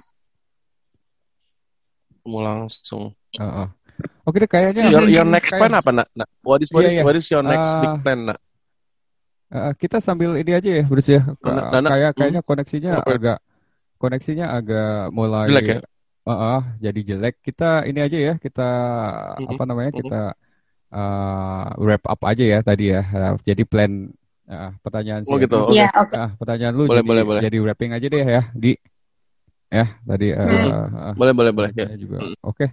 mau 2.24 2.40
langsung. 2.40 3.12
eh, 3.32 3.44
eh. 3.44 3.68
Oke 4.24 4.36
deh 4.38 4.48
kayaknya 4.48 4.90
Your, 4.90 5.06
your 5.06 5.24
next 5.24 5.48
kayak- 5.48 5.60
plan 5.60 5.74
apa 5.74 5.90
nak? 5.92 6.08
Nak? 6.12 6.28
What 6.42 6.58
is 6.58 6.72
what 6.72 6.82
Iya, 6.82 6.88
is, 6.88 6.94
iya. 6.94 7.02
what 7.04 7.14
is 7.14 7.26
your 7.28 7.44
next 7.44 7.70
big 7.76 7.88
Ah, 7.88 7.98
plan 7.98 8.18
nak? 8.24 8.38
Eh, 9.48 9.72
kita 9.78 9.96
sambil 9.98 10.34
ini 10.34 10.50
aja 10.50 10.66
ya, 10.66 10.82
Bruce 10.82 11.10
ya. 11.10 11.22
Ka- 11.38 11.46
Nana- 11.46 11.70
Nana, 11.70 11.88
kayak 11.88 12.10
hmm. 12.10 12.18
kayaknya 12.18 12.42
koneksinya 12.42 12.90
Apa? 12.98 13.10
agak 13.14 13.38
koneksinya 13.96 14.46
agak 14.50 14.92
mulai 15.08 15.46
Jelek 15.46 15.66
ya? 15.68 15.78
Eh, 16.24 16.32
eh, 16.32 16.60
jadi 16.82 17.00
jelek. 17.04 17.34
Kita 17.38 17.84
ini 17.84 18.00
aja 18.00 18.18
ya, 18.18 18.34
kita 18.34 18.68
Mhm, 19.38 19.48
apa 19.54 19.62
namanya? 19.64 19.90
mhm. 19.92 19.98
Kita 20.00 20.20
eh, 20.90 21.66
wrap 21.78 22.02
up 22.04 22.20
aja 22.24 22.44
ya 22.44 22.58
tadi 22.60 22.84
ya. 22.90 23.02
Eh, 23.04 23.32
jadi 23.44 23.62
plan 23.62 23.92
eh, 24.44 24.70
pertanyaan 24.80 25.22
Oh 25.28 25.36
gitu. 25.38 25.70
Iya, 25.70 25.86
oke. 25.94 26.14
Ah, 26.16 26.30
pertanyaan 26.34 26.74
lu 26.74 26.84
Boleh, 26.84 26.98
jadi 26.98 27.06
boleh, 27.06 27.22
boleh. 27.24 27.40
jadi 27.44 27.56
wrapping 27.60 27.92
aja 27.92 28.06
deh 28.08 28.24
ya, 28.24 28.42
di 28.52 28.72
ya 29.74 29.86
tadi 30.06 30.30
eh, 30.30 30.38
Mhm. 30.38 30.70
eh, 30.70 31.14
Boleh, 31.18 31.34
boleh, 31.34 31.52
boleh. 31.52 31.70
Ya. 31.74 31.90
juga. 31.98 32.22
Mm. 32.22 32.36
Oke. 32.46 32.66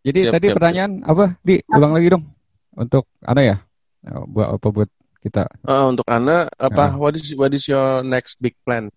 Jadi 0.00 0.20
Siap, 0.24 0.32
tadi 0.32 0.46
siap, 0.48 0.56
pertanyaan 0.56 0.92
apa? 1.04 1.24
Di 1.44 1.60
ulang 1.68 1.92
lagi 1.92 2.08
dong. 2.08 2.24
Untuk 2.72 3.04
Ana 3.20 3.42
ya? 3.44 3.56
Eh, 4.08 4.22
Buat 4.32 4.48
apa 4.56 4.68
buat 4.72 4.90
kita? 5.20 5.44
Ah, 5.68 5.84
untuk 5.90 6.06
Ana, 6.08 6.48
apa? 6.56 6.84
Ah. 6.88 6.96
What 6.96 7.18
is 7.18 7.28
what 7.36 7.52
is 7.52 7.68
your 7.68 8.00
next 8.00 8.40
big 8.40 8.56
plan? 8.64 8.88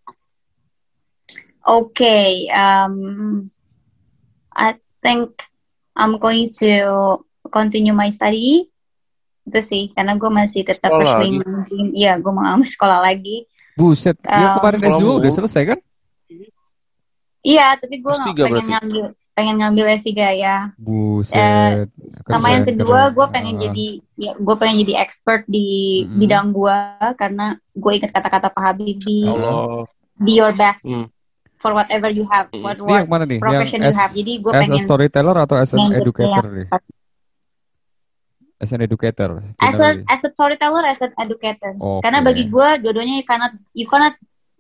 Okay, 1.62 2.50
um, 2.50 3.46
I 4.50 4.82
think 4.98 5.46
I'm 5.94 6.18
going 6.18 6.50
to 6.58 6.72
continue 7.54 7.94
my 7.94 8.10
study. 8.10 8.66
Itu 9.46 9.62
sih, 9.62 9.94
karena 9.94 10.18
gue 10.18 10.30
masih 10.30 10.66
tetap 10.66 10.90
Sekolah 10.90 11.22
pursuing, 11.22 11.94
iya 11.94 12.18
gue 12.18 12.34
mau 12.34 12.46
sekolah 12.62 13.02
lagi. 13.06 13.46
Buset, 13.78 14.18
ya 14.26 14.54
Um, 14.54 14.56
kemarin 14.62 14.80
S2 14.82 14.90
Kalau 14.90 15.18
udah 15.22 15.32
selesai 15.34 15.64
kan? 15.74 15.80
Iya, 17.42 17.74
tapi 17.76 17.96
gue 17.98 18.12
S3 18.12 18.22
nggak 18.22 18.36
pengen 18.38 18.54
berarti? 18.54 18.72
ngambil 18.72 19.04
pengen 19.32 19.56
ngambil 19.58 19.86
S3 19.96 20.10
ya. 20.36 20.58
Buset. 20.76 21.88
Sama 22.28 22.52
yang 22.52 22.64
kedua, 22.64 23.10
gue 23.10 23.26
pengen 23.30 23.56
Ah. 23.58 23.62
jadi, 23.64 23.88
ya, 24.16 24.32
gue 24.36 24.56
pengen 24.56 24.78
jadi 24.82 24.94
expert 25.00 25.48
di 25.48 25.68
Mm-mm. 26.04 26.20
bidang 26.20 26.48
gue 26.52 26.78
karena 27.16 27.46
gue 27.72 27.92
ingat 27.92 28.12
kata-kata 28.12 28.48
Pak 28.48 28.62
Habibie, 28.62 29.26
Ya 29.26 29.34
Allah. 29.34 29.90
be 30.16 30.34
your 30.36 30.52
best 30.52 30.86
Hmm. 30.86 31.10
for 31.58 31.74
whatever 31.74 32.10
you 32.10 32.28
have, 32.28 32.52
what 32.54 32.78
what 32.78 33.02
yang 33.02 33.10
mana 33.10 33.24
nih? 33.24 33.38
Yang 33.38 33.44
profession 33.44 33.80
you 33.82 33.90
as, 33.90 33.98
have. 33.98 34.12
Jadi 34.12 34.34
gue 34.38 34.52
as 34.52 34.58
a 34.58 34.62
pengen 34.62 34.82
storyteller 34.84 35.36
atau 35.40 35.56
as 35.56 35.72
an 35.72 35.78
pengen 35.80 35.94
educator 35.98 36.44
yang- 36.44 36.56
nih? 36.56 36.68
As 38.58 38.70
an 38.70 38.80
educator. 38.80 39.32
as 39.58 39.76
a 39.76 39.90
as 40.06 40.22
a 40.22 40.30
storyteller 40.30 40.86
as 40.86 41.02
an 41.02 41.10
educator 41.18 41.74
Oke. 41.76 42.06
karena 42.06 42.22
bagi 42.22 42.46
gue 42.46 42.70
dua-duanya 42.78 43.18
you 43.18 43.26
cannot 43.26 43.54
you 43.74 43.90
cannot 43.90 44.14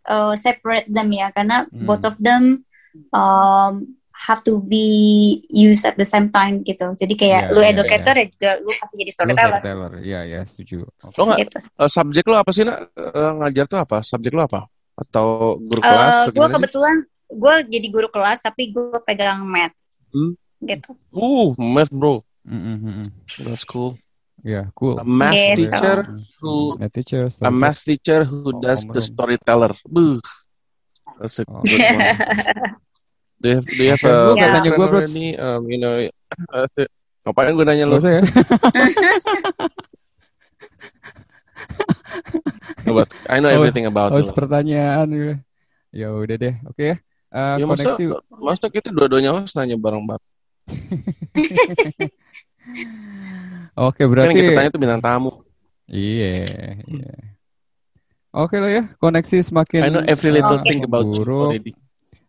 uh, 0.05 0.33
separate 0.33 0.89
them 0.89 1.13
ya 1.13 1.29
karena 1.29 1.69
Hmm. 1.69 1.85
both 1.85 2.01
of 2.01 2.17
them 2.17 2.65
um, 3.11 3.73
have 4.11 4.45
to 4.45 4.61
be 4.61 4.85
used 5.49 5.81
at 5.81 5.97
the 5.97 6.05
same 6.05 6.29
time 6.29 6.61
gitu 6.61 6.93
jadi 6.93 7.13
kayak 7.17 7.41
Iya, 7.49 7.53
lu 7.53 7.59
iya, 7.65 7.69
educator 7.73 8.13
ya 8.13 8.25
juga 8.29 8.51
lu 8.61 8.69
pasti 8.77 8.95
jadi 9.01 9.09
Lu 9.11 9.15
storyteller 9.17 9.59
storyteller. 9.59 9.91
Iya, 10.05 10.19
iya, 10.29 10.39
setuju. 10.45 10.85
Oke. 10.85 11.17
Lo 11.17 11.23
nggak 11.25 11.39
gitu 11.41 11.57
eh, 11.57 11.89
subjek 11.89 12.25
lo 12.29 12.35
apa 12.37 12.51
sih 12.53 12.63
nak? 12.63 12.77
Eh, 12.93 13.31
ngajar 13.41 13.65
tuh 13.65 13.79
apa? 13.81 13.97
Subjek 14.05 14.33
lo 14.37 14.45
apa? 14.45 14.69
Atau 14.93 15.57
guru 15.57 15.81
kelas 15.81 16.13
uh, 16.13 16.23
gue 16.29 16.47
kebetulan 16.53 16.95
gue 17.31 17.53
jadi 17.71 17.87
guru 17.89 18.07
kelas 18.11 18.43
tapi 18.43 18.69
gue 18.69 18.99
pegang 19.01 19.41
math 19.41 19.73
Hmm. 20.11 20.35
gitu 20.61 20.91
Uh, 21.09 21.55
math 21.57 21.89
bro. 21.89 22.21
Mm, 22.43 22.53
mm, 22.53 22.77
mm, 22.77 22.93
mm. 23.01 23.07
That's 23.47 23.63
cool. 23.63 23.95
Iya, 24.41 24.69
cool. 24.73 24.97
A 24.97 25.05
math 25.05 25.33
Gitu. 25.33 25.65
teacher 25.65 25.97
who 26.41 26.73
Math 26.77 26.93
teacher, 26.93 27.23
a 27.41 27.49
math 27.49 27.81
teacher 27.81 28.21
who 28.25 28.49
Oh, 28.49 28.57
does 28.59 28.81
the 28.85 29.01
storyteller. 29.01 29.71
Buh. 29.85 30.17
That's 31.21 31.37
a 31.37 31.45
Oh. 31.45 31.61
good 31.61 31.77
one. 31.77 32.01
Do 33.37 33.45
you 33.49 33.55
have, 33.57 33.65
do 33.67 33.81
you 33.81 33.91
have 33.93 34.01
a 34.01 34.13
nggak 34.33 34.41
Ya. 34.41 34.53
tanya 34.53 34.69
gue, 34.73 34.85
bro. 34.85 35.01
nih, 35.05 35.29
um, 35.37 35.61
you 35.65 35.77
know, 35.77 35.93
uh, 36.49 36.65
ngapain 37.25 37.53
gue 37.53 37.65
nanya 37.65 37.85
Gak 37.85 37.93
lu? 37.93 37.97
usah 38.01 38.11
ya. 38.17 38.21
About, 42.81 43.09
I 43.29 43.37
know 43.39 43.49
Oh, 43.53 43.57
everything 43.61 43.85
about 43.85 44.09
Oh, 44.11 44.21
pertanyaan. 44.33 45.07
ya. 45.13 45.33
Ya 45.93 46.07
udah 46.09 46.35
deh. 46.37 46.55
Oke 46.65 46.83
ya. 46.83 46.95
Eh, 47.31 47.55
Ya 47.61 47.65
masa, 47.65 47.95
koneksi. 47.95 48.05
masa 48.33 48.65
kita 48.67 48.89
dua-duanya 48.91 49.31
harus 49.37 49.53
nanya 49.53 49.77
bareng 49.77 50.03
bareng. 50.03 50.25
Oke, 53.77 54.03
Kan 54.03 54.05
yang 54.05 54.11
berarti 54.11 54.33
kita 54.35 54.51
tanya 54.53 54.69
tuh 54.69 54.81
bintang 54.81 55.01
tamu. 55.01 55.31
Iya, 55.87 56.31
iya. 56.87 57.13
Oke 58.31 58.55
lah 58.57 58.71
ya, 58.71 58.83
koneksi 58.95 59.43
semakin 59.43 59.81
I 59.83 59.89
know 59.91 60.03
every 60.07 60.31
little 60.31 60.55
Oke. 60.55 60.65
thing 60.65 60.87
about 60.87 61.03
you 61.03 61.19
buruk. 61.19 61.51
already. 61.51 61.73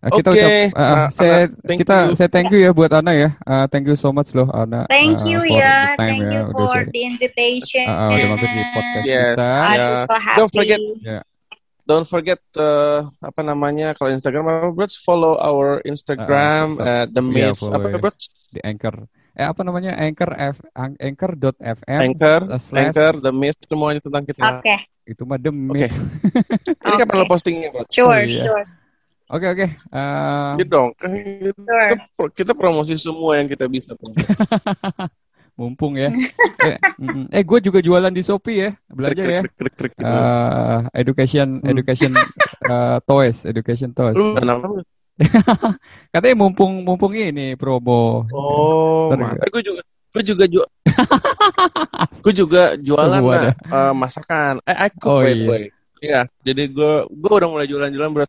Ah, 0.03 0.11
kita 0.11 0.35
Oke, 0.35 0.43
ucap, 0.43 0.51
ah, 0.75 0.83
ah, 0.83 1.07
saya 1.15 1.37
thank 1.63 1.79
kita 1.79 1.97
you. 2.11 2.15
saya 2.19 2.27
thank 2.27 2.51
you 2.51 2.59
ya 2.59 2.75
buat 2.75 2.91
Ana 2.91 3.15
ya. 3.15 3.31
Ah, 3.47 3.71
thank 3.71 3.87
you 3.87 3.95
so 3.95 4.11
much 4.11 4.35
loh 4.35 4.51
Ana. 4.51 4.83
Thank 4.91 5.23
ah, 5.23 5.31
you 5.31 5.47
ya, 5.47 5.95
the 5.95 6.03
time 6.03 6.11
thank 6.11 6.23
ya, 6.27 6.31
you 6.35 6.43
udah 6.51 6.59
for 6.59 6.75
sharing. 6.75 6.91
the 6.91 7.01
invitation. 7.07 7.87
Ah, 7.87 7.95
ah, 7.95 8.09
udah 8.11 8.27
mampir 8.35 8.51
di 8.51 8.63
podcast 8.75 9.05
Yes. 9.07 9.35
kita. 9.39 9.47
Ya. 9.47 9.89
so 10.03 10.17
happy. 10.19 10.39
Don't 10.43 10.51
forget. 10.53 10.81
Ya. 11.07 11.21
Don't 11.83 12.07
forget 12.07 12.41
uh, 12.59 12.99
apa 13.23 13.41
namanya 13.43 13.95
kalau 13.95 14.11
Instagram 14.11 14.45
apa 14.51 14.75
bro? 14.75 14.87
Follow 15.07 15.39
our 15.39 15.79
Instagram 15.87 16.79
Ah, 16.79 16.83
ah, 16.83 16.95
uh, 16.99 17.05
the 17.07 17.23
Iya, 17.23 17.55
myth 17.55 17.63
follow 17.63 17.79
apa 17.79 17.87
ya. 17.87 17.99
bro? 18.03 18.11
di 18.51 18.61
Anchor. 18.67 18.97
Eh 19.33 19.43
apa 19.43 19.61
namanya? 19.61 19.97
Anchor 19.97 20.31
F 20.31 20.57
ang- 20.73 20.99
anchor.fm 20.99 22.01
Anchor, 22.05 22.41
uh, 22.47 22.61
slash 22.61 22.93
Anchor, 22.93 23.13
the 23.19 23.33
myth 23.33 23.57
semuanya 23.63 23.99
tentang 23.99 24.23
kita. 24.23 24.61
Oke, 24.61 24.77
itu 25.05 25.23
mah 25.23 25.37
demi. 25.37 25.73
Oke. 25.73 25.89
Ini 25.89 26.95
kapan 27.01 27.17
lo 27.17 27.25
postingnya 27.25 27.69
bro? 27.69 27.89
sure, 27.89 28.23
Iya. 28.23 28.45
sure, 28.45 28.65
Oke 29.27 29.47
oke. 29.49 29.67
Ah, 29.89 30.53
Gitu 30.55 30.69
dong. 30.69 30.93
Kita, 30.93 31.57
sure. 31.57 32.29
kita 32.37 32.53
promosi 32.53 32.93
semua 32.95 33.41
yang 33.41 33.49
kita 33.49 33.65
bisa. 33.65 33.97
Mumpung 35.53 35.97
ya. 35.97 36.09
eh, 36.65 36.77
eh 37.31 37.43
gue 37.43 37.59
juga 37.63 37.81
jualan 37.81 38.09
di 38.09 38.21
Shopee 38.21 38.57
ya. 38.59 38.71
Belajar 38.87 39.25
ya. 39.27 39.41
Krik, 39.43 39.55
krik, 39.55 39.75
krik, 39.75 39.93
krik. 39.95 40.05
Eh, 40.05 40.79
education 40.95 41.61
Hmm. 41.61 41.69
education 41.69 42.13
eh, 42.73 42.99
toys, 43.05 43.45
education 43.45 43.91
toys. 43.91 44.17
Lu? 44.17 44.37
Katanya 46.13 46.37
mumpung 46.37 46.83
mumpung 46.83 47.13
ini 47.13 47.55
promo. 47.55 48.27
Oh, 48.33 49.13
gue 49.53 49.63
juga 49.63 49.83
gue 50.13 50.23
juga 50.29 50.45
jual 50.45 50.69
gue 52.25 52.35
juga 52.37 52.63
jualan 52.77 53.21
Oh, 53.25 53.33
nah, 53.33 53.55
eh, 53.57 53.93
masakan. 53.97 54.61
Eh, 54.69 54.77
I 54.77 54.89
cook 54.93 55.09
Oh, 55.09 55.21
iya. 55.25 55.73
Iya, 56.03 56.21
jadi 56.43 56.67
gue 56.67 56.93
gue 57.07 57.33
udah 57.33 57.49
mulai 57.49 57.67
jualan-jualan 57.71 58.11
bro. 58.11 58.27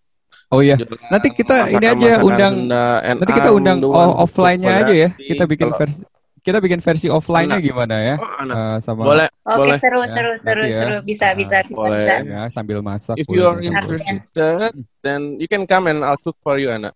Oh 0.53 0.61
iya. 0.61 0.77
Jualan 0.77 1.09
Nanti 1.09 1.27
kita 1.33 1.67
ini 1.73 1.85
aja 1.89 2.21
undang 2.21 2.53
Sunda, 2.69 2.85
nanti 3.01 3.31
kita 3.33 3.49
undang 3.51 3.77
offline-nya 4.23 4.73
aja 4.85 4.93
ya. 4.93 5.09
Kita 5.17 5.43
bikin 5.49 5.73
versi 5.73 6.05
kita 6.43 6.59
bikin 6.59 6.83
versi 6.83 7.07
offline-nya 7.07 7.63
gimana 7.63 7.95
ya? 8.03 8.15
Oh, 8.19 8.27
anak. 8.43 8.55
Eh, 8.55 8.77
sama 8.83 9.01
Boleh, 9.07 9.27
Oke, 9.47 9.57
boleh. 9.63 9.77
seru, 9.79 9.99
Ya, 10.03 10.11
seru, 10.11 10.31
seru, 10.43 10.63
ya. 10.67 10.75
seru. 10.75 10.97
Bisa, 11.07 11.25
Ah, 11.31 11.33
bisa, 11.39 11.57
bisa, 11.63 11.79
boleh. 11.79 12.03
bisa. 12.03 12.13
ya 12.27 12.41
sambil 12.51 12.77
masak. 12.83 13.15
If 13.15 13.27
you 13.31 13.43
are 13.47 13.59
tuh. 13.63 13.71
interested, 13.71 14.75
then 14.99 15.39
you 15.39 15.47
can 15.47 15.63
come 15.63 15.87
and 15.87 16.03
I'll 16.03 16.19
cook 16.19 16.35
for 16.43 16.59
you, 16.59 16.67
Anna. 16.67 16.91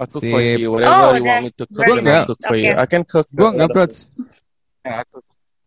I'll 0.00 0.08
cook 0.08 0.24
for 0.24 0.40
Sip. 0.40 0.60
you. 0.60 0.72
Whatever 0.72 0.92
Oh, 0.92 1.12
you 1.16 1.24
want 1.24 1.44
me 1.44 1.50
to 1.56 1.64
cook, 1.68 1.84
I'll 1.88 2.28
cook 2.28 2.40
for 2.40 2.56
you. 2.56 2.72
Okay. 2.72 2.80
I 2.80 2.86
can 2.88 3.04
cook. 3.04 3.28
Gua 3.32 3.48
nggak 3.52 3.68
bro. 3.72 3.84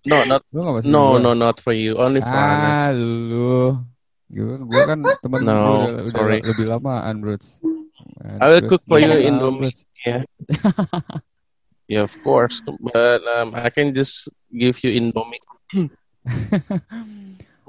No, 0.10 0.24
not 0.26 0.42
no, 0.54 0.82
gua. 0.82 1.20
no, 1.22 1.32
not 1.38 1.58
for 1.62 1.74
you. 1.74 1.98
Only 2.02 2.22
for 2.26 2.34
Anna. 2.34 2.70
Ah, 2.70 2.90
lu. 2.94 3.78
Gua, 4.30 4.58
gua 4.62 4.82
kan 4.90 5.00
temen 5.22 5.40
No, 5.46 5.54
gua 5.54 5.62
udah, 5.62 6.02
udah 6.02 6.14
sorry. 6.14 6.40
lebih 6.46 6.66
lamaan, 6.66 7.14
bro. 7.22 7.38
I 8.42 8.48
will 8.50 8.64
cook 8.70 8.82
for 8.90 8.98
you 9.02 9.12
Iya, 9.12 9.30
Indomie. 9.30 9.74
Yeah. 10.06 10.24
yeah, 11.90 12.06
of 12.06 12.14
course. 12.24 12.62
But 12.94 13.26
um, 13.36 13.58
I 13.58 13.74
can 13.74 13.92
just 13.92 14.30
give 14.54 14.78
you 14.86 14.94
Indomie. 14.94 15.42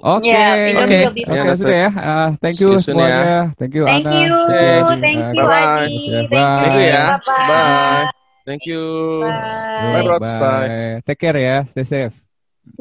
Oke, 0.00 0.32
Indomie 0.32 1.28
oke, 1.28 1.28
oke 1.28 1.44
fine. 1.44 1.60
sudah 1.60 1.76
ya. 1.76 1.90
Ah, 1.92 2.28
thank 2.40 2.56
you 2.56 2.80
See 2.80 2.88
soon 2.88 2.96
ya. 2.96 3.04
semuanya. 3.04 3.32
Thank 3.60 3.72
you 3.76 3.84
Thank 3.84 4.08
Ana. 4.08 4.16
you, 4.16 4.32
Adi. 4.32 5.00
thank 5.04 5.20
you, 5.36 5.44
Bye-bye. 5.44 5.76
Adi. 5.76 6.00
Bye. 6.32 6.60
Thank 6.64 6.72
you, 6.72 6.84
ya. 6.88 7.02
Bye-bye. 7.04 7.48
Bye. 7.52 8.04
Thank 8.48 8.62
you. 8.64 8.82
Bye. 9.20 9.92
Bye, 9.92 10.04
Rods. 10.08 10.32
Bye. 10.32 10.40
Bye. 10.40 11.02
Take 11.04 11.20
care 11.20 11.36
ya. 11.36 11.56
Stay 11.68 11.84
safe. 11.84 12.16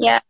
Ya. 0.00 0.24